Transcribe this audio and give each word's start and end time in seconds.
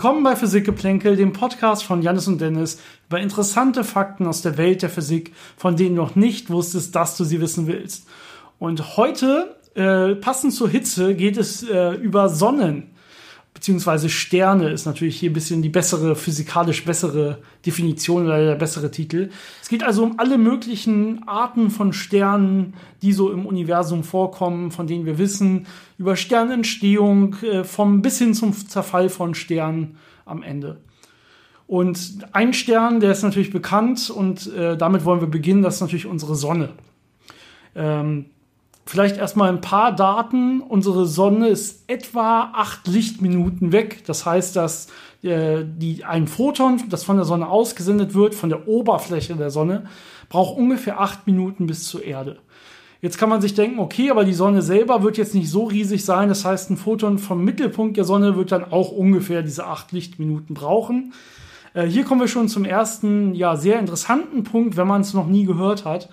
Willkommen 0.00 0.24
bei 0.24 0.34
Physikgeplänkel, 0.34 1.14
dem 1.14 1.34
Podcast 1.34 1.84
von 1.84 2.00
Janis 2.00 2.26
und 2.26 2.40
Dennis 2.40 2.80
über 3.06 3.20
interessante 3.20 3.84
Fakten 3.84 4.26
aus 4.26 4.40
der 4.40 4.56
Welt 4.56 4.80
der 4.80 4.88
Physik, 4.88 5.34
von 5.58 5.76
denen 5.76 5.94
du 5.94 6.00
noch 6.00 6.16
nicht 6.16 6.48
wusstest, 6.48 6.96
dass 6.96 7.18
du 7.18 7.24
sie 7.24 7.38
wissen 7.42 7.66
willst. 7.66 8.08
Und 8.58 8.96
heute, 8.96 9.56
äh, 9.74 10.14
passend 10.14 10.54
zur 10.54 10.70
Hitze, 10.70 11.14
geht 11.14 11.36
es 11.36 11.68
äh, 11.68 11.90
über 11.96 12.30
Sonnen 12.30 12.94
beziehungsweise 13.54 14.08
Sterne 14.08 14.70
ist 14.70 14.86
natürlich 14.86 15.18
hier 15.18 15.30
ein 15.30 15.34
bisschen 15.34 15.60
die 15.60 15.68
bessere, 15.68 16.14
physikalisch 16.14 16.84
bessere 16.84 17.38
Definition 17.66 18.24
oder 18.26 18.44
der 18.44 18.54
bessere 18.54 18.90
Titel. 18.90 19.30
Es 19.60 19.68
geht 19.68 19.82
also 19.82 20.04
um 20.04 20.18
alle 20.18 20.38
möglichen 20.38 21.26
Arten 21.26 21.70
von 21.70 21.92
Sternen, 21.92 22.74
die 23.02 23.12
so 23.12 23.30
im 23.30 23.46
Universum 23.46 24.04
vorkommen, 24.04 24.70
von 24.70 24.86
denen 24.86 25.04
wir 25.04 25.18
wissen, 25.18 25.66
über 25.98 26.16
Sternentstehung, 26.16 27.36
äh, 27.42 27.64
vom 27.64 28.02
bis 28.02 28.18
hin 28.18 28.34
zum 28.34 28.54
Zerfall 28.54 29.08
von 29.08 29.34
Sternen 29.34 29.96
am 30.24 30.42
Ende. 30.42 30.80
Und 31.66 32.26
ein 32.32 32.52
Stern, 32.52 33.00
der 33.00 33.12
ist 33.12 33.22
natürlich 33.22 33.52
bekannt 33.52 34.10
und 34.10 34.52
äh, 34.54 34.76
damit 34.76 35.04
wollen 35.04 35.20
wir 35.20 35.28
beginnen, 35.28 35.62
das 35.62 35.76
ist 35.76 35.80
natürlich 35.80 36.06
unsere 36.06 36.34
Sonne. 36.34 36.70
Ähm, 37.76 38.26
Vielleicht 38.86 39.18
erstmal 39.18 39.48
ein 39.50 39.60
paar 39.60 39.94
Daten. 39.94 40.60
Unsere 40.60 41.06
Sonne 41.06 41.48
ist 41.48 41.84
etwa 41.88 42.50
acht 42.54 42.86
Lichtminuten 42.88 43.72
weg. 43.72 44.02
Das 44.06 44.26
heißt, 44.26 44.56
dass 44.56 44.88
äh, 45.22 45.64
die, 45.64 46.04
ein 46.04 46.26
Photon, 46.26 46.82
das 46.88 47.04
von 47.04 47.16
der 47.16 47.24
Sonne 47.24 47.48
ausgesendet 47.48 48.14
wird, 48.14 48.34
von 48.34 48.48
der 48.48 48.66
Oberfläche 48.66 49.36
der 49.36 49.50
Sonne, 49.50 49.86
braucht 50.28 50.56
ungefähr 50.56 51.00
acht 51.00 51.26
Minuten 51.26 51.66
bis 51.66 51.86
zur 51.86 52.04
Erde. 52.04 52.38
Jetzt 53.02 53.16
kann 53.16 53.30
man 53.30 53.40
sich 53.40 53.54
denken, 53.54 53.78
okay, 53.78 54.10
aber 54.10 54.24
die 54.24 54.34
Sonne 54.34 54.60
selber 54.60 55.02
wird 55.02 55.16
jetzt 55.16 55.34
nicht 55.34 55.50
so 55.50 55.64
riesig 55.64 56.04
sein. 56.04 56.28
Das 56.28 56.44
heißt, 56.44 56.70
ein 56.70 56.76
Photon 56.76 57.18
vom 57.18 57.44
Mittelpunkt 57.44 57.96
der 57.96 58.04
Sonne 58.04 58.36
wird 58.36 58.52
dann 58.52 58.64
auch 58.64 58.92
ungefähr 58.92 59.42
diese 59.42 59.66
acht 59.66 59.92
Lichtminuten 59.92 60.54
brauchen. 60.54 61.14
Äh, 61.74 61.86
hier 61.86 62.04
kommen 62.04 62.20
wir 62.20 62.28
schon 62.28 62.48
zum 62.48 62.64
ersten, 62.64 63.34
ja, 63.34 63.56
sehr 63.56 63.78
interessanten 63.78 64.44
Punkt, 64.44 64.76
wenn 64.76 64.86
man 64.86 65.00
es 65.00 65.14
noch 65.14 65.26
nie 65.26 65.44
gehört 65.44 65.84
hat. 65.84 66.10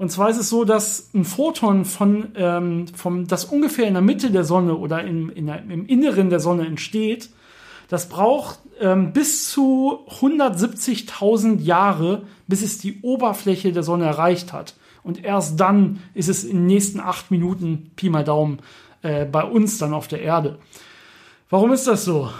Und 0.00 0.10
zwar 0.10 0.30
ist 0.30 0.38
es 0.38 0.48
so, 0.48 0.64
dass 0.64 1.10
ein 1.12 1.26
Photon 1.26 1.84
von, 1.84 2.28
ähm, 2.34 2.86
vom, 2.88 3.26
das 3.26 3.44
ungefähr 3.44 3.86
in 3.86 3.92
der 3.92 4.02
Mitte 4.02 4.30
der 4.30 4.44
Sonne 4.44 4.76
oder 4.76 5.04
in, 5.04 5.28
in 5.28 5.44
der, 5.44 5.62
im 5.62 5.84
Inneren 5.84 6.30
der 6.30 6.40
Sonne 6.40 6.66
entsteht, 6.66 7.28
das 7.88 8.08
braucht 8.08 8.60
ähm, 8.80 9.12
bis 9.12 9.50
zu 9.50 9.98
170.000 10.08 11.60
Jahre, 11.60 12.22
bis 12.48 12.62
es 12.62 12.78
die 12.78 13.02
Oberfläche 13.02 13.72
der 13.72 13.82
Sonne 13.82 14.06
erreicht 14.06 14.54
hat. 14.54 14.74
Und 15.02 15.22
erst 15.22 15.60
dann 15.60 16.00
ist 16.14 16.30
es 16.30 16.44
in 16.44 16.56
den 16.56 16.66
nächsten 16.66 16.98
acht 16.98 17.30
Minuten, 17.30 17.90
Pi 17.94 18.08
mal 18.08 18.24
Daumen, 18.24 18.60
äh, 19.02 19.26
bei 19.26 19.44
uns 19.44 19.76
dann 19.76 19.92
auf 19.92 20.08
der 20.08 20.22
Erde. 20.22 20.58
Warum 21.50 21.72
ist 21.72 21.86
das 21.86 22.06
so? 22.06 22.30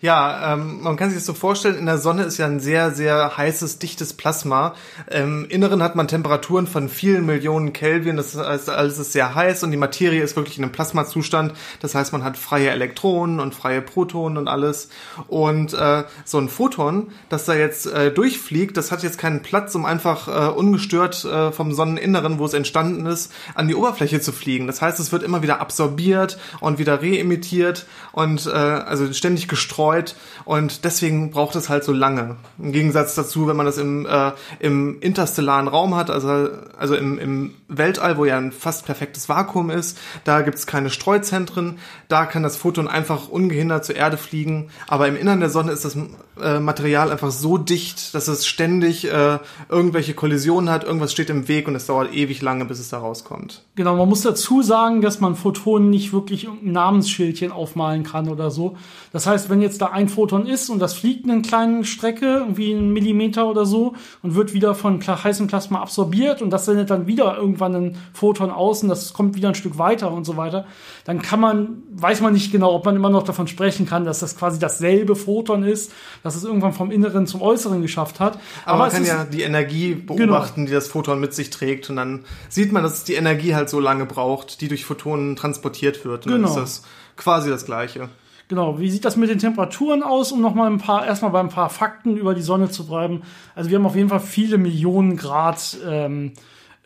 Ja, 0.00 0.54
ähm, 0.54 0.82
man 0.82 0.96
kann 0.96 1.10
sich 1.10 1.18
das 1.18 1.26
so 1.26 1.34
vorstellen, 1.34 1.76
in 1.76 1.86
der 1.86 1.98
Sonne 1.98 2.22
ist 2.22 2.38
ja 2.38 2.46
ein 2.46 2.60
sehr, 2.60 2.92
sehr 2.92 3.36
heißes, 3.36 3.78
dichtes 3.78 4.12
Plasma. 4.12 4.74
Im 5.10 5.46
Inneren 5.46 5.82
hat 5.82 5.96
man 5.96 6.06
Temperaturen 6.06 6.66
von 6.66 6.88
vielen 6.88 7.26
Millionen 7.26 7.72
Kelvin, 7.72 8.16
das 8.16 8.36
heißt, 8.36 8.70
alles 8.70 8.98
ist 8.98 9.12
sehr 9.12 9.34
heiß 9.34 9.64
und 9.64 9.72
die 9.72 9.76
Materie 9.76 10.22
ist 10.22 10.36
wirklich 10.36 10.58
in 10.58 10.64
einem 10.64 10.72
Plasmazustand. 10.72 11.54
Das 11.80 11.94
heißt, 11.94 12.12
man 12.12 12.22
hat 12.22 12.38
freie 12.38 12.70
Elektronen 12.70 13.40
und 13.40 13.54
freie 13.54 13.82
Protonen 13.82 14.38
und 14.38 14.48
alles. 14.48 14.90
Und 15.26 15.74
äh, 15.74 16.04
so 16.24 16.38
ein 16.38 16.48
Photon, 16.48 17.08
das 17.28 17.44
da 17.44 17.54
jetzt 17.54 17.86
äh, 17.86 18.12
durchfliegt, 18.12 18.76
das 18.76 18.92
hat 18.92 19.02
jetzt 19.02 19.18
keinen 19.18 19.42
Platz, 19.42 19.74
um 19.74 19.84
einfach 19.84 20.28
äh, 20.28 20.50
ungestört 20.52 21.24
äh, 21.24 21.50
vom 21.50 21.72
Sonneninneren, 21.72 22.38
wo 22.38 22.44
es 22.44 22.54
entstanden 22.54 23.06
ist, 23.06 23.32
an 23.54 23.66
die 23.66 23.74
Oberfläche 23.74 24.20
zu 24.20 24.32
fliegen. 24.32 24.66
Das 24.68 24.80
heißt, 24.80 25.00
es 25.00 25.10
wird 25.10 25.24
immer 25.24 25.42
wieder 25.42 25.60
absorbiert 25.60 26.38
und 26.60 26.78
wieder 26.78 27.02
reemittiert 27.02 27.86
und 28.12 28.46
äh, 28.46 28.50
also 28.50 29.12
ständig 29.12 29.48
gestreut 29.48 29.79
betreut 29.80 30.14
und 30.44 30.84
deswegen 30.84 31.30
braucht 31.30 31.56
es 31.56 31.68
halt 31.68 31.84
so 31.84 31.92
lange. 31.92 32.36
Im 32.58 32.72
Gegensatz 32.72 33.14
dazu, 33.14 33.46
wenn 33.46 33.56
man 33.56 33.66
das 33.66 33.78
im, 33.78 34.06
äh, 34.06 34.32
im 34.58 35.00
interstellaren 35.00 35.68
Raum 35.68 35.94
hat, 35.94 36.10
also, 36.10 36.48
also 36.78 36.94
im, 36.94 37.18
im 37.18 37.54
Weltall, 37.68 38.18
wo 38.18 38.24
ja 38.24 38.36
ein 38.36 38.52
fast 38.52 38.84
perfektes 38.84 39.28
Vakuum 39.28 39.70
ist, 39.70 39.98
da 40.24 40.42
gibt 40.42 40.58
es 40.58 40.66
keine 40.66 40.90
Streuzentren, 40.90 41.78
da 42.08 42.26
kann 42.26 42.42
das 42.42 42.56
Photon 42.56 42.88
einfach 42.88 43.28
ungehindert 43.28 43.84
zur 43.84 43.96
Erde 43.96 44.16
fliegen, 44.16 44.70
aber 44.86 45.08
im 45.08 45.16
Innern 45.16 45.40
der 45.40 45.50
Sonne 45.50 45.72
ist 45.72 45.84
das 45.84 45.96
äh, 46.42 46.58
Material 46.58 47.10
einfach 47.10 47.30
so 47.30 47.58
dicht, 47.58 48.14
dass 48.14 48.28
es 48.28 48.46
ständig 48.46 49.10
äh, 49.10 49.38
irgendwelche 49.68 50.14
Kollisionen 50.14 50.70
hat, 50.70 50.84
irgendwas 50.84 51.12
steht 51.12 51.30
im 51.30 51.48
Weg 51.48 51.68
und 51.68 51.74
es 51.74 51.86
dauert 51.86 52.12
ewig 52.12 52.42
lange, 52.42 52.64
bis 52.64 52.80
es 52.80 52.88
da 52.88 52.98
rauskommt. 52.98 53.62
Genau, 53.76 53.96
man 53.96 54.08
muss 54.08 54.22
dazu 54.22 54.62
sagen, 54.62 55.00
dass 55.00 55.20
man 55.20 55.36
Photonen 55.36 55.90
nicht 55.90 56.12
wirklich 56.12 56.48
ein 56.48 56.72
Namensschildchen 56.72 57.52
aufmalen 57.52 58.02
kann 58.02 58.28
oder 58.28 58.50
so. 58.50 58.76
Das 59.12 59.26
heißt, 59.26 59.50
wenn 59.50 59.60
jetzt 59.60 59.69
da 59.78 59.86
ein 59.86 60.08
Photon 60.08 60.46
ist 60.46 60.70
und 60.70 60.78
das 60.78 60.94
fliegt 60.94 61.28
eine 61.28 61.42
kleine 61.42 61.84
Strecke, 61.84 62.26
irgendwie 62.26 62.74
einen 62.74 62.92
Millimeter 62.92 63.48
oder 63.48 63.66
so, 63.66 63.94
und 64.22 64.34
wird 64.34 64.52
wieder 64.54 64.74
von 64.74 65.00
heißem 65.00 65.46
Plasma 65.46 65.80
absorbiert 65.80 66.42
und 66.42 66.50
das 66.50 66.64
sendet 66.64 66.90
dann 66.90 67.06
wieder 67.06 67.36
irgendwann 67.36 67.74
ein 67.74 67.96
Photon 68.12 68.50
aus 68.50 68.82
und 68.82 68.88
das 68.88 69.12
kommt 69.12 69.34
wieder 69.34 69.48
ein 69.48 69.54
Stück 69.54 69.78
weiter 69.78 70.10
und 70.10 70.24
so 70.24 70.36
weiter, 70.36 70.66
dann 71.04 71.22
kann 71.22 71.40
man, 71.40 71.82
weiß 71.92 72.20
man 72.20 72.32
nicht 72.32 72.52
genau, 72.52 72.74
ob 72.74 72.84
man 72.84 72.96
immer 72.96 73.10
noch 73.10 73.22
davon 73.22 73.46
sprechen 73.46 73.86
kann, 73.86 74.04
dass 74.04 74.20
das 74.20 74.36
quasi 74.36 74.58
dasselbe 74.58 75.16
Photon 75.16 75.62
ist, 75.62 75.92
dass 76.22 76.36
es 76.36 76.44
irgendwann 76.44 76.72
vom 76.72 76.90
Inneren 76.90 77.26
zum 77.26 77.42
Äußeren 77.42 77.82
geschafft 77.82 78.20
hat. 78.20 78.38
Aber, 78.64 78.74
Aber 78.74 78.78
man 78.84 78.90
kann 78.92 79.04
ja 79.04 79.24
die 79.24 79.42
Energie 79.42 79.94
genau. 79.94 80.16
beobachten, 80.16 80.60
genau. 80.62 80.68
die 80.68 80.74
das 80.74 80.88
Photon 80.88 81.20
mit 81.20 81.34
sich 81.34 81.50
trägt 81.50 81.90
und 81.90 81.96
dann 81.96 82.24
sieht 82.48 82.72
man, 82.72 82.82
dass 82.82 83.04
die 83.04 83.14
Energie 83.14 83.54
halt 83.54 83.68
so 83.70 83.80
lange 83.80 84.06
braucht, 84.06 84.60
die 84.60 84.68
durch 84.68 84.84
Photonen 84.84 85.36
transportiert 85.36 86.04
wird. 86.04 86.26
Und 86.26 86.32
genau. 86.32 86.54
dann 86.54 86.64
ist 86.64 86.82
das 86.82 86.82
quasi 87.16 87.50
das 87.50 87.64
Gleiche. 87.64 88.08
Genau, 88.50 88.80
wie 88.80 88.90
sieht 88.90 89.04
das 89.04 89.16
mit 89.16 89.30
den 89.30 89.38
Temperaturen 89.38 90.02
aus, 90.02 90.32
um 90.32 90.40
nochmal 90.40 90.68
ein 90.68 90.78
paar, 90.78 91.06
erstmal 91.06 91.30
bei 91.30 91.38
ein 91.38 91.50
paar 91.50 91.70
Fakten 91.70 92.16
über 92.16 92.34
die 92.34 92.42
Sonne 92.42 92.68
zu 92.68 92.84
bleiben. 92.84 93.22
Also 93.54 93.70
wir 93.70 93.78
haben 93.78 93.86
auf 93.86 93.94
jeden 93.94 94.08
Fall 94.08 94.18
viele 94.18 94.58
Millionen 94.58 95.16
Grad 95.16 95.78
ähm, 95.86 96.32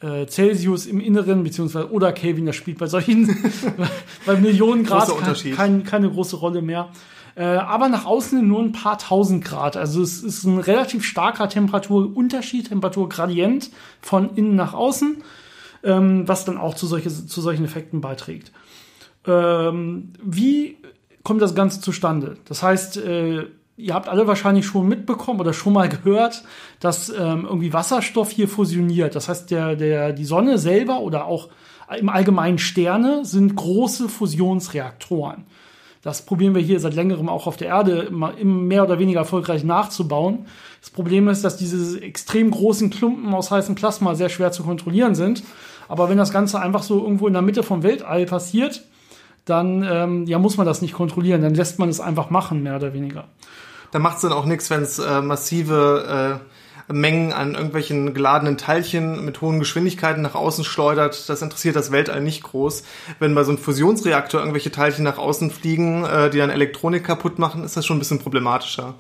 äh, 0.03 0.27
Celsius 0.27 0.85
im 0.85 1.01
Inneren, 1.01 1.43
beziehungsweise 1.43 1.91
oder 1.91 2.13
Kelvin, 2.13 2.45
das 2.45 2.55
spielt 2.55 2.77
bei 2.77 2.87
solchen, 2.87 3.35
bei 4.27 4.37
Millionen 4.37 4.85
Grad 4.85 5.09
kein, 5.09 5.55
kein, 5.55 5.85
keine 5.85 6.11
große 6.11 6.37
Rolle 6.37 6.61
mehr. 6.61 6.91
Äh, 7.35 7.45
aber 7.45 7.89
nach 7.89 8.05
außen 8.05 8.47
nur 8.47 8.61
ein 8.61 8.73
paar 8.73 8.99
tausend 8.99 9.43
Grad. 9.43 9.79
Also 9.79 10.03
es 10.03 10.23
ist 10.23 10.45
ein 10.45 10.59
relativ 10.59 11.03
starker 11.03 11.49
Temperaturunterschied, 11.49 12.69
Temperaturgradient 12.69 13.71
von 14.03 14.37
innen 14.37 14.55
nach 14.55 14.75
außen, 14.75 15.23
ähm, 15.83 16.29
was 16.29 16.45
dann 16.45 16.59
auch 16.59 16.75
zu, 16.75 16.87
solche, 16.87 17.09
zu 17.09 17.41
solchen 17.41 17.65
Effekten 17.65 18.03
beiträgt. 18.03 18.53
Ähm, 19.27 20.13
wie 20.23 20.77
kommt 21.25 21.43
das 21.43 21.55
Ganze 21.55 21.81
zustande. 21.81 22.37
Das 22.45 22.63
heißt, 22.63 22.99
äh, 22.99 23.47
ihr 23.77 23.95
habt 23.95 24.09
alle 24.09 24.27
wahrscheinlich 24.27 24.67
schon 24.67 24.87
mitbekommen 24.87 25.41
oder 25.41 25.53
schon 25.53 25.73
mal 25.73 25.89
gehört, 25.89 26.45
dass 26.79 27.09
ähm, 27.09 27.45
irgendwie 27.45 27.73
Wasserstoff 27.73 28.31
hier 28.31 28.47
fusioniert. 28.47 29.17
Das 29.17 29.29
heißt, 29.29 29.51
der, 29.51 29.75
der, 29.75 30.13
die 30.13 30.25
Sonne 30.25 30.59
selber 30.59 31.01
oder 31.01 31.27
auch 31.27 31.49
im 31.99 32.09
Allgemeinen 32.09 32.59
Sterne 32.59 33.25
sind 33.25 33.57
große 33.57 34.09
Fusionsreaktoren. 34.09 35.45
Das 36.03 36.27
probieren 36.27 36.55
wir 36.55 36.61
hier 36.61 36.81
seit 36.81 36.95
längerem 36.95 37.31
auch 37.31 37.47
auf 37.47 37.57
der 37.57 37.69
Erde 37.69 38.03
immer, 38.03 38.35
mehr 38.43 38.85
oder 38.85 38.99
weniger 38.99 39.21
erfolgreich 39.21 39.65
nachzubauen. 39.65 40.47
Das 40.81 40.91
Problem 40.91 41.29
ist, 41.29 41.45
dass 41.45 41.57
diese 41.57 42.01
extrem 42.03 42.51
großen 42.51 42.91
Klumpen 42.91 43.33
aus 43.33 43.51
heißem 43.51 43.75
Plasma 43.75 44.15
sehr 44.15 44.29
schwer 44.29 44.53
zu 44.53 44.65
kontrollieren 44.65 45.15
sind. 45.15 45.43
Aber 45.89 46.11
wenn 46.11 46.19
das 46.19 46.31
Ganze 46.31 46.61
einfach 46.61 46.83
so 46.83 47.03
irgendwo 47.03 47.27
in 47.27 47.33
der 47.33 47.43
Mitte 47.43 47.63
vom 47.63 47.83
Weltall 47.83 48.27
passiert, 48.27 48.85
dann 49.45 49.83
ähm, 49.83 50.27
ja, 50.27 50.39
muss 50.39 50.57
man 50.57 50.67
das 50.67 50.83
nicht 50.83 50.95
kontrollieren. 50.95 51.43
Dann 51.43 51.55
lässt 51.55 51.79
man 51.79 51.89
es 51.89 52.01
einfach 52.01 52.31
machen, 52.31 52.63
mehr 52.63 52.77
oder 52.77 52.95
weniger. 52.95 53.25
Da 53.91 53.99
macht 53.99 54.17
es 54.17 54.23
dann 54.23 54.33
auch 54.33 54.47
nichts, 54.47 54.71
wenn 54.71 54.83
es 54.83 54.99
äh, 54.99 55.21
massive 55.21 56.41
äh, 56.41 56.93
Mengen 56.93 57.33
an 57.33 57.55
irgendwelchen 57.55 58.13
geladenen 58.13 58.59
Teilchen 58.59 59.25
mit 59.25 59.41
hohen 59.41 59.59
Geschwindigkeiten 59.59 60.23
nach 60.23 60.35
außen 60.35 60.65
schleudert. 60.65 61.29
Das 61.29 61.41
interessiert 61.41 61.77
das 61.77 61.93
Weltall 61.93 62.21
nicht 62.21 62.43
groß. 62.43 62.85
Wenn 63.19 63.35
bei 63.35 63.45
so 63.45 63.53
einem 63.53 63.59
Fusionsreaktor 63.59 64.41
irgendwelche 64.41 64.71
Teilchen 64.71 65.05
nach 65.05 65.17
außen 65.17 65.51
fliegen, 65.51 66.05
äh, 66.05 66.29
die 66.31 66.39
dann 66.39 66.51
Elektronik 66.51 67.05
kaputt 67.05 67.39
machen, 67.39 67.65
ist 67.65 67.77
das 67.77 67.87
schon 67.87 67.97
ein 67.97 68.01
bisschen 68.01 68.19
problematischer. 68.19 68.95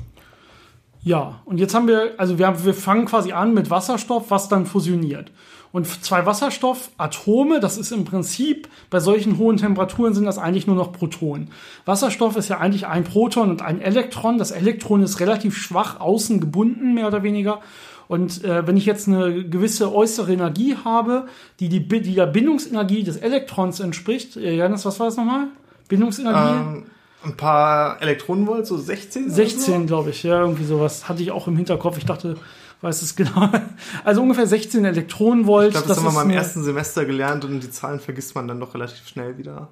Ja, 1.02 1.42
und 1.44 1.58
jetzt 1.58 1.74
haben 1.74 1.86
wir, 1.86 2.14
also 2.16 2.38
wir, 2.38 2.46
haben, 2.46 2.64
wir 2.64 2.72
fangen 2.72 3.04
quasi 3.04 3.32
an 3.32 3.52
mit 3.52 3.68
Wasserstoff, 3.68 4.30
was 4.30 4.48
dann 4.48 4.64
fusioniert. 4.64 5.30
Und 5.74 5.88
zwei 5.88 6.24
Wasserstoffatome, 6.24 7.58
das 7.58 7.78
ist 7.78 7.90
im 7.90 8.04
Prinzip, 8.04 8.68
bei 8.90 9.00
solchen 9.00 9.38
hohen 9.38 9.56
Temperaturen 9.56 10.14
sind 10.14 10.24
das 10.24 10.38
eigentlich 10.38 10.68
nur 10.68 10.76
noch 10.76 10.92
Protonen. 10.92 11.50
Wasserstoff 11.84 12.36
ist 12.36 12.48
ja 12.48 12.58
eigentlich 12.58 12.86
ein 12.86 13.02
Proton 13.02 13.50
und 13.50 13.60
ein 13.60 13.80
Elektron. 13.80 14.38
Das 14.38 14.52
Elektron 14.52 15.02
ist 15.02 15.18
relativ 15.18 15.56
schwach 15.56 15.98
außen 15.98 16.38
gebunden, 16.38 16.94
mehr 16.94 17.08
oder 17.08 17.24
weniger. 17.24 17.60
Und 18.06 18.44
äh, 18.44 18.64
wenn 18.68 18.76
ich 18.76 18.86
jetzt 18.86 19.08
eine 19.08 19.42
gewisse 19.42 19.92
äußere 19.92 20.32
Energie 20.32 20.76
habe, 20.84 21.26
die, 21.58 21.68
die, 21.68 21.88
die 21.88 22.14
der 22.14 22.26
Bindungsenergie 22.26 23.02
des 23.02 23.16
Elektrons 23.16 23.80
entspricht, 23.80 24.36
äh, 24.36 24.54
Janis, 24.54 24.84
was 24.84 25.00
war 25.00 25.08
das 25.08 25.16
nochmal? 25.16 25.48
Bindungsenergie? 25.88 26.76
Ähm, 26.76 26.84
ein 27.24 27.36
paar 27.36 28.00
Elektronenvolt, 28.00 28.64
so 28.64 28.76
16? 28.76 29.28
16, 29.28 29.74
so? 29.74 29.86
glaube 29.86 30.10
ich, 30.10 30.22
ja, 30.22 30.40
irgendwie 30.40 30.66
sowas. 30.66 31.08
Hatte 31.08 31.20
ich 31.20 31.32
auch 31.32 31.48
im 31.48 31.56
Hinterkopf. 31.56 31.98
Ich 31.98 32.04
dachte, 32.04 32.36
weiß 32.84 33.02
es 33.02 33.16
genau. 33.16 33.48
Also 34.04 34.22
ungefähr 34.22 34.46
16 34.46 34.84
Elektronenvolt. 34.84 35.68
Ich 35.68 35.72
glaube, 35.72 35.88
das, 35.88 35.96
das 35.96 36.04
haben 36.04 36.12
wir 36.12 36.24
mal 36.24 36.30
im 36.30 36.36
ersten 36.36 36.62
Semester 36.62 37.04
gelernt 37.04 37.44
und 37.44 37.60
die 37.60 37.70
Zahlen 37.70 37.98
vergisst 37.98 38.34
man 38.34 38.46
dann 38.46 38.60
doch 38.60 38.74
relativ 38.74 39.08
schnell 39.08 39.38
wieder. 39.38 39.68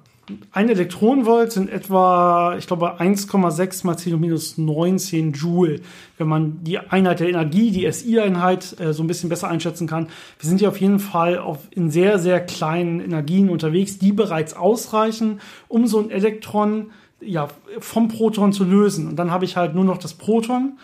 ein 0.51 0.69
Elektronenvolt 0.69 1.51
sind 1.51 1.69
etwa, 1.69 2.55
ich 2.57 2.67
glaube, 2.67 2.99
1,6 2.99 3.85
mal 3.85 3.97
10 3.97 4.19
minus 4.19 4.57
19 4.57 5.33
Joule. 5.33 5.81
Wenn 6.17 6.27
man 6.27 6.63
die 6.63 6.79
Einheit 6.79 7.19
der 7.19 7.29
Energie, 7.29 7.71
die 7.71 7.89
SI-Einheit, 7.89 8.79
äh, 8.79 8.93
so 8.93 9.03
ein 9.03 9.07
bisschen 9.07 9.29
besser 9.29 9.47
einschätzen 9.47 9.87
kann. 9.87 10.07
Wir 10.39 10.49
sind 10.49 10.59
hier 10.59 10.69
auf 10.69 10.81
jeden 10.81 10.99
Fall 10.99 11.37
auf, 11.37 11.59
in 11.71 11.91
sehr, 11.91 12.19
sehr 12.19 12.39
kleinen 12.39 12.99
Energien 12.99 13.49
unterwegs, 13.49 13.99
die 13.99 14.11
bereits 14.11 14.55
ausreichen, 14.55 15.39
um 15.67 15.87
so 15.87 15.99
ein 15.99 16.09
Elektron 16.09 16.91
ja, 17.21 17.47
vom 17.79 18.07
Proton 18.07 18.53
zu 18.53 18.63
lösen. 18.63 19.07
Und 19.07 19.15
dann 19.17 19.31
habe 19.31 19.45
ich 19.45 19.55
halt 19.55 19.75
nur 19.75 19.85
noch 19.85 19.97
das 19.97 20.13
Proton. 20.13 20.77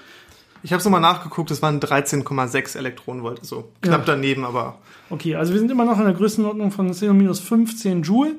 Ich 0.63 0.71
habe 0.71 0.79
es 0.79 0.85
nochmal 0.85 1.01
nachgeguckt, 1.01 1.51
es 1.51 1.61
waren 1.61 1.79
13,6 1.79 2.77
Elektronenvolt, 2.77 3.45
so 3.45 3.71
knapp 3.81 4.01
ja. 4.07 4.13
daneben, 4.13 4.45
aber. 4.45 4.77
Okay, 5.09 5.35
also 5.35 5.53
wir 5.53 5.59
sind 5.59 5.71
immer 5.71 5.85
noch 5.85 5.99
in 5.99 6.05
der 6.05 6.13
Größenordnung 6.13 6.71
von 6.71 6.93
10 6.93 7.15
minus 7.17 7.39
15 7.39 8.03
Joule. 8.03 8.35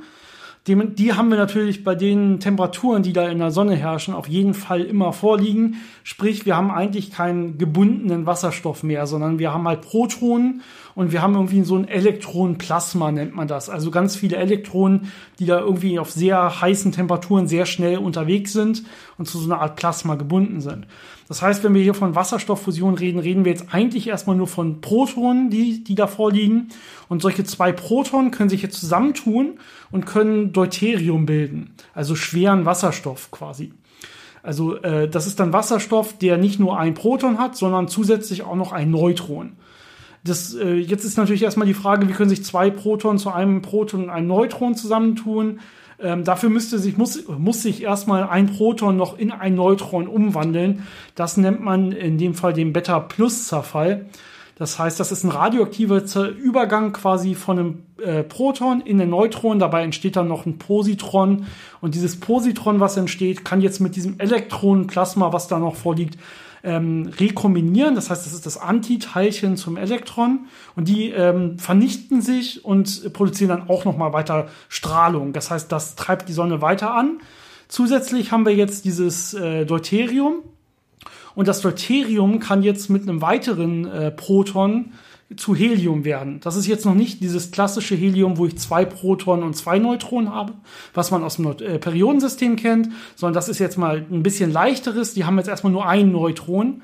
Die, 0.67 0.77
die 0.95 1.15
haben 1.15 1.31
wir 1.31 1.39
natürlich 1.39 1.85
bei 1.85 1.95
den 1.95 2.39
Temperaturen, 2.39 3.03
die 3.03 3.15
da 3.15 3.27
in 3.29 3.39
der 3.39 3.51
Sonne 3.51 3.77
herrschen, 3.77 4.13
auf 4.13 4.29
jeden 4.29 4.53
Fall 4.53 4.83
immer 4.83 5.15
vorliegen. 5.15 5.77
Sprich, 6.05 6.45
wir 6.45 6.55
haben 6.55 6.71
eigentlich 6.71 7.11
keinen 7.11 7.57
gebundenen 7.57 8.27
Wasserstoff 8.27 8.83
mehr, 8.83 9.07
sondern 9.07 9.39
wir 9.39 9.55
haben 9.55 9.67
halt 9.67 9.81
Protonen 9.81 10.61
und 10.95 11.13
wir 11.13 11.23
haben 11.23 11.35
irgendwie 11.35 11.63
so 11.63 11.77
ein 11.77 11.89
Elektronenplasma, 11.89 13.11
nennt 13.11 13.35
man 13.35 13.49
das. 13.49 13.71
Also 13.71 13.91
ganz 13.91 14.17
viele 14.17 14.37
Elektronen, 14.37 15.11
die 15.39 15.47
da 15.47 15.61
irgendwie 15.61 15.99
auf 15.99 16.11
sehr 16.11 16.61
heißen 16.61 16.93
Temperaturen 16.93 17.49
sehr 17.49 17.65
schnell 17.65 17.97
unterwegs 17.97 18.53
sind 18.53 18.85
und 19.17 19.27
zu 19.27 19.39
so 19.39 19.51
einer 19.51 19.63
Art 19.63 19.77
Plasma 19.77 20.17
gebunden 20.17 20.61
sind. 20.61 20.87
Das 21.31 21.43
heißt, 21.43 21.63
wenn 21.63 21.75
wir 21.75 21.83
hier 21.83 21.95
von 21.95 22.17
Wasserstofffusion 22.17 22.95
reden, 22.95 23.21
reden 23.21 23.45
wir 23.45 23.53
jetzt 23.53 23.73
eigentlich 23.73 24.09
erstmal 24.09 24.35
nur 24.35 24.49
von 24.49 24.81
Protonen, 24.81 25.49
die, 25.49 25.85
die 25.85 25.95
da 25.95 26.09
vorliegen. 26.09 26.71
Und 27.09 27.23
solche 27.23 27.45
zwei 27.45 27.71
Protonen 27.71 28.33
können 28.33 28.51
sich 28.51 28.63
jetzt 28.63 28.81
zusammentun 28.81 29.61
und 29.93 30.07
können 30.07 30.53
Deuterium 30.53 31.27
bilden, 31.27 31.77
also 31.95 32.17
schweren 32.17 32.65
Wasserstoff 32.65 33.31
quasi. 33.31 33.73
Also 34.43 34.79
äh, 34.79 35.09
das 35.09 35.29
ist 35.29 35.39
dann 35.39 35.53
Wasserstoff, 35.53 36.19
der 36.19 36.37
nicht 36.37 36.59
nur 36.59 36.77
ein 36.81 36.95
Proton 36.95 37.39
hat, 37.39 37.57
sondern 37.57 37.87
zusätzlich 37.87 38.43
auch 38.43 38.57
noch 38.57 38.73
ein 38.73 38.91
Neutron. 38.91 39.53
Das, 40.25 40.53
äh, 40.55 40.79
jetzt 40.79 41.05
ist 41.05 41.17
natürlich 41.17 41.45
erstmal 41.45 41.69
die 41.69 41.75
Frage, 41.75 42.09
wie 42.09 42.13
können 42.13 42.29
sich 42.29 42.45
zwei 42.45 42.71
Protonen 42.71 43.19
zu 43.19 43.31
einem 43.31 43.63
Proton 43.63 44.03
und 44.03 44.11
einem 44.11 44.27
Neutron 44.27 44.75
zusammentun? 44.75 45.61
Ähm, 46.03 46.25
dafür 46.25 46.49
müsste 46.49 46.79
sich, 46.79 46.97
muss, 46.97 47.27
muss 47.29 47.63
sich 47.63 47.83
erstmal 47.83 48.25
ein 48.29 48.47
Proton 48.47 48.97
noch 48.97 49.19
in 49.19 49.33
ein 49.33 49.55
Neutron 49.55 50.07
umwandeln. 50.07 50.87
Das 51.15 51.37
nennt 51.37 51.63
man 51.63 51.93
in 51.93 52.19
dem 52.19 52.35
Fall 52.35 52.53
den 52.53 52.73
Beta-Plus-Zerfall. 52.73 54.07
Das 54.61 54.79
heißt, 54.79 55.01
das 55.01 55.11
ist 55.11 55.25
ein 55.25 55.31
radioaktiver 55.31 56.29
Übergang 56.29 56.93
quasi 56.93 57.35
von 57.35 57.59
einem 57.59 57.83
äh, 58.03 58.23
Proton 58.23 58.83
in 58.83 59.01
ein 59.01 59.09
Neutron. 59.09 59.59
Dabei 59.59 59.83
entsteht 59.83 60.17
dann 60.17 60.29
noch 60.29 60.45
ein 60.45 60.59
Positron. 60.59 61.47
Und 61.81 61.95
dieses 61.95 62.21
Positron, 62.21 62.79
was 62.79 62.99
entsteht, 62.99 63.43
kann 63.43 63.63
jetzt 63.63 63.81
mit 63.81 63.97
diesem 63.97 64.21
Elektronenplasma, 64.21 65.33
was 65.33 65.49
da 65.49 65.59
noch 65.59 65.77
vorliegt, 65.77 66.19
ähm, 66.63 67.11
rekombinieren. 67.19 67.95
Das 67.95 68.11
heißt, 68.11 68.27
das 68.27 68.33
ist 68.33 68.47
das 68.47 68.59
Antiteilchen 68.59 69.57
zum 69.57 69.77
Elektron 69.77 70.47
und 70.77 70.89
die 70.89 71.11
ähm, 71.11 71.59
vernichten 71.59 72.21
sich 72.23 72.65
und 72.65 73.13
produzieren 73.13 73.49
dann 73.49 73.69
auch 73.69 73.85
noch 73.85 73.97
mal 73.97 74.13
weiter 74.13 74.49
Strahlung. 74.69 75.33
Das 75.33 75.51
heißt, 75.51 75.71
das 75.71 75.97
treibt 75.97 76.29
die 76.29 76.33
Sonne 76.33 76.63
weiter 76.63 76.95
an. 76.95 77.21
Zusätzlich 77.69 78.33
haben 78.33 78.45
wir 78.45 78.55
jetzt 78.55 78.85
dieses 78.85 79.35
äh, 79.35 79.65
Deuterium 79.65 80.43
und 81.35 81.49
das 81.49 81.61
Deuterium 81.61 82.41
kann 82.41 82.63
jetzt 82.63 82.91
mit 82.91 83.03
einem 83.03 83.23
weiteren 83.23 83.87
äh, 83.87 84.11
Proton 84.11 84.93
zu 85.37 85.55
Helium 85.55 86.05
werden. 86.05 86.41
Das 86.41 86.57
ist 86.57 86.67
jetzt 86.67 86.85
noch 86.85 86.95
nicht 86.95 87.21
dieses 87.21 87.51
klassische 87.51 87.95
Helium, 87.95 88.37
wo 88.37 88.47
ich 88.47 88.59
zwei 88.59 88.85
Protonen 88.85 89.45
und 89.45 89.55
zwei 89.55 89.79
Neutronen 89.79 90.35
habe, 90.35 90.55
was 90.93 91.11
man 91.11 91.23
aus 91.23 91.37
dem 91.37 91.47
äh, 91.47 91.79
Periodensystem 91.79 92.57
kennt, 92.57 92.89
sondern 93.15 93.35
das 93.35 93.49
ist 93.49 93.59
jetzt 93.59 93.79
mal 93.79 94.05
ein 94.11 94.23
bisschen 94.23 94.53
leichteres. 94.53 95.15
Die 95.15 95.25
haben 95.25 95.39
jetzt 95.39 95.49
erstmal 95.49 95.73
nur 95.73 95.87
ein 95.87 96.11
Neutron. 96.11 96.83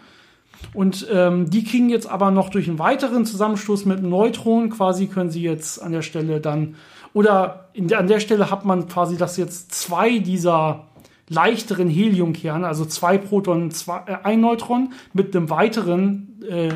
Und 0.73 1.07
ähm, 1.13 1.51
die 1.51 1.65
kriegen 1.65 1.91
jetzt 1.91 2.09
aber 2.09 2.31
noch 2.31 2.49
durch 2.49 2.69
einen 2.69 2.79
weiteren 2.79 3.27
Zusammenstoß 3.27 3.85
mit 3.85 3.99
einem 3.99 4.11
Neutron 4.11 4.71
quasi 4.71 5.07
können 5.07 5.31
sie 5.31 5.43
jetzt 5.43 5.83
an 5.83 5.93
der 5.93 6.03
Stelle 6.03 6.41
dann 6.41 6.77
oder 7.13 7.71
der, 7.75 7.99
an 7.99 8.09
der 8.09 8.21
Stelle 8.21 8.51
hat 8.51 8.67
man 8.67 8.89
quasi, 8.89 9.17
dass 9.17 9.39
jetzt 9.39 9.73
zwei 9.75 10.19
dieser 10.19 10.85
leichteren 11.31 11.89
Heliumkerne, 11.89 12.67
also 12.67 12.85
zwei 12.85 13.17
Protonen, 13.17 13.71
zwei, 13.71 14.03
äh, 14.07 14.17
ein 14.23 14.41
Neutron 14.41 14.93
mit 15.15 15.35
einem 15.35 15.49
weiteren 15.49 16.43
äh, 16.47 16.75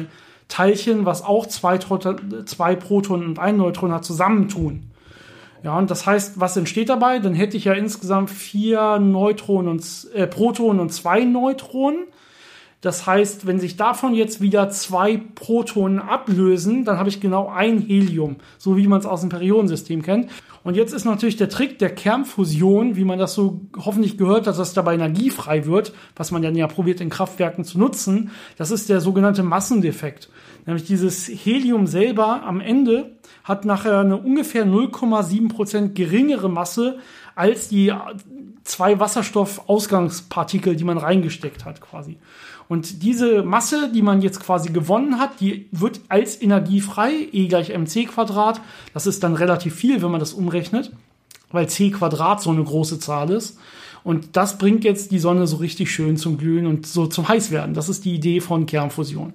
Teilchen, 0.51 1.07
was 1.07 1.25
auch 1.25 1.47
zwei, 1.47 1.79
zwei 1.79 2.77
Protonen 2.77 3.27
und 3.27 3.39
ein 3.39 3.57
Neutron 3.57 3.93
hat, 3.93 4.05
zusammentun. 4.05 4.91
Ja, 5.63 5.79
und 5.79 5.91
das 5.91 6.07
heißt, 6.07 6.41
was 6.41 6.57
entsteht 6.57 6.89
dabei? 6.89 7.19
Dann 7.19 7.35
hätte 7.35 7.57
ich 7.57 7.65
ja 7.65 7.73
insgesamt 7.73 8.31
vier 8.31 8.99
Neutronen 8.99 9.71
und 9.71 10.09
äh, 10.15 10.27
Protonen 10.27 10.81
und 10.81 10.91
zwei 10.91 11.25
Neutronen. 11.25 12.07
Das 12.81 13.07
heißt, 13.07 13.47
wenn 13.47 13.61
sich 13.61 13.77
davon 13.77 14.15
jetzt 14.15 14.41
wieder 14.41 14.71
zwei 14.71 15.19
Protonen 15.35 15.99
ablösen, 15.99 16.85
dann 16.85 16.99
habe 16.99 17.11
ich 17.11 17.21
genau 17.21 17.49
ein 17.49 17.79
Helium, 17.79 18.37
so 18.57 18.77
wie 18.77 18.87
man 18.87 19.01
es 19.01 19.07
aus 19.07 19.21
dem 19.21 19.29
Periodensystem 19.29 20.03
kennt. 20.03 20.31
Und 20.63 20.77
jetzt 20.77 20.93
ist 20.93 21.05
natürlich 21.05 21.37
der 21.37 21.49
Trick 21.49 21.79
der 21.79 21.95
Kernfusion, 21.95 22.97
wie 22.97 23.05
man 23.05 23.19
das 23.19 23.35
so 23.35 23.61
hoffentlich 23.79 24.19
gehört 24.19 24.47
hat, 24.47 24.59
dass 24.59 24.75
dabei 24.75 24.95
Energie 24.95 25.31
frei 25.31 25.67
wird, 25.67 25.93
was 26.17 26.31
man 26.31 26.43
dann 26.43 26.55
ja 26.55 26.67
probiert 26.67 27.01
in 27.01 27.11
Kraftwerken 27.11 27.65
zu 27.65 27.79
nutzen. 27.79 28.31
Das 28.57 28.71
ist 28.71 28.89
der 28.89 29.01
sogenannte 29.01 29.43
Massendefekt. 29.43 30.31
Nämlich 30.67 30.85
dieses 30.85 31.29
Helium 31.29 31.87
selber 31.87 32.43
am 32.43 32.61
Ende 32.61 33.17
hat 33.45 33.65
nachher 33.65 34.01
eine 34.01 34.19
ungefähr 34.19 34.67
0,7 34.67 35.49
Prozent 35.49 35.95
geringere 35.95 36.51
Masse 36.51 36.99
als 37.35 37.69
die 37.69 37.93
zwei 38.65 39.01
Wasserstoffausgangspartikel, 39.01 40.77
die 40.77 40.85
man 40.85 40.99
reingesteckt 40.99 41.65
hat 41.65 41.81
quasi. 41.81 42.19
Und 42.71 43.03
diese 43.03 43.43
Masse, 43.43 43.91
die 43.93 44.01
man 44.01 44.23
jetzt 44.23 44.39
quasi 44.39 44.71
gewonnen 44.71 45.19
hat, 45.19 45.41
die 45.41 45.67
wird 45.73 46.03
als 46.09 46.41
Energie 46.41 46.81
frei, 46.81 47.27
E 47.33 47.49
gleich 47.49 47.71
mc 47.71 48.05
Quadrat. 48.05 48.61
Das 48.95 49.09
ist 49.09 49.25
dann 49.25 49.35
relativ 49.35 49.75
viel, 49.75 50.01
wenn 50.03 50.13
man 50.13 50.21
das 50.21 50.35
umrechnet, 50.35 50.93
weil 51.51 51.69
c 51.69 51.91
Quadrat 51.91 52.41
so 52.41 52.51
eine 52.51 52.63
große 52.63 53.01
Zahl 53.01 53.31
ist. 53.31 53.59
Und 54.05 54.37
das 54.37 54.57
bringt 54.57 54.85
jetzt 54.85 55.11
die 55.11 55.19
Sonne 55.19 55.49
so 55.49 55.57
richtig 55.57 55.91
schön 55.91 56.17
zum 56.17 56.39
Glühen 56.39 56.67
und 56.67 56.87
so 56.87 57.09
zum 57.09 57.27
Heißwerden. 57.27 57.75
Das 57.75 57.89
ist 57.89 58.05
die 58.05 58.15
Idee 58.15 58.41
von 58.41 58.67
Kernfusion. 58.67 59.35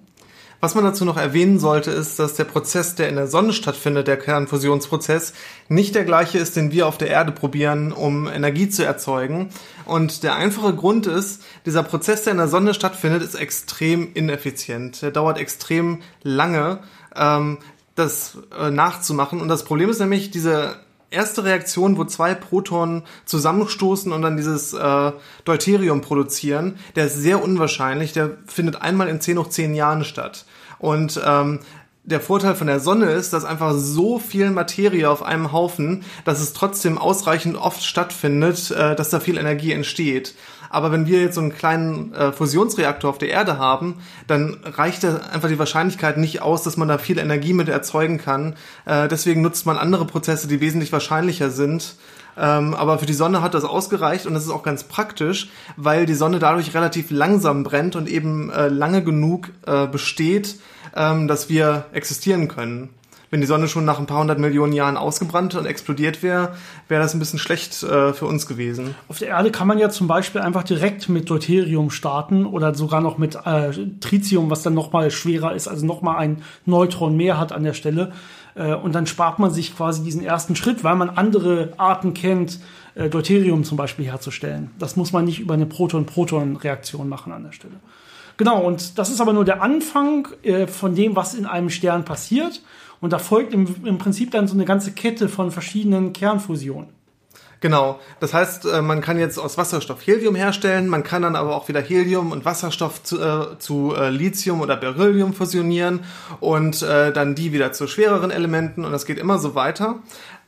Was 0.65 0.73
man 0.73 0.83
dazu 0.83 1.05
noch 1.05 1.17
erwähnen 1.17 1.59
sollte, 1.59 1.91
ist, 1.91 2.17
dass 2.17 2.33
der 2.33 2.45
Prozess, 2.45 2.95
der 2.95 3.07
in 3.07 3.17
der 3.17 3.27
Sonne 3.27 3.53
stattfindet, 3.53 4.07
der 4.07 4.17
Kernfusionsprozess, 4.17 5.33
nicht 5.69 5.93
der 5.93 6.05
gleiche 6.05 6.39
ist, 6.39 6.55
den 6.55 6.71
wir 6.71 6.87
auf 6.87 6.97
der 6.97 7.09
Erde 7.09 7.31
probieren, 7.31 7.91
um 7.91 8.27
Energie 8.27 8.67
zu 8.67 8.83
erzeugen. 8.83 9.51
Und 9.85 10.23
der 10.23 10.33
einfache 10.33 10.73
Grund 10.73 11.05
ist, 11.05 11.43
dieser 11.67 11.83
Prozess, 11.83 12.23
der 12.23 12.31
in 12.31 12.39
der 12.39 12.47
Sonne 12.47 12.73
stattfindet, 12.73 13.21
ist 13.21 13.35
extrem 13.35 14.11
ineffizient. 14.15 15.03
Der 15.03 15.11
dauert 15.11 15.37
extrem 15.37 16.01
lange, 16.23 16.79
ähm, 17.15 17.59
das 17.93 18.39
äh, 18.59 18.71
nachzumachen. 18.71 19.41
Und 19.41 19.49
das 19.49 19.65
Problem 19.65 19.91
ist 19.91 19.99
nämlich, 19.99 20.31
diese 20.31 20.77
erste 21.09 21.43
Reaktion, 21.43 21.97
wo 21.97 22.05
zwei 22.05 22.33
Protonen 22.33 23.03
zusammenstoßen 23.25 24.11
und 24.11 24.21
dann 24.21 24.37
dieses 24.37 24.73
äh, 24.73 25.11
Deuterium 25.43 26.01
produzieren, 26.01 26.77
der 26.95 27.05
ist 27.05 27.15
sehr 27.15 27.43
unwahrscheinlich. 27.43 28.13
Der 28.13 28.31
findet 28.47 28.81
einmal 28.81 29.07
in 29.07 29.21
10 29.21 29.37
hoch 29.37 29.49
10 29.49 29.75
Jahren 29.75 30.03
statt. 30.03 30.45
Und 30.79 31.19
ähm, 31.25 31.59
der 32.05 32.21
Vorteil 32.21 32.55
von 32.55 32.67
der 32.67 32.79
Sonne 32.79 33.11
ist, 33.11 33.33
dass 33.33 33.45
einfach 33.45 33.73
so 33.75 34.19
viel 34.19 34.51
Materie 34.51 35.09
auf 35.09 35.23
einem 35.23 35.51
Haufen, 35.51 36.03
dass 36.23 36.39
es 36.39 36.53
trotzdem 36.53 36.97
ausreichend 36.97 37.57
oft 37.57 37.83
stattfindet, 37.83 38.71
äh, 38.71 38.95
dass 38.95 39.09
da 39.09 39.19
viel 39.19 39.37
Energie 39.37 39.71
entsteht. 39.71 40.35
Aber 40.75 40.91
wenn 40.91 41.07
wir 41.07 41.21
jetzt 41.21 41.35
so 41.35 41.41
einen 41.41 41.53
kleinen 41.53 42.13
äh, 42.13 42.33
Fusionsreaktor 42.33 43.09
auf 43.09 43.17
der 43.17 43.29
Erde 43.29 43.57
haben, 43.57 43.95
dann 44.27 44.57
reicht 44.65 45.05
da 45.05 45.21
einfach 45.31 45.47
die 45.47 45.57
Wahrscheinlichkeit 45.57 46.17
nicht 46.17 46.41
aus, 46.41 46.63
dass 46.63 46.75
man 46.75 46.89
da 46.89 46.97
viel 46.97 47.17
Energie 47.17 47.53
mit 47.53 47.69
erzeugen 47.69 48.17
kann. 48.17 48.55
Äh, 48.83 49.07
deswegen 49.07 49.41
nutzt 49.41 49.65
man 49.65 49.77
andere 49.77 50.03
Prozesse, 50.03 50.49
die 50.49 50.59
wesentlich 50.59 50.91
wahrscheinlicher 50.91 51.49
sind. 51.49 51.95
Ähm, 52.37 52.73
aber 52.73 52.99
für 52.99 53.05
die 53.05 53.13
Sonne 53.13 53.41
hat 53.41 53.53
das 53.53 53.63
ausgereicht 53.63 54.25
und 54.25 54.33
das 54.33 54.43
ist 54.43 54.49
auch 54.49 54.63
ganz 54.63 54.83
praktisch, 54.83 55.49
weil 55.77 56.05
die 56.05 56.13
Sonne 56.13 56.39
dadurch 56.39 56.73
relativ 56.73 57.09
langsam 57.09 57.63
brennt 57.63 57.95
und 57.95 58.09
eben 58.09 58.49
äh, 58.49 58.67
lange 58.67 59.01
genug 59.01 59.51
äh, 59.65 59.87
besteht, 59.87 60.59
ähm, 60.93 61.29
dass 61.29 61.47
wir 61.47 61.85
existieren 61.93 62.49
können 62.49 62.89
wenn 63.29 63.41
die 63.41 63.47
Sonne 63.47 63.67
schon 63.67 63.85
nach 63.85 63.99
ein 63.99 64.05
paar 64.05 64.19
hundert 64.19 64.39
Millionen 64.39 64.73
Jahren 64.73 64.97
ausgebrannt 64.97 65.55
und 65.55 65.65
explodiert 65.65 66.23
wäre, 66.23 66.53
wäre 66.87 67.01
das 67.01 67.13
ein 67.13 67.19
bisschen 67.19 67.39
schlecht 67.39 67.83
äh, 67.83 68.13
für 68.13 68.25
uns 68.25 68.47
gewesen. 68.47 68.95
Auf 69.07 69.19
der 69.19 69.29
Erde 69.29 69.51
kann 69.51 69.67
man 69.67 69.77
ja 69.77 69.89
zum 69.89 70.07
Beispiel 70.07 70.41
einfach 70.41 70.63
direkt 70.63 71.09
mit 71.09 71.29
Deuterium 71.29 71.89
starten 71.89 72.45
oder 72.45 72.73
sogar 72.75 73.01
noch 73.01 73.17
mit 73.17 73.35
äh, 73.45 73.71
Tritium, 73.99 74.49
was 74.49 74.63
dann 74.63 74.73
nochmal 74.73 75.11
schwerer 75.11 75.53
ist, 75.53 75.67
also 75.67 75.85
nochmal 75.85 76.17
ein 76.17 76.43
Neutron 76.65 77.15
mehr 77.17 77.39
hat 77.39 77.51
an 77.51 77.63
der 77.63 77.73
Stelle. 77.73 78.11
Äh, 78.55 78.73
und 78.73 78.95
dann 78.95 79.05
spart 79.05 79.39
man 79.39 79.51
sich 79.51 79.75
quasi 79.75 80.03
diesen 80.03 80.23
ersten 80.23 80.55
Schritt, 80.55 80.83
weil 80.83 80.95
man 80.95 81.09
andere 81.09 81.73
Arten 81.77 82.13
kennt, 82.13 82.59
äh, 82.95 83.09
Deuterium 83.09 83.63
zum 83.63 83.77
Beispiel 83.77 84.05
herzustellen. 84.05 84.71
Das 84.79 84.95
muss 84.95 85.11
man 85.11 85.25
nicht 85.25 85.39
über 85.39 85.53
eine 85.53 85.65
Proton-Proton-Reaktion 85.65 87.07
machen 87.07 87.33
an 87.33 87.43
der 87.43 87.51
Stelle. 87.51 87.75
Genau, 88.37 88.61
und 88.61 88.97
das 88.97 89.09
ist 89.09 89.21
aber 89.21 89.33
nur 89.33 89.45
der 89.45 89.61
Anfang 89.61 90.27
äh, 90.43 90.67
von 90.67 90.95
dem, 90.95 91.15
was 91.15 91.33
in 91.33 91.45
einem 91.45 91.69
Stern 91.69 92.03
passiert. 92.03 92.61
Und 93.01 93.13
da 93.13 93.19
folgt 93.19 93.53
im, 93.53 93.67
im 93.83 93.97
Prinzip 93.97 94.31
dann 94.31 94.47
so 94.47 94.53
eine 94.53 94.65
ganze 94.65 94.91
Kette 94.91 95.29
von 95.29 95.51
verschiedenen 95.51 96.13
Kernfusionen. 96.13 96.89
Genau. 97.61 97.99
Das 98.19 98.33
heißt, 98.33 98.65
äh, 98.65 98.81
man 98.81 99.01
kann 99.01 99.17
jetzt 99.17 99.39
aus 99.39 99.57
Wasserstoff 99.57 100.05
Helium 100.05 100.35
herstellen, 100.35 100.87
man 100.87 101.03
kann 101.03 101.21
dann 101.21 101.35
aber 101.35 101.55
auch 101.55 101.67
wieder 101.67 101.81
Helium 101.81 102.31
und 102.31 102.45
Wasserstoff 102.45 103.01
zu, 103.01 103.19
äh, 103.19 103.57
zu 103.57 103.95
äh, 103.95 104.09
Lithium 104.09 104.61
oder 104.61 104.75
Beryllium 104.75 105.33
fusionieren 105.33 106.01
und 106.39 106.81
äh, 106.81 107.11
dann 107.11 107.33
die 107.33 107.53
wieder 107.53 107.71
zu 107.71 107.87
schwereren 107.87 108.29
Elementen 108.29 108.85
und 108.85 108.91
das 108.91 109.05
geht 109.05 109.17
immer 109.17 109.39
so 109.39 109.55
weiter 109.55 109.99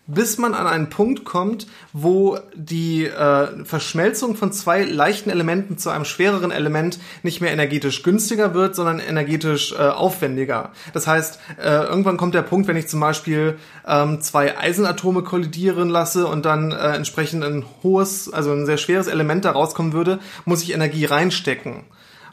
bis 0.08 0.38
man 0.38 0.54
an 0.54 0.68
einen 0.68 0.90
Punkt 0.90 1.26
kommt, 1.26 1.68
wo 1.92 2.40
die 2.56 3.06
äh, 3.06 3.66
Verschmelzung 3.66 4.36
von 4.36 4.52
zwei 4.54 4.84
leichten 4.84 5.30
Elementen 5.30 5.78
zu 5.78 5.90
einem 5.90 6.06
schwereren 6.06 6.52
Element 6.52 7.00
nicht 7.24 7.42
mehr 7.42 7.52
energetisch 7.52 8.04
günstiger 8.04 8.54
wird, 8.54 8.76
sondern 8.76 9.00
energetisch 9.00 9.74
äh, 9.74 9.78
aufwendiger. 9.78 10.72
Das 10.94 11.08
heißt, 11.08 11.40
äh, 11.62 11.84
irgendwann 11.84 12.18
kommt 12.18 12.36
der 12.36 12.42
Punkt, 12.42 12.68
wenn 12.68 12.78
ich 12.78 12.88
zum 12.88 13.02
Beispiel 13.02 13.58
ähm, 13.86 14.22
zwei 14.22 14.58
Eisenatome 14.58 15.24
kollidieren 15.24 15.90
lasse 15.90 16.26
und 16.28 16.46
dann 16.46 16.72
äh, 16.72 16.96
entsprechend 16.96 17.44
ein 17.44 17.66
hohes, 17.84 18.32
also 18.32 18.52
ein 18.54 18.66
sehr 18.66 18.78
schweres 18.78 19.08
Element 19.08 19.44
da 19.44 19.52
rauskommen 19.52 19.92
würde, 19.92 20.20
muss 20.46 20.64
ich 20.64 20.74
Energie 20.74 21.06
reinstecken. 21.06 21.84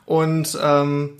Und 0.07 0.57
ähm, 0.63 1.15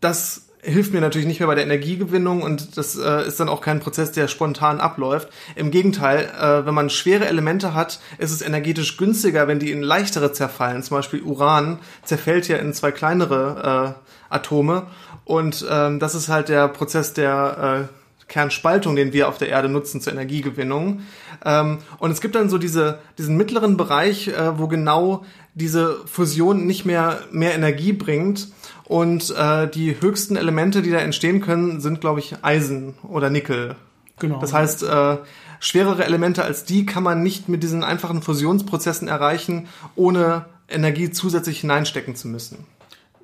das 0.00 0.48
hilft 0.62 0.92
mir 0.92 1.00
natürlich 1.00 1.26
nicht 1.26 1.40
mehr 1.40 1.48
bei 1.48 1.56
der 1.56 1.64
Energiegewinnung 1.64 2.42
und 2.42 2.76
das 2.76 2.96
äh, 2.96 3.26
ist 3.26 3.40
dann 3.40 3.48
auch 3.48 3.60
kein 3.60 3.80
Prozess, 3.80 4.12
der 4.12 4.28
spontan 4.28 4.80
abläuft. 4.80 5.28
Im 5.56 5.72
Gegenteil, 5.72 6.30
äh, 6.40 6.64
wenn 6.64 6.74
man 6.74 6.88
schwere 6.88 7.26
Elemente 7.26 7.74
hat, 7.74 7.98
ist 8.18 8.30
es 8.30 8.42
energetisch 8.42 8.96
günstiger, 8.96 9.48
wenn 9.48 9.58
die 9.58 9.72
in 9.72 9.82
leichtere 9.82 10.32
zerfallen. 10.32 10.82
Zum 10.84 10.96
Beispiel 10.96 11.22
Uran 11.22 11.80
zerfällt 12.04 12.46
ja 12.46 12.58
in 12.58 12.72
zwei 12.72 12.92
kleinere 12.92 13.96
äh, 14.30 14.34
Atome 14.34 14.86
und 15.24 15.66
ähm, 15.68 15.98
das 15.98 16.14
ist 16.14 16.28
halt 16.28 16.48
der 16.48 16.68
Prozess 16.68 17.12
der 17.12 17.88
äh, 17.90 18.01
Kernspaltung, 18.32 18.96
den 18.96 19.12
wir 19.12 19.28
auf 19.28 19.36
der 19.36 19.50
Erde 19.50 19.68
nutzen 19.68 20.00
zur 20.00 20.14
Energiegewinnung. 20.14 21.02
Ähm, 21.44 21.78
und 21.98 22.10
es 22.10 22.22
gibt 22.22 22.34
dann 22.34 22.48
so 22.48 22.56
diese, 22.56 22.98
diesen 23.18 23.36
mittleren 23.36 23.76
Bereich, 23.76 24.28
äh, 24.28 24.58
wo 24.58 24.68
genau 24.68 25.24
diese 25.54 25.98
Fusion 26.06 26.66
nicht 26.66 26.86
mehr 26.86 27.20
mehr 27.30 27.54
Energie 27.54 27.92
bringt 27.92 28.48
und 28.84 29.34
äh, 29.36 29.68
die 29.68 30.00
höchsten 30.00 30.36
Elemente, 30.36 30.80
die 30.80 30.90
da 30.90 30.98
entstehen 30.98 31.42
können, 31.42 31.82
sind, 31.82 32.00
glaube 32.00 32.20
ich, 32.20 32.36
Eisen 32.40 32.94
oder 33.06 33.28
Nickel. 33.28 33.76
Genau. 34.18 34.40
Das 34.40 34.54
heißt, 34.54 34.82
äh, 34.84 35.18
schwerere 35.60 36.04
Elemente 36.06 36.42
als 36.42 36.64
die 36.64 36.86
kann 36.86 37.02
man 37.02 37.22
nicht 37.22 37.50
mit 37.50 37.62
diesen 37.62 37.84
einfachen 37.84 38.22
Fusionsprozessen 38.22 39.08
erreichen, 39.08 39.68
ohne 39.94 40.46
Energie 40.68 41.10
zusätzlich 41.10 41.60
hineinstecken 41.60 42.16
zu 42.16 42.28
müssen. 42.28 42.64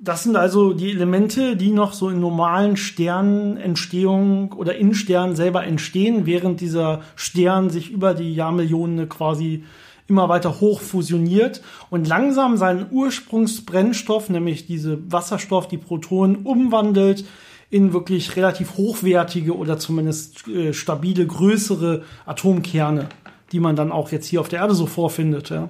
Das 0.00 0.22
sind 0.22 0.36
also 0.36 0.74
die 0.74 0.92
Elemente, 0.92 1.56
die 1.56 1.72
noch 1.72 1.92
so 1.92 2.08
in 2.08 2.20
normalen 2.20 2.76
Sternentstehung 2.76 4.52
oder 4.52 4.76
in 4.76 4.94
Sternen 4.94 5.34
selber 5.34 5.64
entstehen, 5.64 6.24
während 6.24 6.60
dieser 6.60 7.00
Stern 7.16 7.68
sich 7.68 7.90
über 7.90 8.14
die 8.14 8.34
Jahrmillionen 8.34 9.08
quasi 9.08 9.64
immer 10.06 10.28
weiter 10.28 10.60
hoch 10.60 10.80
fusioniert 10.80 11.62
und 11.90 12.08
langsam 12.08 12.56
seinen 12.56 12.86
Ursprungsbrennstoff, 12.90 14.30
nämlich 14.30 14.66
diese 14.66 14.98
Wasserstoff, 15.12 15.68
die 15.68 15.78
Protonen, 15.78 16.36
umwandelt 16.44 17.24
in 17.70 17.92
wirklich 17.92 18.36
relativ 18.36 18.76
hochwertige 18.76 19.54
oder 19.54 19.78
zumindest 19.78 20.48
äh, 20.48 20.72
stabile, 20.72 21.26
größere 21.26 22.04
Atomkerne, 22.24 23.08
die 23.52 23.60
man 23.60 23.76
dann 23.76 23.92
auch 23.92 24.10
jetzt 24.10 24.26
hier 24.26 24.40
auf 24.40 24.48
der 24.48 24.60
Erde 24.60 24.74
so 24.74 24.86
vorfindet. 24.86 25.50
Ja. 25.50 25.68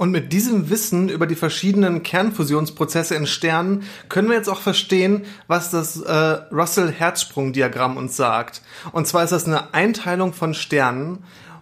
Und 0.00 0.12
mit 0.12 0.32
diesem 0.32 0.70
Wissen 0.70 1.10
über 1.10 1.26
die 1.26 1.34
verschiedenen 1.34 2.02
Kernfusionsprozesse 2.02 3.14
in 3.16 3.26
Sternen 3.26 3.82
können 4.08 4.30
wir 4.30 4.36
jetzt 4.36 4.48
auch 4.48 4.62
verstehen, 4.62 5.26
was 5.46 5.70
das 5.70 6.00
äh, 6.00 6.12
Russell-Herzsprung-Diagramm 6.50 7.98
uns 7.98 8.16
sagt. 8.16 8.62
Und 8.92 9.06
zwar 9.06 9.24
ist 9.24 9.32
das 9.32 9.44
eine 9.44 9.74
Einteilung 9.74 10.32
von 10.32 10.54
Sternen. 10.54 11.18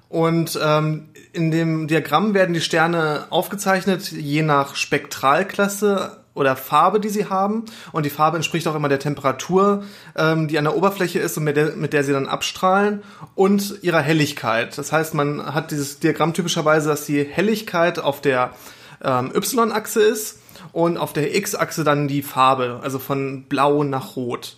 Und 0.08 0.56
ähm, 0.62 1.08
in 1.32 1.50
dem 1.50 1.88
Diagramm 1.88 2.32
werden 2.32 2.54
die 2.54 2.60
Sterne 2.60 3.26
aufgezeichnet, 3.30 4.12
je 4.12 4.42
nach 4.42 4.76
Spektralklasse 4.76 6.17
oder 6.38 6.56
Farbe, 6.56 7.00
die 7.00 7.08
sie 7.08 7.26
haben. 7.26 7.64
Und 7.92 8.06
die 8.06 8.10
Farbe 8.10 8.36
entspricht 8.36 8.66
auch 8.68 8.74
immer 8.74 8.88
der 8.88 9.00
Temperatur, 9.00 9.82
ähm, 10.16 10.48
die 10.48 10.56
an 10.58 10.64
der 10.64 10.76
Oberfläche 10.76 11.18
ist 11.18 11.36
und 11.36 11.44
mit 11.44 11.56
der, 11.56 11.76
mit 11.76 11.92
der 11.92 12.04
sie 12.04 12.12
dann 12.12 12.28
abstrahlen 12.28 13.02
und 13.34 13.82
ihrer 13.82 14.00
Helligkeit. 14.00 14.78
Das 14.78 14.92
heißt, 14.92 15.14
man 15.14 15.54
hat 15.54 15.70
dieses 15.70 15.98
Diagramm 15.98 16.32
typischerweise, 16.34 16.88
dass 16.88 17.04
die 17.04 17.24
Helligkeit 17.24 17.98
auf 17.98 18.20
der 18.20 18.52
ähm, 19.02 19.32
Y-Achse 19.34 20.00
ist 20.00 20.38
und 20.72 20.96
auf 20.96 21.12
der 21.12 21.34
X-Achse 21.34 21.84
dann 21.84 22.08
die 22.08 22.22
Farbe, 22.22 22.80
also 22.82 22.98
von 22.98 23.44
blau 23.44 23.82
nach 23.84 24.16
rot. 24.16 24.56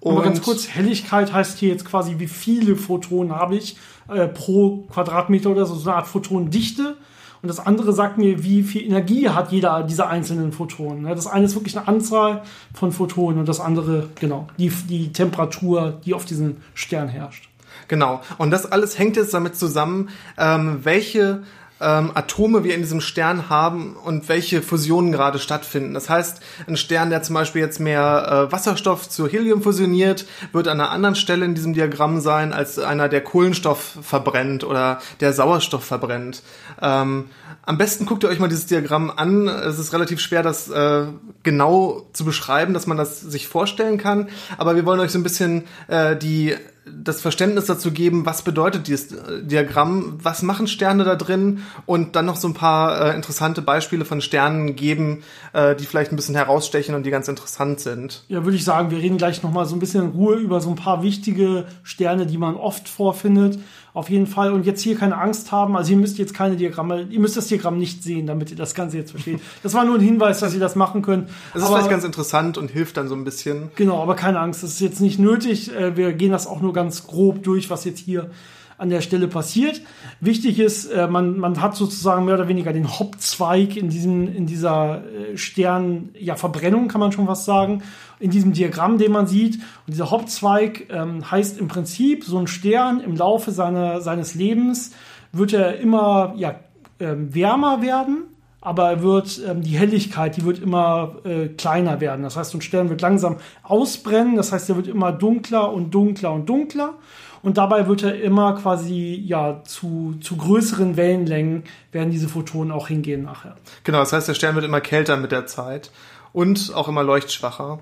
Und 0.00 0.12
Aber 0.12 0.24
ganz 0.24 0.42
kurz, 0.42 0.68
Helligkeit 0.68 1.32
heißt 1.32 1.58
hier 1.58 1.70
jetzt 1.70 1.86
quasi, 1.86 2.16
wie 2.18 2.26
viele 2.26 2.76
Photonen 2.76 3.34
habe 3.34 3.56
ich 3.56 3.76
äh, 4.08 4.26
pro 4.26 4.86
Quadratmeter 4.92 5.50
oder 5.50 5.64
so, 5.64 5.74
so 5.74 5.88
eine 5.88 5.96
Art 5.96 6.06
Photonendichte. 6.06 6.96
Und 7.44 7.48
das 7.48 7.60
andere 7.60 7.92
sagt 7.92 8.16
mir, 8.16 8.42
wie 8.42 8.62
viel 8.62 8.86
Energie 8.86 9.28
hat 9.28 9.52
jeder 9.52 9.82
dieser 9.82 10.08
einzelnen 10.08 10.50
Photonen. 10.50 11.04
Das 11.04 11.26
eine 11.26 11.44
ist 11.44 11.54
wirklich 11.54 11.76
eine 11.76 11.86
Anzahl 11.86 12.42
von 12.72 12.90
Photonen 12.90 13.38
und 13.38 13.46
das 13.46 13.60
andere, 13.60 14.08
genau, 14.18 14.48
die, 14.56 14.70
die 14.70 15.12
Temperatur, 15.12 16.00
die 16.06 16.14
auf 16.14 16.24
diesem 16.24 16.56
Stern 16.72 17.08
herrscht. 17.08 17.50
Genau. 17.86 18.22
Und 18.38 18.50
das 18.50 18.64
alles 18.64 18.98
hängt 18.98 19.16
jetzt 19.16 19.34
damit 19.34 19.56
zusammen, 19.56 20.08
ähm, 20.38 20.80
welche 20.84 21.42
ähm, 21.80 22.12
Atome 22.14 22.64
wir 22.64 22.74
in 22.74 22.80
diesem 22.80 23.00
Stern 23.00 23.50
haben 23.50 23.96
und 23.96 24.28
welche 24.28 24.62
Fusionen 24.62 25.12
gerade 25.12 25.38
stattfinden. 25.38 25.94
Das 25.94 26.08
heißt, 26.08 26.40
ein 26.66 26.76
Stern, 26.76 27.10
der 27.10 27.22
zum 27.22 27.34
Beispiel 27.34 27.60
jetzt 27.60 27.80
mehr 27.80 28.48
äh, 28.48 28.52
Wasserstoff 28.52 29.08
zu 29.08 29.26
Helium 29.26 29.62
fusioniert, 29.62 30.26
wird 30.52 30.68
an 30.68 30.80
einer 30.80 30.90
anderen 30.90 31.16
Stelle 31.16 31.44
in 31.44 31.54
diesem 31.54 31.74
Diagramm 31.74 32.20
sein, 32.20 32.52
als 32.52 32.78
einer, 32.78 33.08
der 33.08 33.22
Kohlenstoff 33.22 33.98
verbrennt 34.02 34.64
oder 34.64 35.00
der 35.20 35.32
Sauerstoff 35.32 35.84
verbrennt. 35.84 36.42
Ähm, 36.84 37.24
am 37.66 37.78
besten 37.78 38.04
guckt 38.04 38.22
ihr 38.24 38.28
euch 38.28 38.38
mal 38.38 38.48
dieses 38.48 38.66
Diagramm 38.66 39.10
an. 39.10 39.48
Es 39.48 39.78
ist 39.78 39.94
relativ 39.94 40.20
schwer, 40.20 40.42
das 40.42 40.68
äh, 40.68 41.06
genau 41.42 42.06
zu 42.12 42.24
beschreiben, 42.24 42.74
dass 42.74 42.86
man 42.86 42.98
das 42.98 43.20
sich 43.20 43.48
vorstellen 43.48 43.96
kann. 43.96 44.28
Aber 44.58 44.76
wir 44.76 44.84
wollen 44.84 45.00
euch 45.00 45.12
so 45.12 45.18
ein 45.18 45.22
bisschen 45.22 45.64
äh, 45.88 46.14
die 46.14 46.54
das 46.86 47.20
Verständnis 47.20 47.66
dazu 47.66 47.92
geben, 47.92 48.26
was 48.26 48.42
bedeutet 48.42 48.86
dieses 48.88 49.12
äh, 49.12 49.42
Diagramm, 49.42 50.18
was 50.22 50.42
machen 50.42 50.66
Sterne 50.66 51.04
da 51.04 51.16
drin 51.16 51.62
und 51.86 52.14
dann 52.16 52.26
noch 52.26 52.36
so 52.36 52.48
ein 52.48 52.54
paar 52.54 53.00
äh, 53.00 53.14
interessante 53.14 53.62
Beispiele 53.62 54.04
von 54.04 54.20
Sternen 54.20 54.76
geben, 54.76 55.22
äh, 55.52 55.74
die 55.74 55.86
vielleicht 55.86 56.12
ein 56.12 56.16
bisschen 56.16 56.34
herausstechen 56.34 56.94
und 56.94 57.04
die 57.04 57.10
ganz 57.10 57.28
interessant 57.28 57.80
sind. 57.80 58.24
Ja, 58.28 58.44
würde 58.44 58.56
ich 58.56 58.64
sagen, 58.64 58.90
wir 58.90 58.98
reden 58.98 59.16
gleich 59.16 59.42
noch 59.42 59.52
mal 59.52 59.64
so 59.64 59.74
ein 59.74 59.78
bisschen 59.78 60.04
in 60.04 60.10
Ruhe 60.10 60.36
über 60.36 60.60
so 60.60 60.68
ein 60.68 60.76
paar 60.76 61.02
wichtige 61.02 61.66
Sterne, 61.82 62.26
die 62.26 62.38
man 62.38 62.56
oft 62.56 62.88
vorfindet 62.88 63.58
auf 63.94 64.10
jeden 64.10 64.26
Fall. 64.26 64.52
Und 64.52 64.66
jetzt 64.66 64.82
hier 64.82 64.96
keine 64.96 65.16
Angst 65.16 65.52
haben. 65.52 65.76
Also 65.76 65.92
ihr 65.92 65.96
müsst 65.96 66.18
jetzt 66.18 66.34
keine 66.34 66.56
Diagramme, 66.56 67.06
ihr 67.08 67.20
müsst 67.20 67.36
das 67.36 67.46
Diagramm 67.46 67.78
nicht 67.78 68.02
sehen, 68.02 68.26
damit 68.26 68.50
ihr 68.50 68.56
das 68.56 68.74
Ganze 68.74 68.98
jetzt 68.98 69.12
versteht. 69.12 69.40
Das 69.62 69.72
war 69.72 69.84
nur 69.84 69.94
ein 69.94 70.00
Hinweis, 70.00 70.40
dass 70.40 70.52
ihr 70.52 70.60
das 70.60 70.74
machen 70.74 71.00
könnt. 71.00 71.28
Das 71.52 71.62
ist 71.62 71.68
aber, 71.68 71.76
vielleicht 71.76 71.90
ganz 71.90 72.04
interessant 72.04 72.58
und 72.58 72.70
hilft 72.70 72.96
dann 72.96 73.08
so 73.08 73.14
ein 73.14 73.24
bisschen. 73.24 73.70
Genau, 73.76 74.02
aber 74.02 74.16
keine 74.16 74.40
Angst, 74.40 74.62
das 74.62 74.72
ist 74.72 74.80
jetzt 74.80 75.00
nicht 75.00 75.18
nötig. 75.18 75.74
Äh, 75.74 75.96
wir 75.96 76.12
gehen 76.12 76.32
das 76.32 76.46
auch 76.46 76.60
nur 76.60 76.72
ganz 76.72 77.06
grob 77.06 77.42
durch, 77.44 77.70
was 77.70 77.84
jetzt 77.84 78.00
hier 78.00 78.30
an 78.78 78.90
der 78.90 79.00
Stelle 79.00 79.28
passiert. 79.28 79.80
Wichtig 80.20 80.58
ist, 80.58 80.86
äh, 80.86 81.06
man, 81.06 81.38
man 81.38 81.60
hat 81.60 81.76
sozusagen 81.76 82.24
mehr 82.24 82.34
oder 82.34 82.48
weniger 82.48 82.72
den 82.72 82.98
Hauptzweig 82.98 83.76
in 83.76 83.88
diesem, 83.88 84.34
in 84.34 84.46
dieser 84.46 85.02
äh, 85.04 85.36
Stern, 85.36 86.10
ja, 86.18 86.36
Verbrennung 86.36 86.88
kann 86.88 87.00
man 87.00 87.12
schon 87.12 87.26
was 87.26 87.44
sagen, 87.44 87.82
in 88.20 88.30
diesem 88.30 88.52
Diagramm, 88.52 88.98
den 88.98 89.12
man 89.12 89.26
sieht. 89.26 89.56
Und 89.56 89.94
dieser 89.94 90.10
Hauptzweig 90.10 90.88
ähm, 90.90 91.30
heißt 91.30 91.58
im 91.58 91.68
Prinzip, 91.68 92.24
so 92.24 92.38
ein 92.38 92.46
Stern 92.46 93.00
im 93.00 93.16
Laufe 93.16 93.50
seiner, 93.50 94.00
seines 94.00 94.34
Lebens 94.34 94.92
wird 95.32 95.52
er 95.52 95.78
immer, 95.78 96.34
ja, 96.36 96.56
ähm, 97.00 97.34
wärmer 97.34 97.82
werden, 97.82 98.24
aber 98.60 98.88
er 98.88 99.02
wird 99.02 99.40
ähm, 99.46 99.62
die 99.62 99.76
Helligkeit, 99.76 100.36
die 100.36 100.44
wird 100.44 100.58
immer 100.58 101.16
äh, 101.24 101.48
kleiner 101.48 102.00
werden. 102.00 102.22
Das 102.22 102.36
heißt, 102.36 102.52
so 102.52 102.58
ein 102.58 102.62
Stern 102.62 102.88
wird 102.88 103.02
langsam 103.02 103.36
ausbrennen. 103.62 104.36
Das 104.36 104.52
heißt, 104.52 104.70
er 104.70 104.76
wird 104.76 104.86
immer 104.86 105.12
dunkler 105.12 105.70
und 105.72 105.90
dunkler 105.90 106.32
und 106.32 106.48
dunkler 106.48 106.94
und 107.44 107.58
dabei 107.58 107.86
wird 107.86 108.02
er 108.02 108.20
immer 108.20 108.54
quasi 108.54 109.22
ja 109.26 109.62
zu, 109.64 110.16
zu 110.22 110.36
größeren 110.36 110.96
Wellenlängen 110.96 111.64
werden 111.92 112.10
diese 112.10 112.26
Photonen 112.26 112.72
auch 112.72 112.88
hingehen 112.88 113.22
nachher. 113.22 113.56
Genau, 113.84 113.98
das 113.98 114.14
heißt, 114.14 114.28
der 114.28 114.34
Stern 114.34 114.54
wird 114.54 114.64
immer 114.64 114.80
kälter 114.80 115.18
mit 115.18 115.30
der 115.30 115.44
Zeit 115.46 115.90
und 116.32 116.72
auch 116.74 116.88
immer 116.88 117.02
leuchtschwacher. 117.02 117.80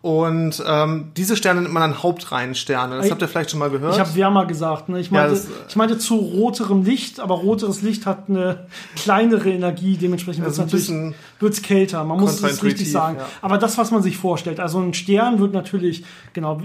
Und 0.00 0.64
ähm, 0.66 1.12
diese 1.16 1.36
Sterne 1.36 1.60
nennt 1.60 1.74
man 1.74 1.82
dann 1.82 2.02
Hauptreihensterne. 2.02 2.96
Das 2.96 3.10
habt 3.10 3.20
ihr 3.20 3.28
vielleicht 3.28 3.50
schon 3.50 3.60
mal 3.60 3.70
gehört. 3.70 3.94
Ich 3.94 4.00
habe 4.00 4.14
wärmer 4.16 4.46
gesagt. 4.46 4.88
Ne? 4.88 4.98
Ich, 4.98 5.10
meinte, 5.10 5.36
ja, 5.36 5.40
das, 5.40 5.48
ich 5.68 5.76
meinte 5.76 5.98
zu 5.98 6.16
roterem 6.16 6.82
Licht, 6.82 7.20
aber 7.20 7.34
roteres 7.34 7.82
Licht 7.82 8.06
hat 8.06 8.28
eine 8.28 8.66
kleinere 8.96 9.50
Energie. 9.50 9.98
Dementsprechend 9.98 10.42
wird 10.42 10.52
es 10.52 10.58
natürlich 10.58 10.90
wird's 11.38 11.62
kälter. 11.62 12.02
Man 12.02 12.18
muss 12.18 12.42
es 12.42 12.64
richtig 12.64 12.90
sagen. 12.90 13.18
Ja. 13.18 13.28
Aber 13.42 13.58
das, 13.58 13.76
was 13.76 13.90
man 13.92 14.02
sich 14.02 14.16
vorstellt. 14.16 14.58
Also 14.58 14.80
ein 14.80 14.94
Stern 14.94 15.38
wird 15.38 15.52
natürlich, 15.52 16.04
genau, 16.32 16.62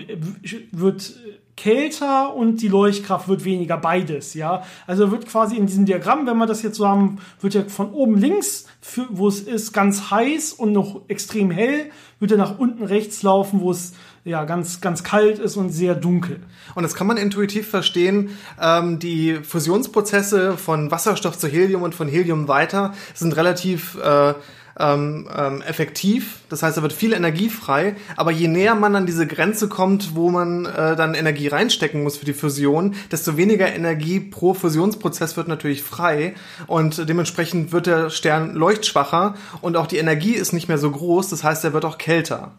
wird 0.71 1.13
kälter 1.57 2.35
und 2.35 2.61
die 2.61 2.67
Leuchtkraft 2.67 3.27
wird 3.27 3.43
weniger, 3.43 3.77
beides, 3.77 4.35
ja. 4.35 4.63
Also 4.85 5.11
wird 5.11 5.27
quasi 5.27 5.57
in 5.57 5.65
diesem 5.65 5.85
Diagramm, 5.85 6.25
wenn 6.27 6.37
wir 6.37 6.45
das 6.45 6.61
jetzt 6.61 6.77
so 6.77 6.87
haben, 6.87 7.17
wird 7.41 7.55
ja 7.55 7.63
von 7.63 7.91
oben 7.91 8.17
links, 8.17 8.67
für, 8.79 9.07
wo 9.09 9.27
es 9.27 9.41
ist, 9.41 9.73
ganz 9.73 10.11
heiß 10.11 10.53
und 10.53 10.71
noch 10.71 11.01
extrem 11.09 11.51
hell, 11.51 11.89
wird 12.19 12.31
er 12.31 12.37
nach 12.37 12.59
unten 12.59 12.83
rechts 12.83 13.23
laufen, 13.23 13.59
wo 13.59 13.71
es 13.71 13.93
ja 14.23 14.45
ganz 14.45 14.81
ganz 14.81 15.03
kalt 15.03 15.39
ist 15.39 15.57
und 15.57 15.71
sehr 15.71 15.95
dunkel. 15.95 16.39
Und 16.75 16.83
das 16.83 16.95
kann 16.95 17.07
man 17.07 17.17
intuitiv 17.17 17.67
verstehen. 17.67 18.29
Ähm, 18.61 18.99
die 18.99 19.35
Fusionsprozesse 19.35 20.57
von 20.57 20.91
Wasserstoff 20.91 21.37
zu 21.37 21.47
Helium 21.47 21.81
und 21.81 21.95
von 21.95 22.07
Helium 22.07 22.47
weiter 22.47 22.93
sind 23.13 23.35
relativ 23.35 23.97
äh, 23.97 24.35
ähm, 24.79 25.27
ähm, 25.35 25.61
effektiv. 25.61 26.39
Das 26.49 26.63
heißt, 26.63 26.77
da 26.77 26.81
wird 26.81 26.93
viel 26.93 27.13
Energie 27.13 27.49
frei. 27.49 27.95
Aber 28.15 28.31
je 28.31 28.47
näher 28.47 28.75
man 28.75 28.95
an 28.95 29.05
diese 29.05 29.27
Grenze 29.27 29.67
kommt, 29.67 30.15
wo 30.15 30.29
man 30.29 30.65
äh, 30.65 30.95
dann 30.95 31.13
Energie 31.13 31.47
reinstecken 31.47 32.03
muss 32.03 32.17
für 32.17 32.25
die 32.25 32.33
Fusion, 32.33 32.95
desto 33.11 33.37
weniger 33.37 33.73
Energie 33.73 34.19
pro 34.19 34.53
Fusionsprozess 34.53 35.37
wird 35.37 35.47
natürlich 35.47 35.83
frei. 35.83 36.35
Und 36.67 37.09
dementsprechend 37.09 37.71
wird 37.71 37.87
der 37.87 38.09
Stern 38.09 38.53
leuchtschwacher 38.55 39.35
und 39.61 39.77
auch 39.77 39.87
die 39.87 39.97
Energie 39.97 40.33
ist 40.33 40.53
nicht 40.53 40.67
mehr 40.67 40.77
so 40.77 40.91
groß. 40.91 41.29
Das 41.29 41.43
heißt, 41.43 41.63
er 41.63 41.73
wird 41.73 41.85
auch 41.85 41.97
kälter. 41.97 42.53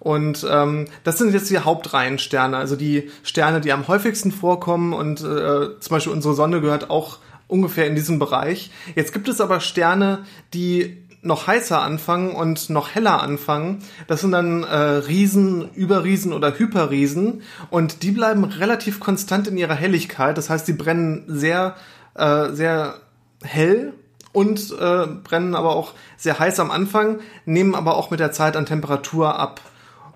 Und 0.00 0.44
ähm, 0.50 0.86
das 1.04 1.18
sind 1.18 1.32
jetzt 1.32 1.48
die 1.48 1.60
Hauptreihensterne, 1.60 2.56
also 2.56 2.74
die 2.74 3.08
Sterne, 3.22 3.60
die 3.60 3.72
am 3.72 3.86
häufigsten 3.86 4.32
vorkommen. 4.32 4.92
Und 4.92 5.20
äh, 5.20 5.78
zum 5.78 5.90
Beispiel 5.90 6.12
unsere 6.12 6.34
Sonne 6.34 6.60
gehört 6.60 6.90
auch 6.90 7.18
ungefähr 7.46 7.86
in 7.86 7.94
diesem 7.94 8.18
Bereich. 8.18 8.72
Jetzt 8.96 9.12
gibt 9.12 9.28
es 9.28 9.40
aber 9.40 9.60
Sterne, 9.60 10.24
die 10.54 11.04
noch 11.22 11.46
heißer 11.46 11.80
anfangen 11.80 12.32
und 12.32 12.68
noch 12.68 12.94
heller 12.94 13.22
anfangen. 13.22 13.78
Das 14.08 14.20
sind 14.20 14.32
dann 14.32 14.64
äh, 14.64 14.76
Riesen, 14.76 15.70
Überriesen 15.72 16.32
oder 16.32 16.58
Hyperriesen 16.58 17.42
und 17.70 18.02
die 18.02 18.10
bleiben 18.10 18.44
relativ 18.44 18.98
konstant 18.98 19.46
in 19.46 19.56
ihrer 19.56 19.74
Helligkeit. 19.74 20.36
Das 20.36 20.50
heißt, 20.50 20.66
die 20.66 20.72
brennen 20.72 21.24
sehr, 21.28 21.76
äh, 22.14 22.50
sehr 22.50 22.96
hell 23.42 23.94
und 24.32 24.72
äh, 24.72 25.06
brennen 25.06 25.54
aber 25.54 25.76
auch 25.76 25.92
sehr 26.16 26.38
heiß 26.38 26.58
am 26.58 26.70
Anfang, 26.70 27.20
nehmen 27.44 27.74
aber 27.74 27.96
auch 27.96 28.10
mit 28.10 28.18
der 28.18 28.32
Zeit 28.32 28.56
an 28.56 28.66
Temperatur 28.66 29.38
ab. 29.38 29.60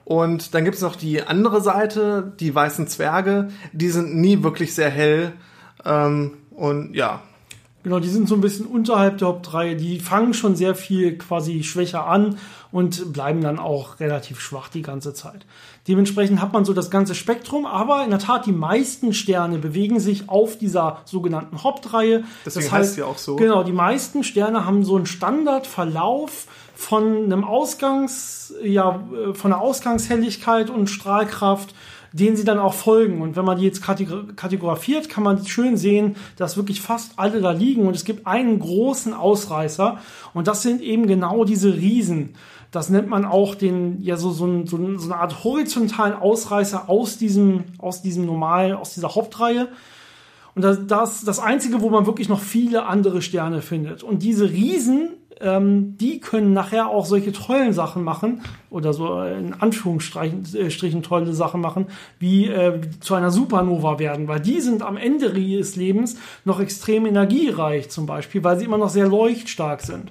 Und 0.05 0.55
dann 0.55 0.65
gibt 0.65 0.77
es 0.77 0.83
noch 0.83 0.97
die 0.97 1.23
andere 1.23 1.61
Seite, 1.61 2.33
die 2.39 2.55
weißen 2.55 2.87
Zwerge. 2.89 3.49
Die 3.73 3.89
sind 3.89 4.15
nie 4.15 4.43
wirklich 4.43 4.75
sehr 4.75 4.91
hell. 4.91 5.33
Ähm, 5.85 6.35
und 6.51 6.95
ja, 6.95 7.23
Genau, 7.87 8.00
die 8.00 8.09
sind 8.09 8.28
so 8.28 8.35
ein 8.35 8.40
bisschen 8.40 8.66
unterhalb 8.66 9.19
der 9.19 9.28
Hauptreihe. 9.28 9.76
Die 9.76 10.00
fangen 10.00 10.35
schon 10.35 10.57
sehr 10.57 10.75
viel 10.75 11.16
quasi 11.19 11.62
schwächer 11.62 12.05
an 12.09 12.37
und 12.73 13.12
bleiben 13.12 13.43
dann 13.43 13.61
auch 13.61 14.00
relativ 14.00 14.40
schwach 14.40 14.66
die 14.66 14.83
ganze 14.83 15.14
Zeit. 15.14 15.47
Dementsprechend 15.87 16.43
hat 16.43 16.52
man 16.52 16.64
so 16.64 16.73
das 16.73 16.90
ganze 16.90 17.14
Spektrum, 17.14 17.64
aber 17.64 18.02
in 18.02 18.11
der 18.11 18.19
Tat, 18.19 18.45
die 18.45 18.50
meisten 18.50 19.14
Sterne 19.14 19.59
bewegen 19.59 20.00
sich 20.00 20.28
auf 20.28 20.59
dieser 20.59 21.02
sogenannten 21.05 21.62
Hauptreihe. 21.62 22.25
Deswegen 22.45 22.64
das 22.64 22.73
heißt, 22.73 22.73
heißt 22.73 22.99
ja 22.99 23.05
auch 23.05 23.19
so. 23.19 23.37
Genau, 23.37 23.62
die 23.62 23.71
meisten 23.71 24.25
Sterne 24.25 24.66
haben 24.66 24.85
so 24.85 24.97
einen 24.97 25.07
Standardverlauf 25.07 26.49
von 26.75 27.26
einem 27.26 27.45
Ausgangs, 27.45 28.52
ja, 28.64 29.00
äh, 29.14 29.33
von 29.33 29.52
einer 29.52 29.62
Ausgangshelligkeit 29.62 30.71
und 30.71 30.90
Strahlkraft 30.90 31.73
denen 32.18 32.37
sie 32.37 32.44
dann 32.44 32.58
auch 32.58 32.75
folgen. 32.75 33.20
Und 33.20 33.37
wenn 33.37 33.44
man 33.44 33.58
die 33.58 33.64
jetzt 33.64 33.82
kategorifiert, 33.82 35.08
kann 35.08 35.23
man 35.23 35.44
schön 35.46 35.76
sehen, 35.76 36.16
dass 36.37 36.56
wirklich 36.56 36.80
fast 36.80 37.12
alle 37.16 37.40
da 37.40 37.50
liegen. 37.50 37.87
Und 37.87 37.94
es 37.94 38.04
gibt 38.04 38.26
einen 38.26 38.58
großen 38.58 39.12
Ausreißer. 39.12 39.99
Und 40.32 40.49
das 40.49 40.62
sind 40.62 40.80
eben 40.80 41.06
genau 41.06 41.44
diese 41.44 41.75
Riesen. 41.75 42.35
Das 42.70 42.88
nennt 42.88 43.08
man 43.08 43.25
auch 43.25 43.54
den, 43.54 44.02
ja, 44.02 44.16
so, 44.16 44.30
so, 44.30 44.46
ein, 44.46 44.66
so, 44.66 44.76
eine 44.76 45.16
Art 45.16 45.44
horizontalen 45.44 46.14
Ausreißer 46.14 46.88
aus 46.88 47.18
diesem, 47.18 47.64
aus 47.78 48.02
diesem 48.02 48.26
normalen, 48.26 48.75
aus 48.75 48.94
dieser 48.94 49.14
Hauptreihe. 49.14 49.68
Und 50.57 50.63
das, 50.63 50.87
das 50.87 51.25
das 51.25 51.39
Einzige, 51.39 51.81
wo 51.81 51.91
man 51.91 52.07
wirklich 52.07 52.29
noch 52.29 52.41
viele 52.41 52.87
andere 52.87 53.23
Sterne 53.23 53.63
findet. 53.63 54.03
Und 54.03 54.25
diese 54.25 54.51
Riesen 54.51 55.11
ähm, 55.41 55.99
die 55.99 56.21
können 56.21 56.53
nachher 56.55 56.89
auch 56.89 57.05
solche 57.05 57.33
tollen 57.33 57.73
Sachen 57.73 58.03
machen 58.03 58.41
oder 58.71 58.93
so 58.93 59.21
in 59.23 59.53
Anführungsstrichen 59.55 61.03
tolle 61.03 61.35
Sachen 61.35 61.61
machen, 61.61 61.87
wie 62.19 62.47
äh, 62.47 62.81
zu 63.01 63.14
einer 63.14 63.31
Supernova 63.31 63.99
werden, 63.99 64.29
weil 64.29 64.40
die 64.40 64.61
sind 64.61 64.83
am 64.83 64.97
Ende 64.97 65.29
ihres 65.38 65.77
Lebens 65.77 66.16
noch 66.45 66.61
extrem 66.61 67.05
energiereich 67.05 67.90
zum 67.90 68.07
Beispiel, 68.07 68.45
weil 68.45 68.59
sie 68.59 68.64
immer 68.64 68.79
noch 68.79 68.88
sehr 68.88 69.09
leuchtstark 69.09 69.83
sind. 69.83 70.11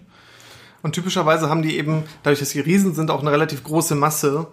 Und 0.84 0.94
typischerweise 0.94 1.50
haben 1.50 1.64
die 1.64 1.78
eben, 1.78 2.04
dadurch, 2.22 2.40
dass 2.40 2.52
sie 2.52 2.60
Riesen 2.60 2.94
sind, 2.94 3.10
auch 3.10 3.22
eine 3.22 3.32
relativ 3.32 3.64
große 3.64 3.96
Masse. 3.96 4.48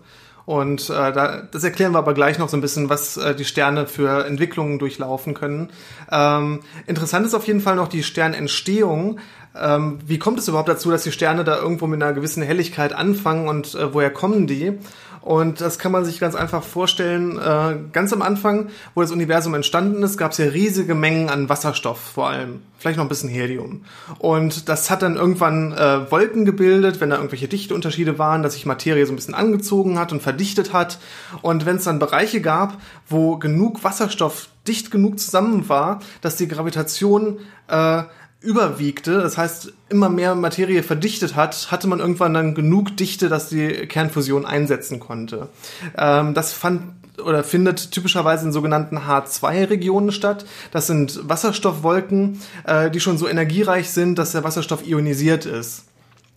Und 0.44 0.90
äh, 0.90 1.12
da, 1.12 1.42
das 1.50 1.62
erklären 1.64 1.92
wir 1.92 1.98
aber 1.98 2.14
gleich 2.14 2.38
noch 2.38 2.48
so 2.48 2.57
ein 2.57 2.61
bisschen, 2.61 2.88
was 2.88 3.16
äh, 3.16 3.35
die 3.35 3.44
Sterne 3.44 3.87
für 3.87 4.26
Entwicklungen 4.26 4.78
durchlaufen 4.78 5.35
können. 5.35 5.70
Ähm, 6.11 6.61
interessant 6.87 7.26
ist 7.26 7.35
auf 7.35 7.46
jeden 7.46 7.61
Fall 7.61 7.76
noch 7.76 7.88
die 7.88 8.02
Sternentstehung. 8.02 9.20
Ähm, 9.55 9.98
wie 10.05 10.18
kommt 10.18 10.38
es 10.38 10.48
überhaupt 10.48 10.68
dazu, 10.68 10.90
dass 10.90 11.02
die 11.05 11.12
Sterne 11.12 11.44
da 11.44 11.59
irgendwo 11.59 11.87
mit 11.87 12.02
einer 12.02 12.12
gewissen 12.12 12.42
Helligkeit 12.42 12.92
anfangen 12.92 13.48
und 13.48 13.74
äh, 13.74 13.92
woher 13.92 14.11
kommen 14.11 14.46
die? 14.46 14.78
Und 15.22 15.61
das 15.61 15.78
kann 15.78 15.92
man 15.92 16.04
sich 16.04 16.18
ganz 16.18 16.35
einfach 16.35 16.62
vorstellen. 16.62 17.38
Äh, 17.38 17.76
ganz 17.92 18.12
am 18.12 18.22
Anfang, 18.22 18.68
wo 18.94 19.00
das 19.00 19.12
Universum 19.12 19.54
entstanden 19.54 20.02
ist, 20.02 20.18
gab 20.18 20.32
es 20.32 20.38
ja 20.38 20.46
riesige 20.46 20.94
Mengen 20.94 21.30
an 21.30 21.48
Wasserstoff 21.48 21.98
vor 21.98 22.28
allem. 22.28 22.62
Vielleicht 22.76 22.96
noch 22.98 23.04
ein 23.04 23.08
bisschen 23.08 23.28
Helium. 23.28 23.85
Und 24.18 24.68
das 24.68 24.90
hat 24.90 25.02
dann 25.02 25.14
irgendwann 25.14 25.72
äh, 25.72 26.11
Wolken 26.11 26.44
gebildet, 26.44 27.00
wenn 27.00 27.11
da 27.11 27.16
irgendwelche 27.16 27.46
Dichteunterschiede 27.46 28.18
waren, 28.18 28.42
dass 28.42 28.54
sich 28.54 28.66
Materie 28.66 29.06
so 29.06 29.12
ein 29.12 29.16
bisschen 29.16 29.35
angezogen 29.35 29.98
hat 29.98 30.11
und 30.11 30.20
verdichtet 30.20 30.72
hat. 30.72 30.98
Und 31.40 31.64
wenn 31.64 31.76
es 31.76 31.85
dann 31.85 32.00
Bereiche 32.00 32.40
gab, 32.40 32.78
wo 33.08 33.37
genug 33.37 33.85
Wasserstoff 33.85 34.48
dicht 34.66 34.90
genug 34.90 35.20
zusammen 35.20 35.68
war, 35.68 36.00
dass 36.20 36.37
die 36.37 36.48
Gravitation 36.48 37.38
äh, 37.68 38.02
überwiegte, 38.42 39.20
das 39.20 39.38
heißt 39.38 39.72
immer 39.88 40.09
mehr 40.09 40.35
Materie 40.35 40.83
verdichtet 40.83 41.37
hat, 41.37 41.70
hatte 41.70 41.87
man 41.87 42.00
irgendwann 42.00 42.35
dann 42.35 42.55
genug 42.55 42.96
Dichte, 42.96 43.28
dass 43.28 43.48
die 43.48 43.68
Kernfusion 43.87 44.44
einsetzen 44.44 45.00
konnte. 45.00 45.48
Ähm, 45.96 46.35
das 46.35 46.52
fand 46.52 46.83
oder 47.22 47.44
findet 47.44 47.90
typischerweise 47.92 48.46
in 48.46 48.52
sogenannten 48.52 48.98
H2-Regionen 48.98 50.12
statt. 50.12 50.46
Das 50.70 50.87
sind 50.87 51.28
Wasserstoffwolken, 51.28 52.40
äh, 52.64 52.90
die 52.90 53.00
schon 53.00 53.18
so 53.18 53.28
energiereich 53.28 53.90
sind, 53.90 54.18
dass 54.18 54.33
der 54.33 54.44
Wasserstoff 54.44 54.87
ionisiert 54.87 55.46
ist. 55.46 55.85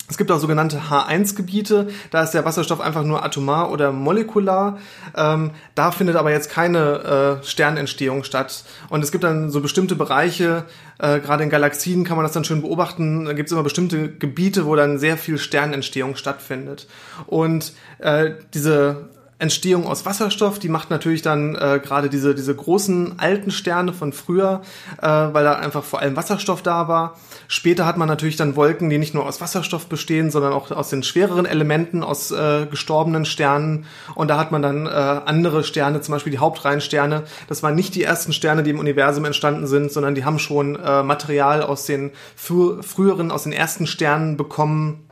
Es 0.08 0.18
gibt 0.18 0.30
auch 0.32 0.40
sogenannte 0.40 0.82
H1-Gebiete, 0.92 1.88
da 2.12 2.22
ist 2.22 2.32
der 2.32 2.46
Wasserstoff 2.46 2.80
einfach 2.80 3.04
nur 3.04 3.24
atomar 3.24 3.72
oder 3.72 3.92
molekular. 3.92 4.78
Ähm, 5.16 5.50
da 5.74 5.92
findet 5.92 6.16
aber 6.16 6.32
jetzt 6.32 6.52
keine 6.52 7.40
äh, 7.42 7.44
Sternentstehung 7.44 8.24
statt. 8.24 8.66
Und 8.90 9.04
es 9.04 9.12
gibt 9.12 9.24
dann 9.24 9.50
so 9.50 9.62
bestimmte 9.62 9.96
Bereiche, 9.96 10.66
äh, 11.00 11.20
gerade 11.20 11.44
in 11.44 11.50
Galaxien 11.50 12.04
kann 12.04 12.18
man 12.18 12.24
das 12.24 12.34
dann 12.34 12.44
schön 12.44 12.62
beobachten, 12.62 13.26
da 13.26 13.34
gibt 13.34 13.48
es 13.50 13.54
immer 13.54 13.64
bestimmte 13.64 14.10
Gebiete, 14.10 14.68
wo 14.68 14.76
dann 14.76 15.00
sehr 15.00 15.18
viel 15.18 15.40
Sternentstehung 15.40 16.16
stattfindet. 16.16 16.88
Und 17.26 17.74
äh, 17.98 18.32
diese 18.54 19.10
Entstehung 19.38 19.86
aus 19.86 20.06
Wasserstoff, 20.06 20.60
die 20.60 20.70
macht 20.70 20.90
natürlich 20.90 21.22
dann 21.22 21.56
äh, 21.56 21.82
gerade 21.84 22.10
diese, 22.10 22.36
diese 22.36 22.56
großen 22.56 23.20
alten 23.20 23.52
Sterne 23.52 23.92
von 23.92 24.14
früher, 24.14 24.62
äh, 25.02 25.08
weil 25.08 25.44
da 25.44 25.54
einfach 25.54 25.84
vor 25.84 26.00
allem 26.00 26.16
Wasserstoff 26.16 26.62
da 26.62 26.88
war. 26.88 27.16
Später 27.50 27.86
hat 27.86 27.98
man 27.98 28.08
natürlich 28.08 28.38
dann 28.38 28.56
Wolken, 28.56 28.90
die 28.90 28.98
nicht 28.98 29.14
nur 29.14 29.26
aus 29.26 29.42
Wasserstoff 29.42 29.88
bestehen, 29.88 30.32
sondern 30.32 30.54
auch 30.54 30.72
aus 30.72 30.90
den 30.90 31.04
schwereren 31.04 31.46
Elementen, 31.46 32.02
aus 32.02 32.32
äh, 32.32 32.66
gestorbenen 32.66 33.26
Sternen. 33.26 33.86
Und 34.16 34.30
da 34.30 34.38
hat 34.38 34.52
man 34.54 34.62
dann 34.62 34.86
äh, 34.86 34.90
andere 34.90 35.66
Sterne, 35.66 36.00
zum 36.00 36.14
Beispiel 36.14 36.32
die 36.32 36.40
Hauptreihensterne. 36.40 37.24
Das 37.48 37.62
waren 37.62 37.76
nicht 37.76 37.94
die 37.96 38.04
ersten 38.04 38.32
Sterne, 38.32 38.64
die 38.64 38.70
im 38.70 38.80
Universum 38.80 39.26
entstanden 39.26 39.68
sind, 39.68 39.92
sondern 39.92 40.16
die 40.16 40.24
haben 40.24 40.40
schon 40.40 40.78
äh, 40.78 41.04
Material 41.04 41.62
aus 41.62 41.86
den 41.86 42.12
frü 42.38 42.82
früheren, 42.82 43.32
aus 43.32 43.44
den 43.44 43.52
ersten 43.52 43.86
Sternen 43.86 44.38
bekommen 44.38 45.05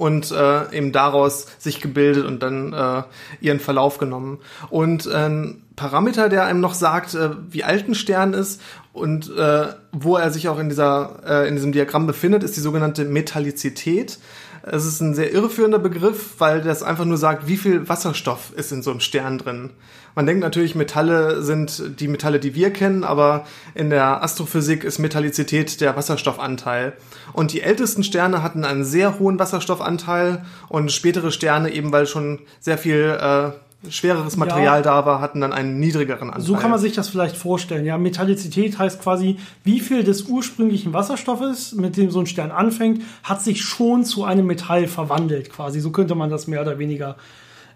und 0.00 0.30
äh, 0.30 0.74
eben 0.74 0.92
daraus 0.92 1.46
sich 1.58 1.78
gebildet 1.82 2.24
und 2.24 2.42
dann 2.42 2.72
äh, 2.72 3.02
ihren 3.42 3.60
Verlauf 3.60 3.98
genommen. 3.98 4.38
Und 4.70 5.06
ein 5.06 5.62
Parameter, 5.76 6.30
der 6.30 6.46
einem 6.46 6.60
noch 6.60 6.72
sagt, 6.72 7.14
äh, 7.14 7.28
wie 7.50 7.64
alt 7.64 7.86
ein 7.86 7.94
Stern 7.94 8.32
ist 8.32 8.62
und 8.94 9.30
äh, 9.36 9.66
wo 9.92 10.16
er 10.16 10.30
sich 10.30 10.48
auch 10.48 10.58
in 10.58 10.70
dieser 10.70 11.20
äh, 11.26 11.48
in 11.48 11.54
diesem 11.54 11.72
Diagramm 11.72 12.06
befindet, 12.06 12.42
ist 12.42 12.56
die 12.56 12.60
sogenannte 12.60 13.04
Metallizität. 13.04 14.18
Es 14.62 14.84
ist 14.84 15.00
ein 15.00 15.14
sehr 15.14 15.32
irreführender 15.32 15.78
Begriff, 15.78 16.34
weil 16.38 16.60
das 16.60 16.82
einfach 16.82 17.04
nur 17.04 17.16
sagt, 17.16 17.46
wie 17.46 17.56
viel 17.56 17.88
Wasserstoff 17.88 18.52
ist 18.54 18.72
in 18.72 18.82
so 18.82 18.90
einem 18.90 19.00
Stern 19.00 19.38
drin. 19.38 19.70
Man 20.14 20.26
denkt 20.26 20.42
natürlich, 20.42 20.74
Metalle 20.74 21.42
sind 21.42 22.00
die 22.00 22.08
Metalle, 22.08 22.40
die 22.40 22.54
wir 22.54 22.72
kennen, 22.72 23.04
aber 23.04 23.46
in 23.74 23.90
der 23.90 24.22
Astrophysik 24.22 24.84
ist 24.84 24.98
Metallizität 24.98 25.80
der 25.80 25.96
Wasserstoffanteil. 25.96 26.94
Und 27.32 27.52
die 27.52 27.62
ältesten 27.62 28.02
Sterne 28.02 28.42
hatten 28.42 28.64
einen 28.64 28.84
sehr 28.84 29.18
hohen 29.18 29.38
Wasserstoffanteil 29.38 30.44
und 30.68 30.92
spätere 30.92 31.30
Sterne, 31.30 31.72
eben 31.72 31.92
weil 31.92 32.06
schon 32.06 32.40
sehr 32.60 32.76
viel 32.76 33.18
äh, 33.20 33.50
schwereres 33.88 34.36
Material 34.36 34.78
ja. 34.78 34.82
da 34.82 35.06
war, 35.06 35.20
hatten 35.20 35.40
dann 35.40 35.52
einen 35.52 35.80
niedrigeren 35.80 36.28
Anteil. 36.28 36.42
So 36.42 36.54
kann 36.54 36.70
man 36.70 36.78
sich 36.78 36.92
das 36.92 37.08
vielleicht 37.08 37.36
vorstellen. 37.36 37.86
Ja, 37.86 37.96
Metallizität 37.96 38.78
heißt 38.78 39.00
quasi, 39.00 39.36
wie 39.64 39.80
viel 39.80 40.04
des 40.04 40.24
ursprünglichen 40.24 40.92
Wasserstoffes, 40.92 41.72
mit 41.72 41.96
dem 41.96 42.10
so 42.10 42.20
ein 42.20 42.26
Stern 42.26 42.50
anfängt, 42.50 43.02
hat 43.22 43.42
sich 43.42 43.62
schon 43.62 44.04
zu 44.04 44.24
einem 44.24 44.46
Metall 44.46 44.86
verwandelt, 44.86 45.50
quasi. 45.50 45.80
So 45.80 45.90
könnte 45.92 46.14
man 46.14 46.28
das 46.28 46.46
mehr 46.46 46.60
oder 46.60 46.78
weniger 46.78 47.16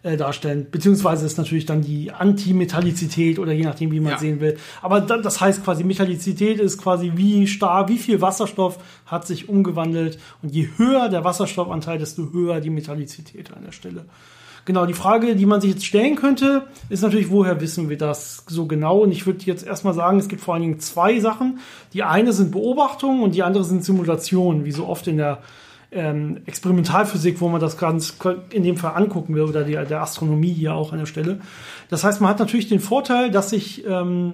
äh, 0.02 0.18
darstellen. 0.18 0.66
Beziehungsweise 0.70 1.24
ist 1.24 1.38
natürlich 1.38 1.64
dann 1.64 1.80
die 1.80 2.12
Antimetallizität 2.12 3.38
oder 3.38 3.52
je 3.52 3.64
nachdem, 3.64 3.90
wie 3.90 4.00
man 4.00 4.12
ja. 4.12 4.18
sehen 4.18 4.40
will. 4.40 4.58
Aber 4.82 5.00
das 5.00 5.40
heißt 5.40 5.64
quasi, 5.64 5.84
Metallizität 5.84 6.60
ist 6.60 6.76
quasi 6.76 7.12
wie 7.14 7.46
stark, 7.46 7.88
wie 7.88 7.98
viel 7.98 8.20
Wasserstoff 8.20 8.78
hat 9.06 9.26
sich 9.26 9.48
umgewandelt. 9.48 10.18
Und 10.42 10.50
je 10.50 10.68
höher 10.76 11.08
der 11.08 11.24
Wasserstoffanteil, 11.24 11.98
desto 11.98 12.30
höher 12.34 12.60
die 12.60 12.68
Metallizität 12.68 13.50
an 13.54 13.64
der 13.64 13.72
Stelle. 13.72 14.04
Genau, 14.66 14.86
die 14.86 14.94
Frage, 14.94 15.36
die 15.36 15.44
man 15.44 15.60
sich 15.60 15.72
jetzt 15.72 15.84
stellen 15.84 16.16
könnte, 16.16 16.66
ist 16.88 17.02
natürlich, 17.02 17.30
woher 17.30 17.60
wissen 17.60 17.90
wir 17.90 17.98
das 17.98 18.44
so 18.46 18.66
genau? 18.66 19.00
Und 19.00 19.12
ich 19.12 19.26
würde 19.26 19.44
jetzt 19.44 19.66
erstmal 19.66 19.92
sagen, 19.92 20.18
es 20.18 20.28
gibt 20.28 20.40
vor 20.40 20.54
allen 20.54 20.62
Dingen 20.62 20.80
zwei 20.80 21.20
Sachen. 21.20 21.58
Die 21.92 22.02
eine 22.02 22.32
sind 22.32 22.50
Beobachtungen 22.50 23.22
und 23.22 23.34
die 23.34 23.42
andere 23.42 23.64
sind 23.64 23.84
Simulationen, 23.84 24.64
wie 24.64 24.72
so 24.72 24.86
oft 24.86 25.06
in 25.06 25.18
der 25.18 25.40
ähm, 25.92 26.40
Experimentalphysik, 26.46 27.40
wo 27.42 27.48
man 27.48 27.60
das 27.60 27.76
ganz 27.76 28.16
in 28.50 28.62
dem 28.62 28.78
Fall 28.78 28.94
angucken 28.94 29.34
will, 29.34 29.42
oder 29.42 29.64
die, 29.64 29.72
der 29.72 30.00
Astronomie 30.00 30.52
hier 30.52 30.74
auch 30.74 30.92
an 30.92 30.98
der 30.98 31.06
Stelle. 31.06 31.40
Das 31.90 32.02
heißt, 32.02 32.22
man 32.22 32.30
hat 32.30 32.38
natürlich 32.38 32.68
den 32.68 32.80
Vorteil, 32.80 33.30
dass 33.30 33.50
sich, 33.50 33.84
ähm, 33.86 34.32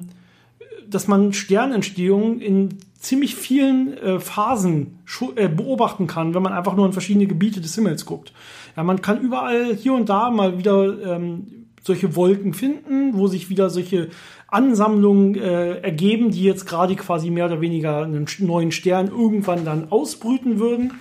dass 0.89 1.09
man 1.09 1.33
Sternentstehung 1.33 2.41
in 2.41 2.79
ziemlich 3.01 3.35
vielen 3.35 3.97
äh, 3.97 4.21
Phasen 4.21 4.99
äh, 5.35 5.49
beobachten 5.49 6.07
kann, 6.07 6.35
wenn 6.35 6.43
man 6.43 6.53
einfach 6.53 6.77
nur 6.77 6.87
in 6.87 6.93
verschiedene 6.93 7.27
Gebiete 7.27 7.61
des 7.61 7.75
Himmels 7.75 8.05
guckt. 8.05 8.33
Ja, 8.77 8.85
man 8.85 9.01
kann 9.01 9.21
überall 9.21 9.75
hier 9.75 9.95
und 9.95 10.09
da 10.09 10.31
mal 10.31 10.59
wieder 10.59 11.17
ähm, 11.17 11.67
solche 11.83 12.15
Wolken 12.15 12.53
finden, 12.53 13.15
wo 13.15 13.27
sich 13.27 13.49
wieder 13.49 13.71
solche 13.71 14.11
Ansammlungen 14.49 15.35
äh, 15.35 15.79
ergeben, 15.79 16.31
die 16.31 16.43
jetzt 16.43 16.67
gerade 16.67 16.95
quasi 16.95 17.31
mehr 17.31 17.47
oder 17.47 17.63
weniger 17.63 18.05
einen 18.05 18.27
neuen 18.41 18.71
Stern 18.71 19.09
irgendwann 19.09 19.65
dann 19.65 19.91
ausbrüten 19.91 20.61
würden. 20.61 20.93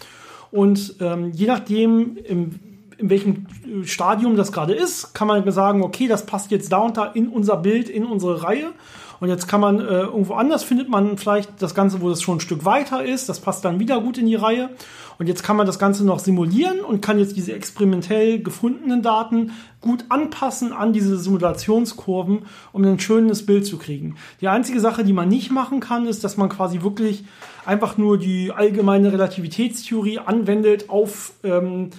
Und 0.52 0.96
ähm, 1.02 1.32
je 1.34 1.48
nachdem, 1.48 2.18
im, 2.24 2.60
in 2.98 3.10
welchem 3.10 3.48
Stadium 3.84 4.38
das 4.38 4.54
gerade 4.54 4.74
ist, 4.74 5.14
kann 5.14 5.28
man 5.28 5.50
sagen, 5.52 5.84
okay, 5.84 6.08
das 6.08 6.26
passt 6.26 6.50
jetzt 6.52 6.72
da 6.72 6.78
und 6.78 6.96
da 6.96 7.06
in 7.06 7.28
unser 7.28 7.58
Bild, 7.58 7.90
in 7.90 8.06
unsere 8.06 8.44
Reihe. 8.44 8.72
Und 9.20 9.30
jetzt 9.30 9.48
kann 9.48 9.62
man 9.62 9.80
äh, 9.80 9.84
irgendwo 9.84 10.36
anders 10.36 10.64
findet 10.64 10.90
man 10.90 11.18
vielleicht 11.18 11.62
das 11.62 11.76
Ganze, 11.76 12.02
wo 12.02 12.10
es 12.10 12.22
schon 12.22 12.38
ein 12.38 12.42
Stück 12.42 12.66
weiter 12.66 13.04
ist. 13.04 13.28
Das 13.30 13.40
passt 13.40 13.66
dann 13.66 13.80
wieder 13.80 14.00
gut 14.02 14.18
in 14.18 14.26
die 14.26 14.36
Reihe. 14.36 14.70
Und 15.18 15.28
jetzt 15.28 15.44
kann 15.44 15.58
man 15.58 15.68
das 15.68 15.80
Ganze 15.80 16.06
noch 16.06 16.20
simulieren 16.20 16.80
und 16.80 17.02
kann 17.02 17.20
jetzt 17.20 17.36
diese 17.36 17.52
experimentell 17.52 18.42
gefundenen 18.42 19.02
Daten 19.02 19.52
gut 19.82 20.06
anpassen 20.08 20.72
an 20.72 20.94
diese 20.94 21.18
Simulationskurven, 21.18 22.44
um 22.72 22.86
ein 22.86 23.00
schönes 23.00 23.46
Bild 23.46 23.66
zu 23.66 23.78
kriegen. 23.78 24.16
Die 24.40 24.48
einzige 24.48 24.80
Sache, 24.80 25.04
die 25.04 25.12
man 25.12 25.28
nicht 25.28 25.52
machen 25.52 25.82
kann, 25.82 26.06
ist, 26.06 26.24
dass 26.24 26.38
man 26.38 26.48
quasi 26.48 26.84
wirklich 26.84 27.26
einfach 27.66 27.98
nur 27.98 28.18
die 28.18 28.54
allgemeine 28.54 29.12
Relativitätstheorie 29.12 30.20
anwendet 30.20 30.90
auf 30.90 31.34
ähm, 31.44 31.90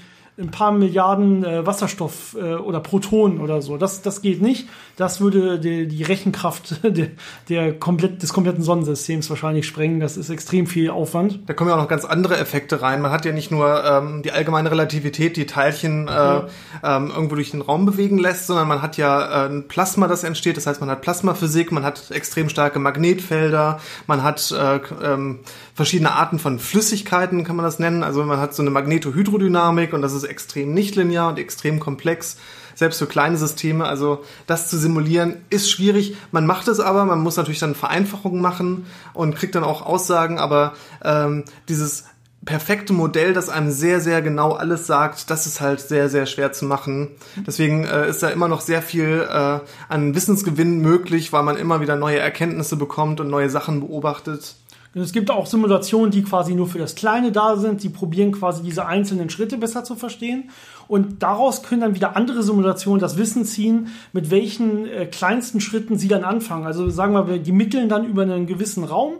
ein 0.40 0.50
paar 0.50 0.72
Milliarden 0.72 1.44
äh, 1.44 1.66
Wasserstoff 1.66 2.36
äh, 2.38 2.54
oder 2.54 2.80
Protonen 2.80 3.40
oder 3.40 3.60
so. 3.62 3.76
Das, 3.76 4.02
das 4.02 4.22
geht 4.22 4.40
nicht. 4.40 4.68
Das 4.96 5.20
würde 5.20 5.58
die, 5.58 5.86
die 5.86 6.02
Rechenkraft 6.02 6.82
der, 6.84 7.08
der 7.48 7.78
komplett, 7.78 8.22
des 8.22 8.32
kompletten 8.32 8.62
Sonnensystems 8.62 9.28
wahrscheinlich 9.30 9.66
sprengen. 9.66 10.00
Das 10.00 10.16
ist 10.16 10.30
extrem 10.30 10.66
viel 10.66 10.90
Aufwand. 10.90 11.40
Da 11.46 11.54
kommen 11.54 11.70
ja 11.70 11.76
auch 11.76 11.80
noch 11.80 11.88
ganz 11.88 12.04
andere 12.04 12.38
Effekte 12.38 12.82
rein. 12.82 13.02
Man 13.02 13.12
hat 13.12 13.24
ja 13.24 13.32
nicht 13.32 13.50
nur 13.50 13.84
ähm, 13.84 14.22
die 14.22 14.32
allgemeine 14.32 14.70
Relativität, 14.70 15.36
die 15.36 15.46
Teilchen 15.46 16.08
äh, 16.08 16.40
ähm, 16.82 17.10
irgendwo 17.10 17.34
durch 17.34 17.50
den 17.50 17.60
Raum 17.60 17.84
bewegen 17.84 18.18
lässt, 18.18 18.46
sondern 18.46 18.68
man 18.68 18.82
hat 18.82 18.96
ja 18.96 19.44
äh, 19.44 19.48
ein 19.48 19.68
Plasma, 19.68 20.08
das 20.08 20.24
entsteht. 20.24 20.56
Das 20.56 20.66
heißt, 20.66 20.80
man 20.80 20.90
hat 20.90 21.02
Plasmaphysik, 21.02 21.72
man 21.72 21.84
hat 21.84 22.10
extrem 22.10 22.48
starke 22.48 22.78
Magnetfelder, 22.78 23.80
man 24.06 24.22
hat 24.22 24.50
äh, 24.52 24.80
ähm, 25.02 25.40
verschiedene 25.74 26.12
Arten 26.12 26.38
von 26.38 26.58
Flüssigkeiten, 26.58 27.44
kann 27.44 27.56
man 27.56 27.64
das 27.64 27.78
nennen. 27.78 28.02
Also 28.02 28.24
man 28.24 28.38
hat 28.38 28.54
so 28.54 28.62
eine 28.62 28.70
Magnetohydrodynamik 28.70 29.92
und 29.92 30.02
das 30.02 30.12
ist 30.12 30.29
extrem 30.30 30.72
nichtlinear 30.72 31.28
und 31.28 31.38
extrem 31.38 31.80
komplex, 31.80 32.36
selbst 32.74 32.98
für 32.98 33.06
kleine 33.06 33.36
Systeme. 33.36 33.84
Also 33.84 34.24
das 34.46 34.70
zu 34.70 34.78
simulieren 34.78 35.36
ist 35.50 35.70
schwierig. 35.70 36.16
Man 36.32 36.46
macht 36.46 36.68
es 36.68 36.80
aber, 36.80 37.04
man 37.04 37.20
muss 37.20 37.36
natürlich 37.36 37.60
dann 37.60 37.74
Vereinfachungen 37.74 38.40
machen 38.40 38.86
und 39.12 39.36
kriegt 39.36 39.54
dann 39.54 39.64
auch 39.64 39.82
Aussagen, 39.82 40.38
aber 40.38 40.72
ähm, 41.04 41.44
dieses 41.68 42.04
perfekte 42.44 42.92
Modell, 42.92 43.34
das 43.34 43.48
einem 43.48 43.70
sehr, 43.70 44.00
sehr 44.00 44.22
genau 44.22 44.52
alles 44.52 44.86
sagt, 44.86 45.30
das 45.30 45.46
ist 45.46 45.60
halt 45.60 45.80
sehr, 45.80 46.08
sehr 46.08 46.24
schwer 46.26 46.52
zu 46.52 46.64
machen. 46.64 47.08
Deswegen 47.46 47.84
äh, 47.84 48.08
ist 48.08 48.22
da 48.22 48.30
immer 48.30 48.48
noch 48.48 48.62
sehr 48.62 48.80
viel 48.80 49.26
äh, 49.28 49.58
an 49.88 50.14
Wissensgewinn 50.14 50.80
möglich, 50.80 51.32
weil 51.32 51.42
man 51.42 51.58
immer 51.58 51.80
wieder 51.80 51.96
neue 51.96 52.18
Erkenntnisse 52.18 52.76
bekommt 52.76 53.20
und 53.20 53.28
neue 53.28 53.50
Sachen 53.50 53.80
beobachtet. 53.80 54.54
Es 54.92 55.12
gibt 55.12 55.30
auch 55.30 55.46
Simulationen, 55.46 56.10
die 56.10 56.22
quasi 56.22 56.54
nur 56.54 56.66
für 56.66 56.78
das 56.78 56.96
Kleine 56.96 57.30
da 57.30 57.56
sind. 57.56 57.84
Die 57.84 57.88
probieren 57.88 58.32
quasi 58.32 58.62
diese 58.62 58.86
einzelnen 58.86 59.30
Schritte 59.30 59.56
besser 59.56 59.84
zu 59.84 59.94
verstehen. 59.94 60.50
Und 60.88 61.22
daraus 61.22 61.62
können 61.62 61.82
dann 61.82 61.94
wieder 61.94 62.16
andere 62.16 62.42
Simulationen 62.42 63.00
das 63.00 63.16
Wissen 63.16 63.44
ziehen, 63.44 63.88
mit 64.12 64.30
welchen 64.30 64.86
äh, 64.86 65.06
kleinsten 65.06 65.60
Schritten 65.60 65.96
sie 65.96 66.08
dann 66.08 66.24
anfangen. 66.24 66.66
Also 66.66 66.90
sagen 66.90 67.14
wir, 67.14 67.38
die 67.38 67.52
mitteln 67.52 67.88
dann 67.88 68.04
über 68.04 68.22
einen 68.22 68.48
gewissen 68.48 68.82
Raum. 68.82 69.12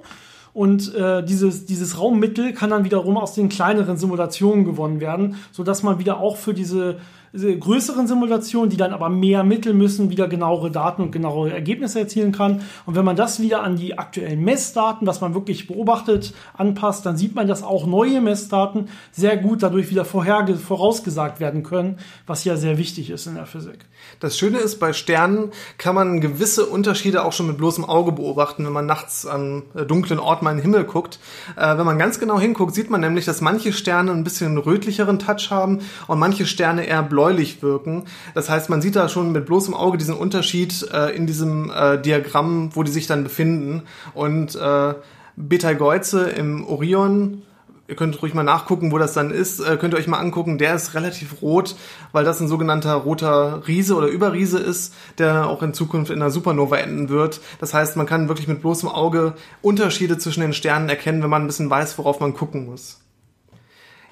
Und 0.52 0.92
äh, 0.96 1.22
dieses, 1.22 1.66
dieses 1.66 1.98
Raummittel 2.00 2.52
kann 2.52 2.70
dann 2.70 2.84
wiederum 2.84 3.16
aus 3.16 3.34
den 3.34 3.48
kleineren 3.48 3.96
Simulationen 3.96 4.64
gewonnen 4.64 4.98
werden, 4.98 5.36
sodass 5.52 5.84
man 5.84 6.00
wieder 6.00 6.18
auch 6.18 6.36
für 6.36 6.54
diese 6.54 6.98
größeren 7.32 8.08
Simulationen, 8.08 8.70
die 8.70 8.76
dann 8.76 8.92
aber 8.92 9.08
mehr 9.08 9.44
Mittel 9.44 9.72
müssen, 9.72 10.10
wieder 10.10 10.26
genauere 10.26 10.70
Daten 10.70 11.02
und 11.02 11.12
genauere 11.12 11.52
Ergebnisse 11.52 12.00
erzielen 12.00 12.32
kann. 12.32 12.62
Und 12.86 12.96
wenn 12.96 13.04
man 13.04 13.14
das 13.14 13.40
wieder 13.40 13.62
an 13.62 13.76
die 13.76 13.98
aktuellen 13.98 14.42
Messdaten, 14.42 15.06
was 15.06 15.20
man 15.20 15.34
wirklich 15.34 15.68
beobachtet, 15.68 16.34
anpasst, 16.54 17.06
dann 17.06 17.16
sieht 17.16 17.34
man, 17.34 17.46
dass 17.46 17.62
auch 17.62 17.86
neue 17.86 18.20
Messdaten 18.20 18.88
sehr 19.12 19.36
gut 19.36 19.62
dadurch 19.62 19.90
wieder 19.90 20.04
vorausgesagt 20.04 21.38
werden 21.38 21.62
können, 21.62 21.98
was 22.26 22.44
ja 22.44 22.56
sehr 22.56 22.78
wichtig 22.78 23.10
ist 23.10 23.26
in 23.26 23.36
der 23.36 23.46
Physik. 23.46 23.86
Das 24.18 24.36
Schöne 24.36 24.58
ist, 24.58 24.80
bei 24.80 24.92
Sternen 24.92 25.50
kann 25.78 25.94
man 25.94 26.20
gewisse 26.20 26.66
Unterschiede 26.66 27.24
auch 27.24 27.32
schon 27.32 27.46
mit 27.46 27.58
bloßem 27.58 27.84
Auge 27.84 28.12
beobachten, 28.12 28.64
wenn 28.64 28.72
man 28.72 28.86
nachts 28.86 29.26
an 29.26 29.62
äh, 29.74 29.84
dunklen 29.84 30.18
Ort 30.18 30.42
mal 30.42 30.50
in 30.50 30.56
den 30.56 30.62
Himmel 30.62 30.84
guckt. 30.84 31.20
Äh, 31.56 31.78
wenn 31.78 31.86
man 31.86 31.98
ganz 31.98 32.18
genau 32.18 32.40
hinguckt, 32.40 32.74
sieht 32.74 32.90
man 32.90 33.02
nämlich, 33.02 33.24
dass 33.24 33.40
manche 33.40 33.72
Sterne 33.72 34.10
ein 34.12 34.24
bisschen 34.24 34.58
rötlicheren 34.58 35.18
Touch 35.18 35.50
haben 35.50 35.80
und 36.08 36.18
manche 36.18 36.46
Sterne 36.46 36.86
eher 36.86 37.02
blau 37.02 37.19
bläulich 37.20 37.62
wirken. 37.62 38.04
Das 38.34 38.48
heißt, 38.48 38.70
man 38.70 38.80
sieht 38.80 38.96
da 38.96 39.08
schon 39.08 39.32
mit 39.32 39.44
bloßem 39.44 39.74
Auge 39.74 39.98
diesen 39.98 40.14
Unterschied 40.14 40.88
äh, 40.90 41.14
in 41.14 41.26
diesem 41.26 41.70
äh, 41.70 42.00
Diagramm, 42.00 42.70
wo 42.74 42.82
die 42.82 42.90
sich 42.90 43.06
dann 43.06 43.24
befinden. 43.24 43.82
Und 44.14 44.54
äh, 44.56 44.94
Betelgeuse 45.36 46.30
im 46.30 46.66
Orion 46.66 47.42
ihr 47.88 47.96
könnt 47.96 48.22
ruhig 48.22 48.34
mal 48.34 48.44
nachgucken, 48.44 48.92
wo 48.92 48.98
das 48.98 49.14
dann 49.14 49.32
ist, 49.32 49.58
äh, 49.58 49.76
könnt 49.76 49.94
ihr 49.94 49.98
euch 49.98 50.06
mal 50.06 50.20
angucken, 50.20 50.58
der 50.58 50.76
ist 50.76 50.94
relativ 50.94 51.42
rot, 51.42 51.74
weil 52.12 52.24
das 52.24 52.40
ein 52.40 52.46
sogenannter 52.46 52.94
roter 52.94 53.66
Riese 53.66 53.96
oder 53.96 54.06
Überriese 54.06 54.60
ist, 54.60 54.94
der 55.18 55.48
auch 55.48 55.60
in 55.64 55.74
Zukunft 55.74 56.12
in 56.12 56.22
einer 56.22 56.30
Supernova 56.30 56.76
enden 56.76 57.08
wird. 57.08 57.40
Das 57.58 57.74
heißt, 57.74 57.96
man 57.96 58.06
kann 58.06 58.28
wirklich 58.28 58.46
mit 58.46 58.60
bloßem 58.60 58.88
Auge 58.88 59.34
Unterschiede 59.60 60.18
zwischen 60.18 60.40
den 60.40 60.52
Sternen 60.52 60.88
erkennen, 60.88 61.20
wenn 61.20 61.30
man 61.30 61.42
ein 61.42 61.48
bisschen 61.48 61.68
weiß, 61.68 61.98
worauf 61.98 62.20
man 62.20 62.32
gucken 62.32 62.66
muss. 62.66 62.99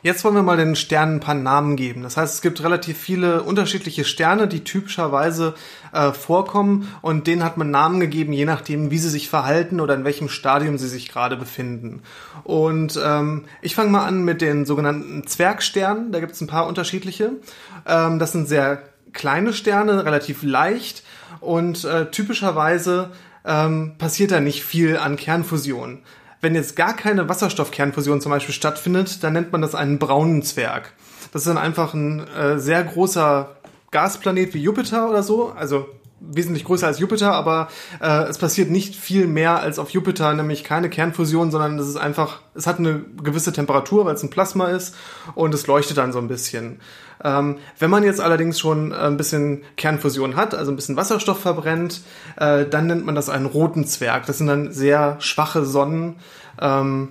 Jetzt 0.00 0.24
wollen 0.24 0.36
wir 0.36 0.44
mal 0.44 0.56
den 0.56 0.76
Sternen 0.76 1.16
ein 1.16 1.20
paar 1.20 1.34
Namen 1.34 1.74
geben. 1.74 2.04
Das 2.04 2.16
heißt, 2.16 2.36
es 2.36 2.40
gibt 2.40 2.62
relativ 2.62 2.96
viele 2.96 3.42
unterschiedliche 3.42 4.04
Sterne, 4.04 4.46
die 4.46 4.62
typischerweise 4.62 5.54
äh, 5.92 6.12
vorkommen 6.12 6.88
und 7.02 7.26
denen 7.26 7.42
hat 7.42 7.56
man 7.56 7.72
Namen 7.72 7.98
gegeben, 7.98 8.32
je 8.32 8.44
nachdem, 8.44 8.92
wie 8.92 8.98
sie 8.98 9.10
sich 9.10 9.28
verhalten 9.28 9.80
oder 9.80 9.94
in 9.94 10.04
welchem 10.04 10.28
Stadium 10.28 10.78
sie 10.78 10.88
sich 10.88 11.08
gerade 11.08 11.36
befinden. 11.36 12.02
Und 12.44 12.98
ähm, 13.04 13.46
ich 13.60 13.74
fange 13.74 13.90
mal 13.90 14.06
an 14.06 14.24
mit 14.24 14.40
den 14.40 14.66
sogenannten 14.66 15.26
Zwergsternen. 15.26 16.12
Da 16.12 16.20
gibt 16.20 16.32
es 16.32 16.40
ein 16.40 16.46
paar 16.46 16.68
unterschiedliche. 16.68 17.32
Ähm, 17.84 18.20
das 18.20 18.30
sind 18.30 18.46
sehr 18.46 18.82
kleine 19.12 19.52
Sterne, 19.52 20.04
relativ 20.04 20.44
leicht 20.44 21.02
und 21.40 21.84
äh, 21.84 22.08
typischerweise 22.10 23.10
ähm, 23.44 23.94
passiert 23.98 24.30
da 24.30 24.40
nicht 24.40 24.62
viel 24.62 24.96
an 24.96 25.16
Kernfusion. 25.16 26.02
Wenn 26.40 26.54
jetzt 26.54 26.76
gar 26.76 26.94
keine 26.94 27.28
Wasserstoffkernfusion 27.28 28.20
zum 28.20 28.30
Beispiel 28.30 28.54
stattfindet, 28.54 29.22
dann 29.24 29.32
nennt 29.32 29.52
man 29.52 29.60
das 29.60 29.74
einen 29.74 29.98
braunen 29.98 30.42
Zwerg. 30.42 30.92
Das 31.32 31.42
ist 31.42 31.48
dann 31.48 31.58
einfach 31.58 31.94
ein 31.94 32.26
äh, 32.28 32.58
sehr 32.58 32.82
großer 32.84 33.56
Gasplanet 33.90 34.54
wie 34.54 34.62
Jupiter 34.62 35.08
oder 35.10 35.22
so, 35.22 35.50
also 35.50 35.86
wesentlich 36.20 36.64
größer 36.64 36.86
als 36.86 36.98
Jupiter, 36.98 37.32
aber 37.32 37.68
äh, 38.00 38.24
es 38.24 38.38
passiert 38.38 38.70
nicht 38.70 38.96
viel 38.96 39.26
mehr 39.26 39.60
als 39.60 39.78
auf 39.78 39.90
Jupiter, 39.90 40.32
nämlich 40.34 40.64
keine 40.64 40.90
Kernfusion, 40.90 41.50
sondern 41.50 41.78
es 41.78 41.88
ist 41.88 41.96
einfach, 41.96 42.40
es 42.54 42.66
hat 42.66 42.78
eine 42.78 43.04
gewisse 43.22 43.52
Temperatur, 43.52 44.04
weil 44.04 44.14
es 44.14 44.22
ein 44.22 44.30
Plasma 44.30 44.66
ist 44.66 44.94
und 45.34 45.54
es 45.54 45.66
leuchtet 45.66 45.96
dann 45.98 46.12
so 46.12 46.18
ein 46.18 46.28
bisschen. 46.28 46.80
Ähm, 47.24 47.58
wenn 47.78 47.90
man 47.90 48.04
jetzt 48.04 48.20
allerdings 48.20 48.58
schon 48.58 48.92
ein 48.92 49.16
bisschen 49.16 49.62
Kernfusion 49.76 50.36
hat, 50.36 50.54
also 50.54 50.72
ein 50.72 50.76
bisschen 50.76 50.96
Wasserstoff 50.96 51.40
verbrennt, 51.40 52.02
äh, 52.36 52.66
dann 52.66 52.86
nennt 52.86 53.04
man 53.04 53.14
das 53.14 53.28
einen 53.28 53.46
roten 53.46 53.86
Zwerg. 53.86 54.26
Das 54.26 54.38
sind 54.38 54.46
dann 54.46 54.72
sehr 54.72 55.16
schwache 55.20 55.64
Sonnen. 55.64 56.16
Ähm, 56.60 57.08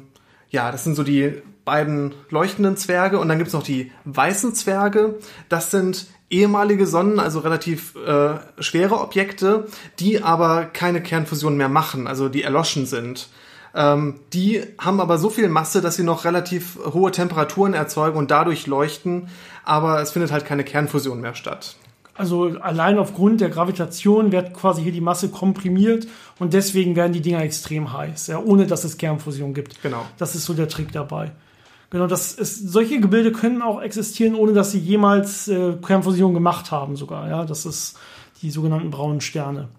ja, 0.49 0.71
das 0.71 0.83
sind 0.83 0.95
so 0.95 1.03
die 1.03 1.41
beiden 1.65 2.13
leuchtenden 2.29 2.77
Zwerge 2.77 3.19
und 3.19 3.27
dann 3.27 3.37
gibt's 3.37 3.53
noch 3.53 3.63
die 3.63 3.91
weißen 4.05 4.55
Zwerge. 4.55 5.15
Das 5.49 5.71
sind 5.71 6.07
ehemalige 6.29 6.87
Sonnen, 6.87 7.19
also 7.19 7.39
relativ 7.39 7.95
äh, 7.95 8.35
schwere 8.59 8.99
Objekte, 8.99 9.67
die 9.99 10.23
aber 10.23 10.65
keine 10.65 11.01
Kernfusion 11.01 11.57
mehr 11.57 11.69
machen, 11.69 12.07
also 12.07 12.29
die 12.29 12.43
erloschen 12.43 12.85
sind. 12.85 13.29
Ähm, 13.75 14.19
die 14.33 14.63
haben 14.79 14.99
aber 14.99 15.17
so 15.17 15.29
viel 15.29 15.49
Masse, 15.49 15.81
dass 15.81 15.95
sie 15.95 16.03
noch 16.03 16.25
relativ 16.25 16.79
hohe 16.93 17.11
Temperaturen 17.11 17.73
erzeugen 17.73 18.17
und 18.17 18.31
dadurch 18.31 18.67
leuchten, 18.67 19.27
aber 19.63 20.01
es 20.01 20.11
findet 20.11 20.31
halt 20.31 20.45
keine 20.45 20.63
Kernfusion 20.63 21.21
mehr 21.21 21.35
statt. 21.35 21.75
Also 22.15 22.55
allein 22.61 22.97
aufgrund 22.97 23.41
der 23.41 23.49
Gravitation 23.49 24.31
wird 24.31 24.53
quasi 24.53 24.81
hier 24.81 24.91
die 24.91 25.01
Masse 25.01 25.29
komprimiert 25.29 26.07
und 26.39 26.53
deswegen 26.53 26.95
werden 26.95 27.13
die 27.13 27.21
Dinger 27.21 27.43
extrem 27.43 27.93
heiß, 27.93 28.27
ja, 28.27 28.39
ohne 28.39 28.65
dass 28.65 28.83
es 28.83 28.97
Kernfusion 28.97 29.53
gibt. 29.53 29.81
Genau. 29.83 30.03
Das 30.17 30.33
ist 30.33 30.45
so 30.45 30.53
der 30.53 30.67
Trick 30.67 30.91
dabei. 30.91 31.31
Genau, 31.89 32.07
das 32.07 32.33
ist, 32.33 32.69
solche 32.69 32.99
Gebilde 32.99 33.31
können 33.31 33.61
auch 33.61 33.81
existieren, 33.81 34.35
ohne 34.35 34.53
dass 34.53 34.71
sie 34.71 34.79
jemals 34.79 35.47
äh, 35.47 35.73
Kernfusion 35.73 36.33
gemacht 36.33 36.71
haben 36.71 36.95
sogar. 36.95 37.29
Ja, 37.29 37.45
das 37.45 37.65
ist 37.65 37.97
die 38.41 38.51
sogenannten 38.51 38.89
braunen 38.89 39.21
Sterne. 39.21 39.69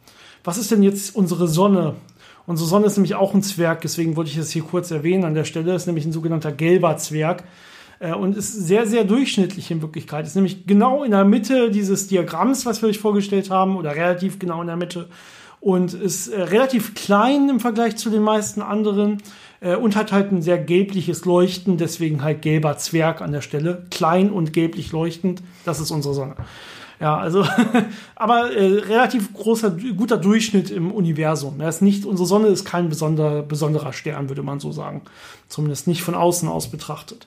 Was 0.45 0.57
ist 0.59 0.71
denn 0.71 0.83
jetzt 0.83 1.15
unsere 1.15 1.49
Sonne? 1.49 1.97
Unsere 2.49 2.67
Sonne 2.67 2.87
ist 2.87 2.97
nämlich 2.97 3.15
auch 3.15 3.35
ein 3.35 3.43
Zwerg, 3.43 3.83
deswegen 3.83 4.17
wollte 4.17 4.31
ich 4.31 4.39
das 4.39 4.51
hier 4.51 4.63
kurz 4.63 4.91
erwähnen 4.91 5.25
an 5.25 5.35
der 5.35 5.45
Stelle. 5.45 5.75
Ist 5.75 5.85
nämlich 5.85 6.07
ein 6.07 6.13
sogenannter 6.13 6.51
gelber 6.51 6.97
Zwerg 6.97 7.45
äh, 8.01 8.15
und 8.15 8.35
ist 8.35 8.55
sehr, 8.55 8.87
sehr 8.87 9.05
durchschnittlich 9.05 9.71
in 9.71 9.83
Wirklichkeit. 9.83 10.27
Ist 10.27 10.35
nämlich 10.35 10.67
genau 10.67 11.05
in 11.05 11.11
der 11.11 11.27
Mitte 11.27 11.71
dieses 11.71 12.07
Diagramms, 12.07 12.65
was 12.65 12.81
wir 12.81 12.89
euch 12.89 12.99
vorgestellt 12.99 13.51
haben, 13.51 13.77
oder 13.77 13.95
relativ 13.95 14.39
genau 14.39 14.63
in 14.63 14.67
der 14.67 14.77
Mitte 14.77 15.11
und 15.61 15.93
ist 15.93 16.29
äh, 16.29 16.41
relativ 16.41 16.95
klein 16.95 17.51
im 17.51 17.61
Vergleich 17.61 17.97
zu 17.97 18.09
den 18.09 18.23
meisten 18.23 18.63
anderen 18.63 19.23
äh, 19.61 19.77
und 19.77 19.95
hat 19.95 20.13
halt 20.13 20.33
ein 20.33 20.41
sehr 20.41 20.57
gelbliches 20.57 21.27
Leuchten, 21.27 21.77
deswegen 21.77 22.23
halt 22.23 22.41
gelber 22.41 22.79
Zwerg 22.79 23.21
an 23.21 23.33
der 23.33 23.43
Stelle. 23.43 23.85
Klein 23.91 24.31
und 24.31 24.55
gelblich 24.55 24.91
leuchtend, 24.91 25.43
das 25.67 25.81
ist 25.81 25.91
unsere 25.91 26.15
Sonne. 26.15 26.37
Ja, 27.01 27.17
also, 27.17 27.47
aber 28.17 28.53
äh, 28.53 28.79
relativ 28.81 29.33
großer, 29.33 29.77
guter 29.97 30.17
Durchschnitt 30.17 30.71
im 30.71 30.91
Universum. 30.91 31.61
Ja, 31.61 31.69
ist 31.69 31.83
nicht, 31.83 32.05
unsere 32.05 32.27
Sonne 32.27 32.49
ist 32.49 32.65
kein 32.65 32.89
besonder, 32.89 33.43
besonderer 33.43 33.93
Stern, 33.93 34.29
würde 34.29 34.43
man 34.43 34.59
so 34.59 34.73
sagen. 34.73 35.03
Zumindest 35.49 35.87
nicht 35.87 36.03
von 36.03 36.15
außen 36.15 36.49
aus 36.49 36.69
betrachtet. 36.69 37.27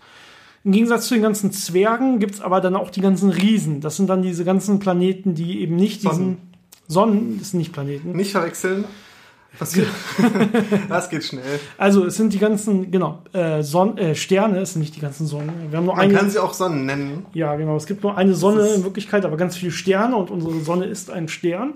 Im 0.63 0.73
Gegensatz 0.73 1.07
zu 1.07 1.15
den 1.15 1.23
ganzen 1.23 1.51
Zwergen 1.51 2.19
gibt's 2.19 2.41
aber 2.41 2.61
dann 2.61 2.75
auch 2.75 2.91
die 2.91 3.01
ganzen 3.01 3.29
Riesen. 3.29 3.81
Das 3.81 3.95
sind 3.95 4.09
dann 4.09 4.21
diese 4.21 4.45
ganzen 4.45 4.79
Planeten, 4.79 5.33
die 5.33 5.61
eben 5.61 5.75
nicht 5.75 6.03
diesen 6.03 6.37
Sonnen, 6.87 7.39
das 7.39 7.51
sind 7.51 7.59
nicht 7.59 7.73
Planeten. 7.73 8.11
Nicht 8.11 8.31
verwechseln. 8.31 8.83
Das 9.59 9.73
geht, 9.73 9.87
das 10.89 11.09
geht 11.09 11.23
schnell. 11.23 11.59
Also 11.77 12.05
es 12.05 12.15
sind 12.15 12.33
die 12.33 12.39
ganzen, 12.39 12.89
genau, 12.89 13.21
äh, 13.33 13.61
Son 13.63 13.97
äh, 13.97 14.15
Sterne, 14.15 14.59
es 14.59 14.73
sind 14.73 14.81
nicht 14.81 14.95
die 14.95 15.01
ganzen 15.01 15.27
Sonnen. 15.27 15.69
Wir 15.69 15.77
haben 15.77 15.85
nur 15.85 15.95
Man 15.95 16.05
eine. 16.05 16.13
kann 16.13 16.29
sie 16.29 16.39
auch 16.39 16.53
Sonnen 16.53 16.85
nennen. 16.85 17.25
Ja, 17.33 17.55
genau. 17.55 17.75
Es 17.75 17.85
gibt 17.85 18.01
nur 18.03 18.17
eine 18.17 18.33
Sonne 18.33 18.67
in 18.69 18.83
Wirklichkeit, 18.83 19.25
aber 19.25 19.37
ganz 19.37 19.57
viele 19.57 19.71
Sterne 19.71 20.15
und 20.15 20.31
unsere 20.31 20.59
Sonne 20.61 20.85
ist 20.85 21.11
ein 21.11 21.27
Stern. 21.27 21.73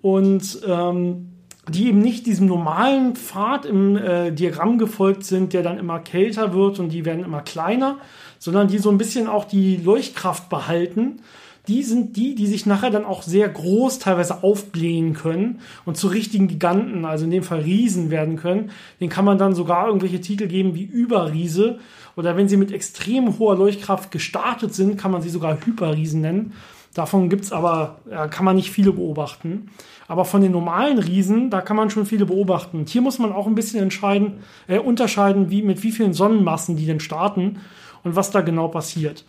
Und 0.00 0.60
ähm, 0.66 1.30
die 1.68 1.88
eben 1.88 2.00
nicht 2.00 2.26
diesem 2.26 2.46
normalen 2.46 3.16
Pfad 3.16 3.64
im 3.64 3.96
äh, 3.96 4.30
Diagramm 4.32 4.78
gefolgt 4.78 5.24
sind, 5.24 5.52
der 5.52 5.62
dann 5.62 5.78
immer 5.78 5.98
kälter 5.98 6.52
wird 6.52 6.78
und 6.78 6.90
die 6.90 7.04
werden 7.04 7.24
immer 7.24 7.40
kleiner, 7.40 7.98
sondern 8.38 8.68
die 8.68 8.78
so 8.78 8.90
ein 8.90 8.98
bisschen 8.98 9.28
auch 9.28 9.44
die 9.44 9.76
Leuchtkraft 9.76 10.48
behalten. 10.48 11.20
Die 11.66 11.82
sind 11.82 12.16
die, 12.16 12.34
die 12.34 12.46
sich 12.46 12.66
nachher 12.66 12.90
dann 12.90 13.06
auch 13.06 13.22
sehr 13.22 13.48
groß 13.48 13.98
teilweise 13.98 14.42
aufblähen 14.42 15.14
können 15.14 15.60
und 15.86 15.96
zu 15.96 16.08
richtigen 16.08 16.46
Giganten, 16.46 17.06
also 17.06 17.24
in 17.24 17.30
dem 17.30 17.42
Fall 17.42 17.60
Riesen 17.60 18.10
werden 18.10 18.36
können. 18.36 18.70
Den 19.00 19.08
kann 19.08 19.24
man 19.24 19.38
dann 19.38 19.54
sogar 19.54 19.86
irgendwelche 19.86 20.20
Titel 20.20 20.46
geben 20.46 20.74
wie 20.74 20.84
Überriese. 20.84 21.78
Oder 22.16 22.36
wenn 22.36 22.48
sie 22.48 22.58
mit 22.58 22.70
extrem 22.70 23.38
hoher 23.38 23.56
Leuchtkraft 23.56 24.10
gestartet 24.10 24.74
sind, 24.74 24.98
kann 24.98 25.10
man 25.10 25.22
sie 25.22 25.30
sogar 25.30 25.56
Hyperriesen 25.64 26.20
nennen. 26.20 26.52
Davon 26.92 27.28
gibt's 27.28 27.50
aber, 27.50 27.98
ja, 28.08 28.28
kann 28.28 28.44
man 28.44 28.56
nicht 28.56 28.70
viele 28.70 28.92
beobachten. 28.92 29.70
Aber 30.06 30.24
von 30.24 30.42
den 30.42 30.52
normalen 30.52 30.98
Riesen, 30.98 31.50
da 31.50 31.60
kann 31.60 31.76
man 31.76 31.90
schon 31.90 32.06
viele 32.06 32.26
beobachten. 32.26 32.78
Und 32.80 32.88
hier 32.88 33.00
muss 33.00 33.18
man 33.18 33.32
auch 33.32 33.46
ein 33.46 33.56
bisschen 33.56 33.82
entscheiden, 33.82 34.34
äh, 34.68 34.78
unterscheiden, 34.78 35.50
wie, 35.50 35.62
mit 35.62 35.82
wie 35.82 35.92
vielen 35.92 36.12
Sonnenmassen 36.12 36.76
die 36.76 36.86
denn 36.86 37.00
starten 37.00 37.58
und 38.04 38.16
was 38.16 38.30
da 38.30 38.42
genau 38.42 38.68
passiert. 38.68 39.24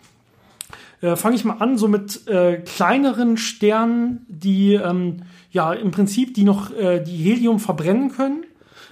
Äh, 1.05 1.15
Fange 1.15 1.35
ich 1.35 1.45
mal 1.45 1.57
an, 1.59 1.77
so 1.77 1.87
mit 1.87 2.27
äh, 2.27 2.57
kleineren 2.57 3.37
Sternen, 3.37 4.25
die 4.27 4.73
ähm, 4.73 5.17
ja 5.51 5.71
im 5.71 5.91
Prinzip 5.91 6.33
die 6.33 6.43
noch 6.43 6.73
äh, 6.73 6.99
die 6.99 7.15
Helium 7.15 7.59
verbrennen 7.59 8.11
können, 8.11 8.43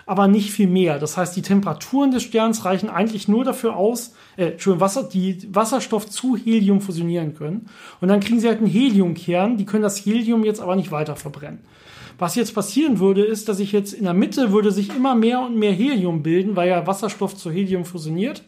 aber 0.05 0.27
nicht 0.27 0.51
viel 0.51 0.67
mehr. 0.67 0.99
Das 0.99 1.17
heißt, 1.17 1.35
die 1.35 1.41
Temperaturen 1.41 2.11
des 2.11 2.21
Sterns 2.21 2.65
reichen 2.65 2.89
eigentlich 2.89 3.27
nur 3.27 3.43
dafür 3.43 3.75
aus, 3.75 4.13
äh, 4.37 4.51
Entschuldigung, 4.51 4.81
Wasser, 4.81 5.03
die 5.03 5.47
Wasserstoff 5.51 6.07
zu 6.07 6.37
Helium 6.37 6.81
fusionieren 6.81 7.33
können. 7.33 7.67
Und 7.99 8.09
dann 8.09 8.19
kriegen 8.19 8.39
sie 8.39 8.47
halt 8.47 8.59
einen 8.59 8.67
Heliumkern, 8.67 9.57
die 9.57 9.65
können 9.65 9.83
das 9.83 10.05
Helium 10.05 10.43
jetzt 10.43 10.61
aber 10.61 10.75
nicht 10.75 10.91
weiter 10.91 11.15
verbrennen. 11.15 11.61
Was 12.19 12.35
jetzt 12.35 12.53
passieren 12.53 12.99
würde, 12.99 13.23
ist, 13.23 13.49
dass 13.49 13.59
ich 13.59 13.71
jetzt 13.71 13.91
in 13.91 14.03
der 14.03 14.13
Mitte 14.13 14.51
würde 14.51 14.71
sich 14.71 14.95
immer 14.95 15.15
mehr 15.15 15.41
und 15.41 15.57
mehr 15.57 15.73
Helium 15.73 16.21
bilden, 16.21 16.55
weil 16.55 16.69
ja 16.69 16.85
Wasserstoff 16.85 17.35
zu 17.35 17.49
Helium 17.49 17.85
fusioniert. 17.85 18.43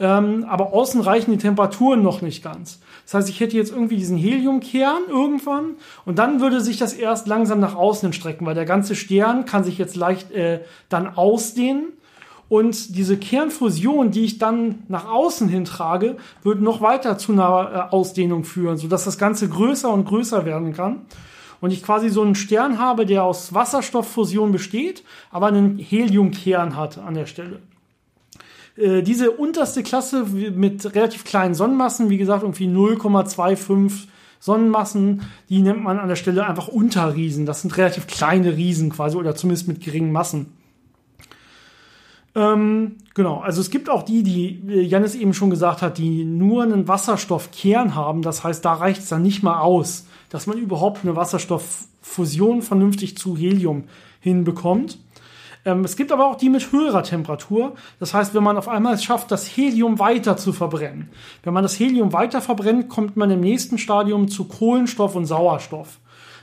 Ähm, 0.00 0.44
aber 0.48 0.72
außen 0.72 1.00
reichen 1.00 1.32
die 1.32 1.38
Temperaturen 1.38 2.02
noch 2.02 2.22
nicht 2.22 2.42
ganz. 2.42 2.80
Das 3.04 3.14
heißt, 3.14 3.28
ich 3.28 3.40
hätte 3.40 3.56
jetzt 3.56 3.72
irgendwie 3.72 3.96
diesen 3.96 4.16
Heliumkern 4.16 5.02
irgendwann 5.08 5.76
und 6.04 6.18
dann 6.18 6.40
würde 6.40 6.60
sich 6.60 6.76
das 6.76 6.92
erst 6.92 7.26
langsam 7.26 7.58
nach 7.58 7.74
außen 7.74 8.12
strecken, 8.12 8.46
weil 8.46 8.54
der 8.54 8.64
ganze 8.64 8.94
Stern 8.94 9.44
kann 9.44 9.64
sich 9.64 9.76
jetzt 9.76 9.96
leicht 9.96 10.30
äh, 10.30 10.60
dann 10.88 11.08
ausdehnen 11.16 11.94
und 12.48 12.96
diese 12.96 13.18
Kernfusion, 13.18 14.10
die 14.10 14.24
ich 14.24 14.38
dann 14.38 14.82
nach 14.88 15.06
außen 15.06 15.48
hin 15.48 15.64
trage, 15.64 16.16
wird 16.42 16.60
noch 16.60 16.80
weiter 16.80 17.18
zu 17.18 17.32
einer 17.32 17.88
äh, 17.90 17.94
Ausdehnung 17.94 18.44
führen, 18.44 18.78
sodass 18.78 19.04
das 19.04 19.18
Ganze 19.18 19.48
größer 19.48 19.92
und 19.92 20.06
größer 20.06 20.46
werden 20.46 20.72
kann. 20.72 21.02
Und 21.60 21.72
ich 21.72 21.82
quasi 21.82 22.08
so 22.08 22.22
einen 22.22 22.36
Stern 22.36 22.78
habe, 22.78 23.04
der 23.04 23.24
aus 23.24 23.52
Wasserstofffusion 23.52 24.52
besteht, 24.52 25.02
aber 25.30 25.48
einen 25.48 25.78
Heliumkern 25.78 26.76
hat 26.76 26.98
an 26.98 27.14
der 27.14 27.26
Stelle 27.26 27.60
Äh, 28.78 29.02
diese 29.02 29.32
unterste 29.32 29.82
Klasse 29.82 30.24
mit 30.24 30.94
relativ 30.94 31.24
kleinen 31.24 31.54
Sonnenmassen, 31.54 32.10
wie 32.10 32.18
gesagt, 32.18 32.42
irgendwie 32.42 32.66
0,25 32.66 34.06
Sonnenmassen, 34.40 35.22
die 35.48 35.62
nennt 35.62 35.82
man 35.82 35.98
an 35.98 36.08
der 36.08 36.16
Stelle 36.16 36.46
einfach 36.46 36.68
Unterriesen. 36.68 37.44
Das 37.44 37.62
sind 37.62 37.76
relativ 37.76 38.06
kleine 38.06 38.56
Riesen 38.56 38.90
quasi 38.90 39.16
oder 39.16 39.34
zumindest 39.34 39.66
mit 39.66 39.80
geringen 39.80 40.12
Massen. 40.12 40.52
Ähm, 42.36 42.96
genau, 43.14 43.40
also 43.40 43.60
es 43.60 43.70
gibt 43.70 43.90
auch 43.90 44.04
die, 44.04 44.22
die 44.22 44.62
äh, 44.68 44.82
Janis 44.82 45.16
eben 45.16 45.34
schon 45.34 45.50
gesagt 45.50 45.82
hat, 45.82 45.98
die 45.98 46.24
nur 46.24 46.62
einen 46.62 46.86
Wasserstoffkern 46.86 47.96
haben. 47.96 48.22
Das 48.22 48.44
heißt, 48.44 48.64
da 48.64 48.74
reicht 48.74 49.02
es 49.02 49.08
dann 49.08 49.22
nicht 49.22 49.42
mal 49.42 49.60
aus, 49.60 50.06
dass 50.30 50.46
man 50.46 50.56
überhaupt 50.58 51.02
eine 51.02 51.16
Wasserstofffusion 51.16 52.62
vernünftig 52.62 53.16
zu 53.16 53.36
Helium 53.36 53.84
hinbekommt. 54.20 54.98
Ähm, 55.64 55.84
es 55.84 55.96
gibt 55.96 56.12
aber 56.12 56.26
auch 56.26 56.36
die 56.36 56.48
mit 56.48 56.72
höherer 56.72 57.02
Temperatur. 57.02 57.74
Das 58.00 58.14
heißt, 58.14 58.34
wenn 58.34 58.42
man 58.42 58.56
auf 58.56 58.68
einmal 58.68 58.94
es 58.94 59.04
schafft, 59.04 59.30
das 59.30 59.46
Helium 59.46 59.98
weiter 59.98 60.36
zu 60.36 60.52
verbrennen. 60.52 61.10
Wenn 61.42 61.54
man 61.54 61.62
das 61.62 61.78
Helium 61.78 62.12
weiter 62.12 62.40
verbrennt, 62.40 62.88
kommt 62.88 63.16
man 63.16 63.30
im 63.30 63.40
nächsten 63.40 63.78
Stadium 63.78 64.28
zu 64.28 64.44
Kohlenstoff 64.44 65.14
und 65.14 65.26
Sauerstoff. 65.26 65.98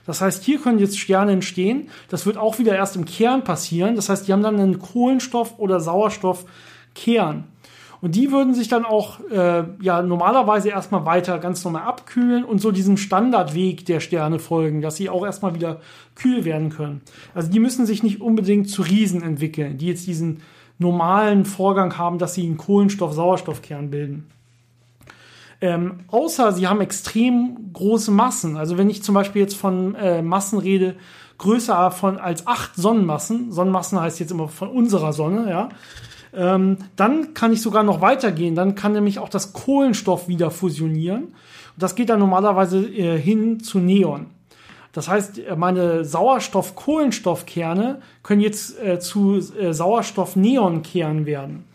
Das 0.05 0.21
heißt, 0.21 0.43
hier 0.43 0.59
können 0.59 0.79
jetzt 0.79 0.99
Sterne 0.99 1.31
entstehen. 1.31 1.89
Das 2.09 2.25
wird 2.25 2.37
auch 2.37 2.59
wieder 2.59 2.75
erst 2.75 2.95
im 2.95 3.05
Kern 3.05 3.43
passieren. 3.43 3.95
Das 3.95 4.09
heißt, 4.09 4.27
die 4.27 4.33
haben 4.33 4.43
dann 4.43 4.59
einen 4.59 4.79
Kohlenstoff- 4.79 5.57
oder 5.57 5.79
Sauerstoffkern. 5.79 7.45
Und 8.05 8.13
die 8.13 8.31
würden 8.31 8.53
sich 8.53 8.67
dann 8.67 8.85
auch 8.85 9.19
äh, 9.31 9.63
ja 9.81 10.03
normalerweise 10.03 10.69
erstmal 10.69 11.07
weiter 11.07 11.39
ganz 11.39 11.65
normal 11.65 11.87
abkühlen 11.87 12.45
und 12.45 12.59
so 12.59 12.71
diesem 12.71 12.97
Standardweg 12.97 13.83
der 13.87 13.99
Sterne 13.99 14.37
folgen, 14.37 14.83
dass 14.83 14.97
sie 14.97 15.09
auch 15.09 15.25
erstmal 15.25 15.55
wieder 15.55 15.81
kühl 16.13 16.45
werden 16.45 16.69
können. 16.69 17.01
Also 17.33 17.51
die 17.51 17.59
müssen 17.59 17.87
sich 17.87 18.03
nicht 18.03 18.21
unbedingt 18.21 18.69
zu 18.69 18.83
Riesen 18.83 19.23
entwickeln, 19.23 19.79
die 19.79 19.87
jetzt 19.87 20.05
diesen 20.05 20.43
normalen 20.77 21.45
Vorgang 21.45 21.97
haben, 21.97 22.19
dass 22.19 22.35
sie 22.35 22.45
einen 22.45 22.57
Kohlenstoff-Sauerstoffkern 22.57 23.89
bilden. 23.89 24.27
Ähm, 25.59 26.01
außer 26.05 26.51
sie 26.51 26.67
haben 26.67 26.81
extrem 26.81 27.71
große 27.73 28.11
Massen. 28.11 28.55
Also 28.55 28.77
wenn 28.77 28.91
ich 28.91 29.01
zum 29.01 29.15
Beispiel 29.15 29.41
jetzt 29.41 29.57
von 29.57 29.95
äh, 29.95 30.21
Massen 30.21 30.59
rede, 30.59 30.95
größer 31.39 31.89
von 31.89 32.19
als 32.19 32.45
acht 32.45 32.75
Sonnenmassen, 32.75 33.51
Sonnenmassen 33.51 33.99
heißt 33.99 34.19
jetzt 34.19 34.31
immer 34.31 34.47
von 34.47 34.69
unserer 34.69 35.11
Sonne, 35.11 35.49
ja, 35.49 35.69
ähm, 36.35 36.77
dann 36.95 37.33
kann 37.33 37.53
ich 37.53 37.61
sogar 37.61 37.83
noch 37.83 38.01
weitergehen. 38.01 38.55
Dann 38.55 38.75
kann 38.75 38.93
nämlich 38.93 39.19
auch 39.19 39.29
das 39.29 39.53
Kohlenstoff 39.53 40.27
wieder 40.27 40.51
fusionieren. 40.51 41.23
Und 41.23 41.33
das 41.77 41.95
geht 41.95 42.09
dann 42.09 42.19
normalerweise 42.19 42.85
äh, 42.85 43.17
hin 43.17 43.59
zu 43.59 43.79
Neon. 43.79 44.27
Das 44.95 45.09
heißt, 45.09 45.39
äh, 45.39 45.55
meine 45.55 46.05
Sauerstoff-Kohlenstoffkerne 46.05 48.01
können 48.23 48.41
jetzt 48.41 48.81
äh, 48.81 48.99
zu 48.99 49.37
äh, 49.37 49.73
Sauerstoff-Neon-Kernen 49.73 51.25
werden. 51.25 51.65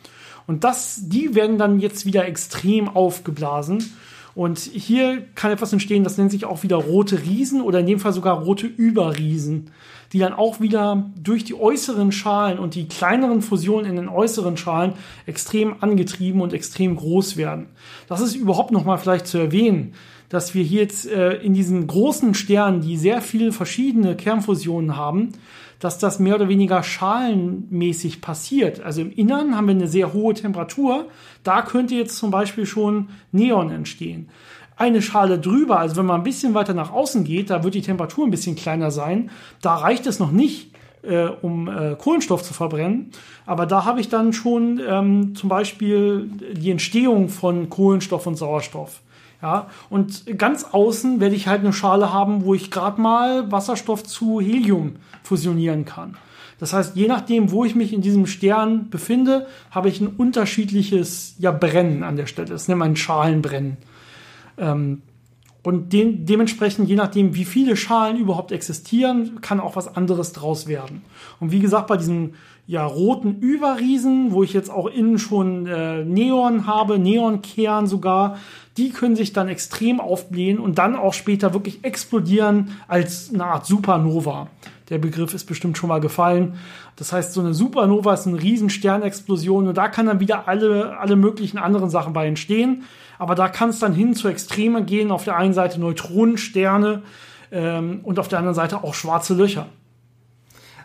Und 0.47 0.65
das, 0.65 1.09
die 1.09 1.35
werden 1.35 1.59
dann 1.59 1.79
jetzt 1.79 2.07
wieder 2.07 2.27
extrem 2.27 2.89
aufgeblasen. 2.89 3.95
Und 4.41 4.59
hier 4.61 5.27
kann 5.35 5.53
etwas 5.53 5.71
entstehen, 5.71 6.03
das 6.03 6.17
nennt 6.17 6.31
sich 6.31 6.47
auch 6.47 6.63
wieder 6.63 6.77
rote 6.77 7.25
Riesen 7.25 7.61
oder 7.61 7.81
in 7.81 7.87
dem 7.87 8.01
Fall 8.01 8.15
sogar 8.15 8.41
rote 8.41 8.67
Überriesen, 8.67 9.71
die 10.15 10.19
dann 10.19 10.33
auch 10.33 10.63
wieder 10.63 11.11
durch 11.23 11.45
die 11.45 11.55
äußeren 11.55 12.11
Schalen 12.11 12.59
und 12.59 12.75
die 12.75 12.89
kleineren 12.89 13.43
Fusionen 13.43 13.85
in 13.85 13.97
den 13.97 14.09
äußeren 14.09 14.57
Schalen 14.57 14.95
extrem 15.27 15.75
angetrieben 15.83 16.41
und 16.41 16.55
extrem 16.55 16.97
groß 16.97 17.37
werden. 17.37 17.67
Das 18.09 18.23
ist 18.23 18.35
überhaupt 18.35 18.71
noch 18.71 18.87
mal 18.87 18.97
vielleicht 18.97 19.27
zu 19.27 19.37
erwähnen, 19.37 19.93
dass 20.31 20.55
wir 20.55 20.65
hier 20.65 20.81
jetzt 20.81 21.07
äh, 21.07 21.35
in 21.35 21.53
diesen 21.53 21.87
großen 21.87 22.33
Sternen, 22.33 22.81
die 22.81 22.97
sehr 22.97 23.21
viele 23.21 23.53
verschiedene 23.53 24.17
Kernfusionen 24.17 24.97
haben, 24.97 25.33
dass 25.81 25.99
das 25.99 26.19
mehr 26.19 26.37
oder 26.37 26.49
weniger 26.49 26.83
schalenmäßig 26.83 28.21
passiert. 28.21 28.81
Also 28.81 29.01
im 29.01 29.11
Innern 29.13 29.57
haben 29.57 29.67
wir 29.67 29.75
eine 29.75 29.89
sehr 29.89 30.13
hohe 30.13 30.35
Temperatur. 30.35 31.07
Da 31.43 31.63
könnte 31.63 31.95
jetzt 31.95 32.17
zum 32.17 32.31
Beispiel 32.31 32.67
schon 32.67 33.09
Neon 33.33 33.71
entstehen. 33.71 34.29
Eine 34.77 35.03
Schale 35.03 35.39
drüber, 35.39 35.79
also 35.79 35.97
wenn 35.97 36.07
man 36.07 36.21
ein 36.21 36.25
bisschen 36.25 36.55
weiter 36.55 36.75
nach 36.75 36.93
außen 36.93 37.25
geht, 37.25 37.51
da 37.51 37.65
wird 37.65 37.75
die 37.75 37.83
Temperatur 37.83 38.27
ein 38.27 38.31
bisschen 38.31 38.57
kleiner 38.57 38.91
sein. 38.91 39.31
Da 39.61 39.75
reicht 39.75 40.07
es 40.07 40.19
noch 40.19 40.31
nicht 40.31 40.71
äh, 41.03 41.29
um 41.43 41.69
äh, 41.69 41.97
Kohlenstoff 41.97 42.43
zu 42.43 42.55
verbrennen. 42.55 43.11
Aber 43.47 43.67
da 43.67 43.85
habe 43.85 44.01
ich 44.01 44.09
dann 44.09 44.33
schon 44.33 44.81
ähm, 44.87 45.35
zum 45.35 45.49
Beispiel 45.49 46.31
die 46.53 46.71
Entstehung 46.71 47.29
von 47.29 47.71
Kohlenstoff 47.71 48.27
und 48.27 48.37
Sauerstoff. 48.37 49.01
Ja, 49.43 49.69
und 49.89 50.39
ganz 50.39 50.65
außen 50.65 51.19
werde 51.19 51.35
ich 51.35 51.49
halt 51.49 51.61
eine 51.61 51.73
Schale 51.73 52.13
haben, 52.13 52.45
wo 52.45 52.53
ich 52.53 52.71
gerade 52.71 53.01
mal 53.01 53.51
Wasserstoff 53.51 54.05
zu 54.05 54.39
Helium 54.39 54.97
fusionieren 55.31 55.85
kann. 55.85 56.17
Das 56.59 56.73
heißt, 56.73 56.97
je 56.97 57.07
nachdem, 57.07 57.53
wo 57.53 57.65
ich 57.65 57.77
mich 57.77 57.93
in 57.93 58.01
diesem 58.01 58.27
Stern 58.27 58.91
befinde, 58.91 59.47
habe 59.71 59.89
ich 59.89 60.01
ein 60.01 60.09
unterschiedliches 60.09 61.37
ja, 61.39 61.53
Brennen 61.53 62.03
an 62.03 62.17
der 62.17 62.27
Stelle. 62.27 62.49
Das 62.49 62.67
nennt 62.67 62.81
man 62.81 62.97
Schalenbrennen. 62.97 63.77
Ähm, 64.59 65.03
und 65.63 65.93
den, 65.93 66.27
dementsprechend, 66.27 66.89
je 66.89 66.97
nachdem, 66.97 67.37
wie 67.37 67.45
viele 67.45 67.77
Schalen 67.77 68.17
überhaupt 68.17 68.51
existieren, 68.51 69.41
kann 69.41 69.61
auch 69.61 69.77
was 69.77 69.95
anderes 69.95 70.33
draus 70.33 70.67
werden. 70.67 71.03
Und 71.39 71.53
wie 71.53 71.61
gesagt, 71.61 71.87
bei 71.87 71.97
diesen 71.97 72.35
ja, 72.67 72.85
roten 72.85 73.39
Überriesen, 73.39 74.33
wo 74.33 74.43
ich 74.43 74.53
jetzt 74.53 74.71
auch 74.71 74.87
innen 74.87 75.19
schon 75.19 75.67
äh, 75.67 76.05
Neon 76.05 76.67
habe, 76.67 76.99
Neonkern 76.99 77.87
sogar, 77.87 78.39
die 78.81 78.91
können 78.91 79.15
sich 79.15 79.35
dann 79.35 79.49
extrem 79.49 80.01
aufblähen 80.01 80.59
und 80.59 80.79
dann 80.79 80.97
auch 80.97 81.13
später 81.13 81.53
wirklich 81.53 81.85
explodieren 81.85 82.79
als 82.89 83.31
eine 83.33 83.45
Art 83.45 83.67
Supernova. 83.67 84.49
Der 84.89 84.97
Begriff 84.97 85.35
ist 85.35 85.45
bestimmt 85.45 85.77
schon 85.77 85.91
mal 85.91 86.01
gefallen. 86.01 86.55
Das 86.97 87.13
heißt, 87.13 87.35
so 87.35 87.43
eine 87.43 87.53
Supernova 87.53 88.15
ist 88.15 88.27
eine 88.27 88.41
riesen 88.41 88.71
Sternexplosion 88.71 89.69
und 89.69 89.77
da 89.77 89.89
kann 89.89 90.07
dann 90.07 90.19
wieder 90.19 90.49
alle, 90.49 90.99
alle 90.99 91.17
möglichen 91.17 91.59
anderen 91.59 91.91
Sachen 91.91 92.15
bei 92.15 92.27
entstehen. 92.27 92.85
Aber 93.19 93.35
da 93.35 93.49
kann 93.49 93.69
es 93.69 93.81
dann 93.81 93.93
hin 93.93 94.15
zu 94.15 94.29
Extremen 94.29 94.87
gehen. 94.87 95.11
Auf 95.11 95.25
der 95.25 95.37
einen 95.37 95.53
Seite 95.53 95.79
Neutronensterne 95.79 97.03
ähm, 97.53 98.01
und 98.03 98.19
auf 98.19 98.29
der 98.29 98.39
anderen 98.39 98.55
Seite 98.55 98.83
auch 98.83 98.95
schwarze 98.95 99.35
Löcher. 99.35 99.67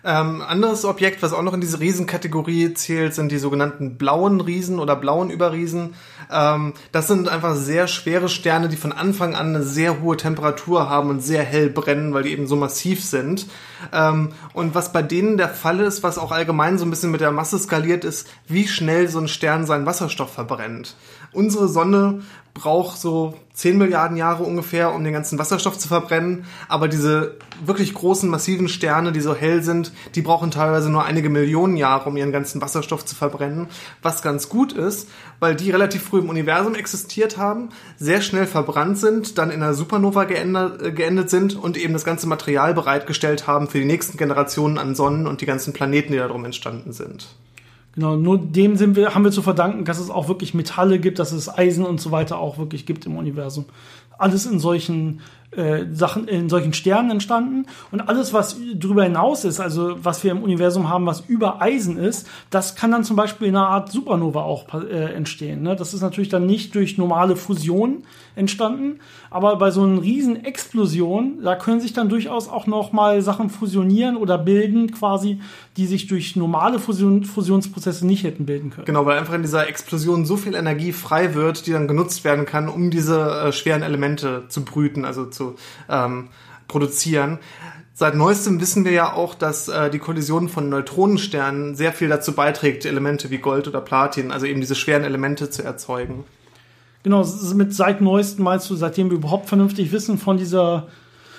Ähm, 0.05 0.43
anderes 0.43 0.85
Objekt, 0.85 1.23
was 1.23 1.33
auch 1.33 1.41
noch 1.41 1.53
in 1.53 1.61
diese 1.61 1.79
Riesenkategorie 1.79 2.75
zählt, 2.75 3.15
sind 3.15 3.31
die 3.31 3.39
sogenannten 3.39 3.97
blauen 3.97 4.39
Riesen 4.39 4.77
oder 4.77 4.95
blauen 4.95 5.31
Überriesen. 5.31 5.95
Ähm, 6.31 6.73
das 6.91 7.07
sind 7.07 7.27
einfach 7.27 7.55
sehr 7.55 7.87
schwere 7.87 8.29
Sterne, 8.29 8.69
die 8.69 8.77
von 8.77 8.91
Anfang 8.91 9.33
an 9.33 9.55
eine 9.55 9.63
sehr 9.63 10.01
hohe 10.01 10.15
Temperatur 10.15 10.89
haben 10.89 11.09
und 11.09 11.21
sehr 11.21 11.43
hell 11.43 11.71
brennen, 11.71 12.13
weil 12.13 12.21
die 12.21 12.31
eben 12.33 12.45
so 12.45 12.55
massiv 12.55 13.03
sind. 13.03 13.47
Ähm, 13.91 14.29
und 14.53 14.75
was 14.75 14.93
bei 14.93 15.01
denen 15.01 15.37
der 15.37 15.49
Fall 15.49 15.79
ist, 15.79 16.03
was 16.03 16.19
auch 16.19 16.31
allgemein 16.31 16.77
so 16.77 16.85
ein 16.85 16.91
bisschen 16.91 17.11
mit 17.11 17.21
der 17.21 17.31
Masse 17.31 17.57
skaliert 17.57 18.05
ist, 18.05 18.27
wie 18.47 18.67
schnell 18.67 19.07
so 19.07 19.19
ein 19.19 19.27
Stern 19.27 19.65
seinen 19.65 19.87
Wasserstoff 19.87 20.31
verbrennt. 20.31 20.95
Unsere 21.35 21.67
Sonne 21.67 22.21
braucht 22.55 22.97
so 22.97 23.33
10 23.53 23.77
Milliarden 23.77 24.15
Jahre 24.15 24.43
ungefähr, 24.43 24.93
um 24.93 25.03
den 25.03 25.11
ganzen 25.11 25.37
Wasserstoff 25.37 25.77
zu 25.77 25.89
verbrennen. 25.89 26.45
Aber 26.69 26.87
diese 26.87 27.37
wirklich 27.63 27.93
großen, 27.93 28.29
massiven 28.29 28.69
Sterne, 28.69 29.11
die 29.11 29.19
so 29.19 29.35
hell 29.35 29.61
sind, 29.61 29.91
die 30.15 30.21
brauchen 30.21 30.51
teilweise 30.51 30.89
nur 30.89 31.03
einige 31.03 31.29
Millionen 31.29 31.75
Jahre, 31.75 32.09
um 32.09 32.15
ihren 32.15 32.31
ganzen 32.31 32.61
Wasserstoff 32.61 33.03
zu 33.03 33.13
verbrennen. 33.13 33.67
Was 34.01 34.21
ganz 34.21 34.47
gut 34.47 34.71
ist, 34.71 35.09
weil 35.39 35.55
die 35.55 35.69
relativ 35.69 36.03
früh 36.03 36.19
im 36.19 36.29
Universum 36.29 36.75
existiert 36.75 37.37
haben, 37.37 37.69
sehr 37.97 38.21
schnell 38.21 38.47
verbrannt 38.47 38.97
sind, 38.97 39.37
dann 39.37 39.51
in 39.51 39.61
einer 39.61 39.73
Supernova 39.73 40.23
geendet, 40.23 40.81
äh, 40.81 40.91
geendet 40.93 41.29
sind 41.29 41.55
und 41.55 41.77
eben 41.77 41.93
das 41.93 42.05
ganze 42.05 42.27
Material 42.27 42.73
bereitgestellt 42.73 43.47
haben 43.47 43.67
für 43.67 43.79
die 43.79 43.85
nächsten 43.85 44.17
Generationen 44.17 44.77
an 44.77 44.95
Sonnen 44.95 45.27
und 45.27 45.41
die 45.41 45.45
ganzen 45.45 45.73
Planeten, 45.73 46.13
die 46.13 46.19
darum 46.19 46.45
entstanden 46.45 46.93
sind. 46.93 47.27
Genau, 47.95 48.17
nur 48.17 48.37
dem 48.37 48.75
sind 48.75 48.97
wir, 48.97 49.15
haben 49.15 49.23
wir 49.23 49.31
zu 49.31 49.41
verdanken, 49.41 49.85
dass 49.85 49.99
es 49.99 50.09
auch 50.09 50.27
wirklich 50.27 50.53
Metalle 50.53 50.99
gibt, 50.99 51.17
dass 51.17 51.31
es 51.31 51.49
Eisen 51.49 51.85
und 51.85 52.01
so 52.01 52.11
weiter 52.11 52.39
auch 52.39 52.57
wirklich 52.57 52.85
gibt 52.85 53.05
im 53.05 53.17
Universum. 53.17 53.65
Alles 54.17 54.45
in 54.45 54.59
solchen 54.59 55.21
äh, 55.57 55.85
Sachen, 55.93 56.27
in 56.27 56.49
solchen 56.49 56.73
Sternen 56.73 57.11
entstanden. 57.11 57.65
Und 57.91 58.01
alles, 58.01 58.33
was 58.33 58.57
darüber 58.75 59.03
hinaus 59.03 59.45
ist, 59.45 59.59
also 59.59 59.95
was 60.03 60.23
wir 60.23 60.31
im 60.31 60.43
Universum 60.43 60.89
haben, 60.89 61.05
was 61.05 61.21
über 61.27 61.61
Eisen 61.61 61.97
ist, 61.97 62.27
das 62.49 62.75
kann 62.75 62.91
dann 62.91 63.03
zum 63.03 63.15
Beispiel 63.15 63.47
in 63.47 63.55
einer 63.55 63.67
Art 63.67 63.91
Supernova 63.91 64.41
auch 64.41 64.73
äh, 64.73 65.13
entstehen. 65.13 65.61
Ne? 65.63 65.75
Das 65.75 65.93
ist 65.93 66.01
natürlich 66.01 66.29
dann 66.29 66.45
nicht 66.45 66.75
durch 66.75 66.97
normale 66.97 67.35
Fusion 67.35 68.03
entstanden, 68.35 68.99
aber 69.29 69.55
bei 69.57 69.71
so 69.71 69.83
einer 69.83 70.01
riesen 70.01 70.43
Explosion, 70.43 71.41
da 71.43 71.55
können 71.55 71.79
sich 71.79 71.93
dann 71.93 72.09
durchaus 72.09 72.49
auch 72.49 72.67
noch 72.67 72.91
mal 72.91 73.21
Sachen 73.21 73.49
fusionieren 73.49 74.17
oder 74.17 74.37
bilden, 74.37 74.91
quasi, 74.91 75.39
die 75.77 75.85
sich 75.85 76.07
durch 76.07 76.35
normale 76.35 76.79
Fusion, 76.79 77.23
Fusionsprozesse 77.23 78.05
nicht 78.05 78.23
hätten 78.23 78.45
bilden 78.45 78.71
können. 78.71 78.85
Genau, 78.85 79.05
weil 79.05 79.17
einfach 79.17 79.33
in 79.33 79.41
dieser 79.41 79.67
Explosion 79.67 80.25
so 80.25 80.37
viel 80.37 80.55
Energie 80.55 80.91
frei 80.91 81.33
wird, 81.33 81.67
die 81.67 81.71
dann 81.71 81.87
genutzt 81.87 82.23
werden 82.23 82.45
kann, 82.45 82.67
um 82.67 82.91
diese 82.91 83.19
äh, 83.19 83.51
schweren 83.51 83.83
Elemente 83.83 84.43
zu 84.49 84.63
brüten, 84.65 85.05
also 85.05 85.25
zu 85.25 85.44
ähm, 85.89 86.29
produzieren. 86.67 87.39
Seit 87.97 88.15
neuestem 88.15 88.59
wissen 88.59 88.83
wir 88.83 88.91
ja 88.91 89.13
auch, 89.13 89.35
dass 89.35 89.69
äh, 89.69 89.89
die 89.89 89.99
Kollision 89.99 90.49
von 90.49 90.67
Neutronensternen 90.67 91.75
sehr 91.75 91.93
viel 91.93 92.09
dazu 92.09 92.33
beiträgt, 92.33 92.85
Elemente 92.85 93.29
wie 93.29 93.37
Gold 93.37 93.69
oder 93.69 93.79
Platin, 93.79 94.31
also 94.31 94.45
eben 94.45 94.59
diese 94.59 94.75
schweren 94.75 95.05
Elemente 95.05 95.49
zu 95.49 95.63
erzeugen. 95.63 96.25
Genau, 97.03 97.25
mit 97.53 97.73
seit 97.73 98.01
neuestem 98.01 98.43
meinst 98.43 98.69
du, 98.69 98.75
seitdem 98.75 99.11
wir 99.11 99.17
überhaupt 99.17 99.47
vernünftig 99.47 99.91
wissen 99.91 100.17
von 100.17 100.37
dieser. 100.37 100.87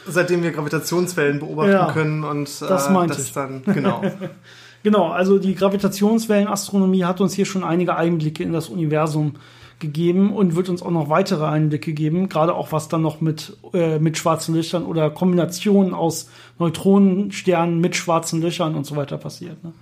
Seitdem 0.07 0.43
wir 0.45 0.53
Gravitationswellen 0.53 1.41
beobachten 1.41 1.73
ja, 1.73 1.93
können 1.93 2.23
und 2.25 2.49
äh, 2.49 2.69
das, 2.69 2.89
meinte 2.89 3.17
das 3.17 3.33
dann, 3.33 3.65
genau. 3.65 4.01
genau, 4.83 5.09
also 5.11 5.39
die 5.39 5.57
Gravitationswellenastronomie 5.57 7.05
hat 7.05 7.21
uns 7.21 7.35
hier 7.35 7.45
schon 7.45 7.65
einige 7.65 7.97
Einblicke 7.97 8.45
in 8.45 8.53
das 8.53 8.69
Universum 8.69 9.35
gegeben 9.79 10.33
und 10.33 10.57
wird 10.57 10.69
uns 10.69 10.83
auch 10.83 10.91
noch 10.91 11.11
weitere 11.11 11.45
Einblicke 11.45 11.93
geben, 11.93 12.29
gerade 12.29 12.55
auch 12.55 12.73
was 12.73 12.89
dann 12.89 13.03
noch 13.03 13.21
mit, 13.21 13.57
äh, 13.75 13.99
mit 13.99 14.17
schwarzen 14.17 14.55
Löchern 14.55 14.85
oder 14.85 15.11
Kombinationen 15.11 15.93
aus 15.93 16.31
Neutronensternen 16.59 17.81
mit 17.81 17.95
schwarzen 17.95 18.41
Löchern 18.41 18.75
und 18.75 18.87
so 18.87 18.97
weiter 18.97 19.19
passiert. 19.19 19.63
Ne? 19.63 19.73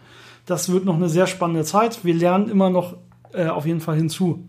Das 0.47 0.71
wird 0.71 0.85
noch 0.85 0.97
eine 0.97 1.09
sehr 1.09 1.27
spannende 1.27 1.65
Zeit. 1.65 2.05
Wir 2.05 2.15
lernen 2.15 2.49
immer 2.49 2.71
noch 2.71 2.97
äh, 3.33 3.47
auf 3.47 3.67
jeden 3.67 3.81
Fall 3.81 3.97
hinzu. 3.97 4.45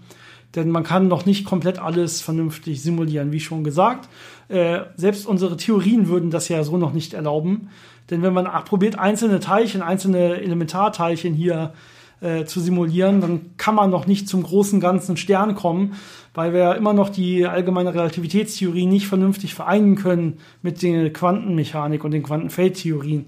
Denn 0.56 0.70
man 0.70 0.84
kann 0.84 1.08
noch 1.08 1.26
nicht 1.26 1.46
komplett 1.46 1.80
alles 1.80 2.22
vernünftig 2.22 2.82
simulieren, 2.82 3.32
wie 3.32 3.40
schon 3.40 3.64
gesagt. 3.64 4.10
Äh, 4.48 4.82
selbst 4.96 5.28
unsere 5.28 5.58
Theorien 5.58 6.08
würden 6.08 6.32
das 6.32 6.50
ja 6.50 6.64
so 6.64 6.78
noch 6.78 6.94
nicht 6.94 7.14
erlauben. 7.14 7.70
Denn 8.10 8.22
wenn 8.22 8.34
man 8.34 8.46
probiert, 8.66 8.98
einzelne 8.98 9.40
Teilchen, 9.40 9.82
einzelne 9.82 10.42
Elementarteilchen 10.42 11.34
hier 11.34 11.74
äh, 11.74 11.78
zu 12.46 12.60
simulieren, 12.60 13.22
dann 13.22 13.52
kann 13.58 13.76
man 13.76 13.90
noch 13.90 14.08
nicht 14.08 14.28
zum 14.28 14.44
großen 14.44 14.80
ganzen 14.80 15.18
Stern 15.18 15.56
kommen, 15.56 15.94
weil 16.34 16.54
wir 16.54 16.60
ja 16.60 16.74
immer 16.74 16.94
noch 16.94 17.10
die 17.10 17.46
allgemeine 17.46 17.94
Relativitätstheorie 17.94 18.86
nicht 18.86 19.08
vernünftig 19.08 19.54
vereinen 19.54 19.96
können 19.96 20.38
mit 20.62 20.82
der 20.82 21.12
Quantenmechanik 21.12 22.04
und 22.04 22.12
den 22.12 22.24
Quantenfeldtheorien. 22.24 23.26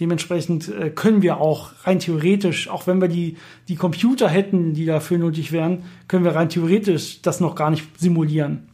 Dementsprechend 0.00 0.68
äh, 0.68 0.90
können 0.90 1.22
wir 1.22 1.40
auch 1.40 1.72
rein 1.84 1.98
theoretisch, 1.98 2.68
auch 2.68 2.86
wenn 2.86 3.00
wir 3.00 3.08
die, 3.08 3.36
die 3.68 3.76
Computer 3.76 4.28
hätten, 4.28 4.74
die 4.74 4.86
dafür 4.86 5.18
nötig 5.18 5.50
wären, 5.50 5.84
können 6.06 6.24
wir 6.24 6.34
rein 6.34 6.48
theoretisch 6.48 7.20
das 7.22 7.40
noch 7.40 7.54
gar 7.54 7.70
nicht 7.70 7.84
simulieren. 7.98 8.67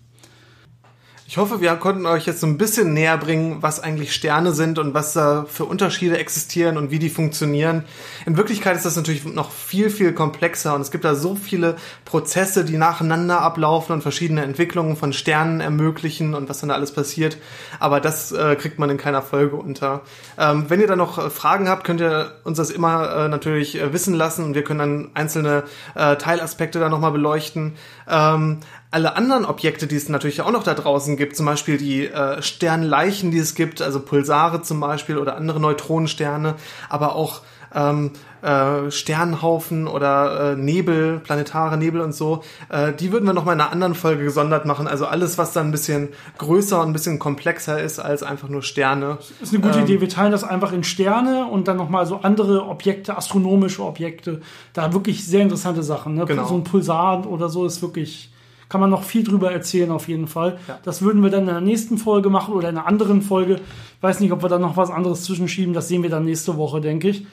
Ich 1.34 1.38
hoffe, 1.38 1.60
wir 1.60 1.74
konnten 1.74 2.06
euch 2.06 2.26
jetzt 2.26 2.38
so 2.38 2.46
ein 2.46 2.58
bisschen 2.58 2.92
näher 2.92 3.18
bringen, 3.18 3.56
was 3.60 3.80
eigentlich 3.80 4.14
Sterne 4.14 4.52
sind 4.52 4.78
und 4.78 4.94
was 4.94 5.14
da 5.14 5.46
für 5.48 5.64
Unterschiede 5.64 6.16
existieren 6.16 6.76
und 6.76 6.92
wie 6.92 7.00
die 7.00 7.10
funktionieren. 7.10 7.82
In 8.24 8.36
Wirklichkeit 8.36 8.76
ist 8.76 8.84
das 8.84 8.94
natürlich 8.94 9.24
noch 9.24 9.50
viel, 9.50 9.90
viel 9.90 10.12
komplexer 10.12 10.76
und 10.76 10.80
es 10.82 10.92
gibt 10.92 11.04
da 11.04 11.16
so 11.16 11.34
viele 11.34 11.74
Prozesse, 12.04 12.64
die 12.64 12.76
nacheinander 12.76 13.40
ablaufen 13.40 13.94
und 13.94 14.02
verschiedene 14.02 14.44
Entwicklungen 14.44 14.96
von 14.96 15.12
Sternen 15.12 15.60
ermöglichen 15.60 16.34
und 16.34 16.48
was 16.48 16.60
dann 16.60 16.68
da 16.68 16.76
alles 16.76 16.92
passiert. 16.92 17.36
Aber 17.80 17.98
das 17.98 18.30
äh, 18.30 18.54
kriegt 18.54 18.78
man 18.78 18.90
in 18.90 18.96
keiner 18.96 19.20
Folge 19.20 19.56
unter. 19.56 20.02
Ähm, 20.38 20.66
wenn 20.68 20.80
ihr 20.80 20.86
da 20.86 20.94
noch 20.94 21.18
äh, 21.18 21.30
Fragen 21.30 21.68
habt, 21.68 21.82
könnt 21.82 22.00
ihr 22.00 22.30
uns 22.44 22.58
das 22.58 22.70
immer 22.70 23.24
äh, 23.24 23.28
natürlich 23.28 23.80
äh, 23.80 23.92
wissen 23.92 24.14
lassen 24.14 24.44
und 24.44 24.54
wir 24.54 24.62
können 24.62 24.78
dann 24.78 25.10
einzelne 25.14 25.64
äh, 25.96 26.14
Teilaspekte 26.14 26.78
da 26.78 26.88
nochmal 26.88 27.10
beleuchten. 27.10 27.72
Ähm, 28.08 28.58
alle 28.94 29.16
anderen 29.16 29.44
Objekte, 29.44 29.88
die 29.88 29.96
es 29.96 30.08
natürlich 30.08 30.40
auch 30.40 30.52
noch 30.52 30.62
da 30.62 30.72
draußen 30.72 31.16
gibt, 31.16 31.36
zum 31.36 31.46
Beispiel 31.46 31.78
die 31.78 32.06
äh, 32.06 32.40
Sternleichen, 32.40 33.32
die 33.32 33.38
es 33.38 33.56
gibt, 33.56 33.82
also 33.82 33.98
Pulsare 33.98 34.62
zum 34.62 34.78
Beispiel 34.78 35.18
oder 35.18 35.36
andere 35.36 35.58
Neutronensterne, 35.58 36.54
aber 36.88 37.16
auch 37.16 37.42
ähm, 37.74 38.12
äh, 38.42 38.92
Sternhaufen 38.92 39.88
oder 39.88 40.52
äh, 40.52 40.56
Nebel, 40.56 41.18
planetare 41.18 41.76
Nebel 41.76 42.02
und 42.02 42.14
so, 42.14 42.44
äh, 42.68 42.92
die 42.92 43.10
würden 43.10 43.24
wir 43.24 43.32
noch 43.32 43.44
mal 43.44 43.54
in 43.54 43.60
einer 43.60 43.72
anderen 43.72 43.96
Folge 43.96 44.22
gesondert 44.22 44.64
machen. 44.64 44.86
Also 44.86 45.06
alles, 45.06 45.38
was 45.38 45.52
dann 45.52 45.66
ein 45.66 45.72
bisschen 45.72 46.10
größer 46.38 46.80
und 46.80 46.90
ein 46.90 46.92
bisschen 46.92 47.18
komplexer 47.18 47.80
ist 47.80 47.98
als 47.98 48.22
einfach 48.22 48.48
nur 48.48 48.62
Sterne. 48.62 49.18
Das 49.40 49.48
ist 49.48 49.54
eine 49.54 49.62
gute 49.62 49.78
ähm, 49.78 49.86
Idee. 49.86 50.00
Wir 50.00 50.08
teilen 50.08 50.30
das 50.30 50.44
einfach 50.44 50.72
in 50.72 50.84
Sterne 50.84 51.46
und 51.46 51.66
dann 51.66 51.78
noch 51.78 51.88
mal 51.88 52.06
so 52.06 52.20
andere 52.22 52.66
Objekte, 52.66 53.16
astronomische 53.16 53.82
Objekte. 53.82 54.40
Da 54.72 54.92
wirklich 54.92 55.26
sehr 55.26 55.42
interessante 55.42 55.82
Sachen. 55.82 56.14
Ne? 56.14 56.26
Genau. 56.26 56.46
So 56.46 56.54
ein 56.54 56.62
Pulsar 56.62 57.26
oder 57.26 57.48
so 57.48 57.66
ist 57.66 57.82
wirklich 57.82 58.30
kann 58.74 58.80
man 58.80 58.90
noch 58.90 59.04
viel 59.04 59.22
drüber 59.22 59.52
erzählen 59.52 59.92
auf 59.92 60.08
jeden 60.08 60.26
Fall. 60.26 60.58
Ja. 60.66 60.80
Das 60.82 61.00
würden 61.00 61.22
wir 61.22 61.30
dann 61.30 61.42
in 61.42 61.46
der 61.46 61.60
nächsten 61.60 61.96
Folge 61.96 62.28
machen 62.28 62.54
oder 62.54 62.70
in 62.70 62.76
einer 62.76 62.88
anderen 62.88 63.22
Folge. 63.22 63.54
Ich 63.54 64.02
weiß 64.02 64.18
nicht, 64.18 64.32
ob 64.32 64.42
wir 64.42 64.48
da 64.48 64.58
noch 64.58 64.76
was 64.76 64.90
anderes 64.90 65.22
zwischenschieben. 65.22 65.74
Das 65.74 65.86
sehen 65.86 66.02
wir 66.02 66.10
dann 66.10 66.24
nächste 66.24 66.56
Woche, 66.56 66.80
denke 66.80 67.08
ich. 67.10 67.24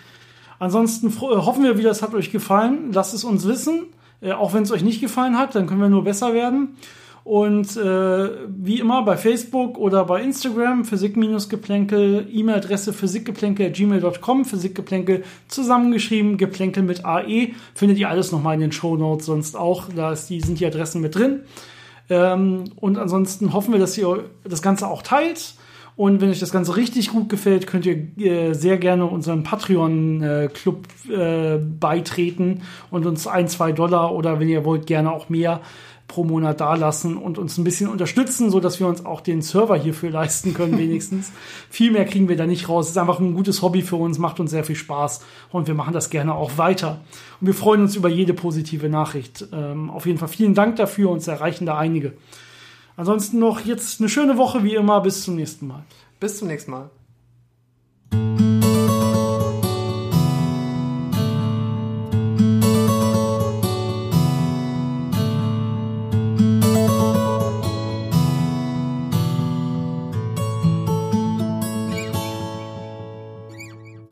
Ansonsten 0.59 1.07
äh, 1.07 1.11
hoffen 1.19 1.63
wir 1.63 1.79
wieder, 1.79 1.89
es 1.89 2.03
hat 2.03 2.13
euch 2.13 2.31
gefallen. 2.31 2.91
Lasst 2.93 3.15
es 3.15 3.23
uns 3.23 3.47
wissen. 3.47 3.87
Äh, 4.21 4.33
auch 4.33 4.53
wenn 4.53 4.61
es 4.61 4.71
euch 4.71 4.83
nicht 4.83 5.01
gefallen 5.01 5.35
hat, 5.35 5.55
dann 5.55 5.65
können 5.65 5.81
wir 5.81 5.89
nur 5.89 6.03
besser 6.03 6.35
werden. 6.35 6.77
Und 7.23 7.77
äh, 7.77 8.29
wie 8.47 8.79
immer 8.79 9.03
bei 9.03 9.15
Facebook 9.15 9.77
oder 9.77 10.05
bei 10.05 10.21
Instagram, 10.21 10.85
Physik-Geplänkel, 10.85 12.27
E-Mail-Adresse 12.31 12.93
physikgeplänkel.gmail.com, 12.93 14.45
Physikgeplänkel 14.45 15.23
zusammengeschrieben, 15.47 16.37
Geplänkel 16.37 16.81
mit 16.81 17.05
AE, 17.05 17.49
findet 17.75 17.99
ihr 17.99 18.09
alles 18.09 18.31
nochmal 18.31 18.55
in 18.55 18.61
den 18.61 18.71
Show 18.71 18.97
Notes 18.97 19.27
sonst 19.27 19.55
auch, 19.55 19.89
da 19.95 20.11
ist 20.11 20.29
die, 20.29 20.41
sind 20.41 20.59
die 20.59 20.65
Adressen 20.65 21.01
mit 21.01 21.15
drin. 21.15 21.41
Ähm, 22.09 22.65
und 22.75 22.97
ansonsten 22.97 23.53
hoffen 23.53 23.71
wir, 23.71 23.79
dass 23.79 23.97
ihr 23.97 24.25
das 24.43 24.63
Ganze 24.63 24.87
auch 24.87 25.03
teilt. 25.03 25.55
Und 25.95 26.21
wenn 26.21 26.29
euch 26.29 26.39
das 26.39 26.51
Ganze 26.51 26.77
richtig 26.77 27.09
gut 27.09 27.29
gefällt, 27.29 27.67
könnt 27.67 27.85
ihr 27.85 28.17
äh, 28.17 28.53
sehr 28.53 28.77
gerne 28.77 29.05
unseren 29.05 29.43
Patreon-Club 29.43 30.87
äh, 31.11 31.57
beitreten 31.57 32.61
und 32.89 33.05
uns 33.05 33.27
ein, 33.27 33.47
zwei 33.47 33.71
Dollar 33.71 34.15
oder 34.15 34.39
wenn 34.39 34.49
ihr 34.49 34.65
wollt, 34.65 34.87
gerne 34.87 35.11
auch 35.11 35.29
mehr 35.29 35.61
pro 36.11 36.25
Monat 36.25 36.59
dalassen 36.59 37.15
und 37.15 37.37
uns 37.37 37.57
ein 37.57 37.63
bisschen 37.63 37.89
unterstützen, 37.89 38.51
so 38.51 38.59
dass 38.59 38.81
wir 38.81 38.87
uns 38.87 39.05
auch 39.05 39.21
den 39.21 39.41
Server 39.41 39.77
hierfür 39.77 40.09
leisten 40.11 40.53
können, 40.53 40.77
wenigstens. 40.77 41.31
viel 41.69 41.91
mehr 41.91 42.03
kriegen 42.03 42.27
wir 42.27 42.35
da 42.35 42.45
nicht 42.45 42.67
raus. 42.67 42.87
Es 42.87 42.91
ist 42.91 42.97
einfach 42.97 43.19
ein 43.19 43.33
gutes 43.33 43.61
Hobby 43.61 43.81
für 43.81 43.95
uns, 43.95 44.17
macht 44.19 44.41
uns 44.41 44.51
sehr 44.51 44.65
viel 44.65 44.75
Spaß 44.75 45.21
und 45.51 45.67
wir 45.67 45.73
machen 45.73 45.93
das 45.93 46.09
gerne 46.09 46.35
auch 46.35 46.57
weiter. 46.57 46.99
Und 47.39 47.47
wir 47.47 47.53
freuen 47.53 47.81
uns 47.81 47.95
über 47.95 48.09
jede 48.09 48.33
positive 48.33 48.89
Nachricht. 48.89 49.47
Ähm, 49.53 49.89
auf 49.89 50.05
jeden 50.05 50.19
Fall 50.19 50.27
vielen 50.27 50.53
Dank 50.53 50.75
dafür, 50.75 51.09
uns 51.09 51.27
erreichen 51.27 51.65
da 51.65 51.77
einige. 51.77 52.13
Ansonsten 52.97 53.39
noch 53.39 53.61
jetzt 53.61 54.01
eine 54.01 54.09
schöne 54.09 54.37
Woche 54.37 54.63
wie 54.63 54.75
immer. 54.75 54.99
Bis 54.99 55.23
zum 55.23 55.35
nächsten 55.35 55.67
Mal. 55.67 55.85
Bis 56.19 56.37
zum 56.37 56.49
nächsten 56.49 56.71
Mal. 56.71 58.50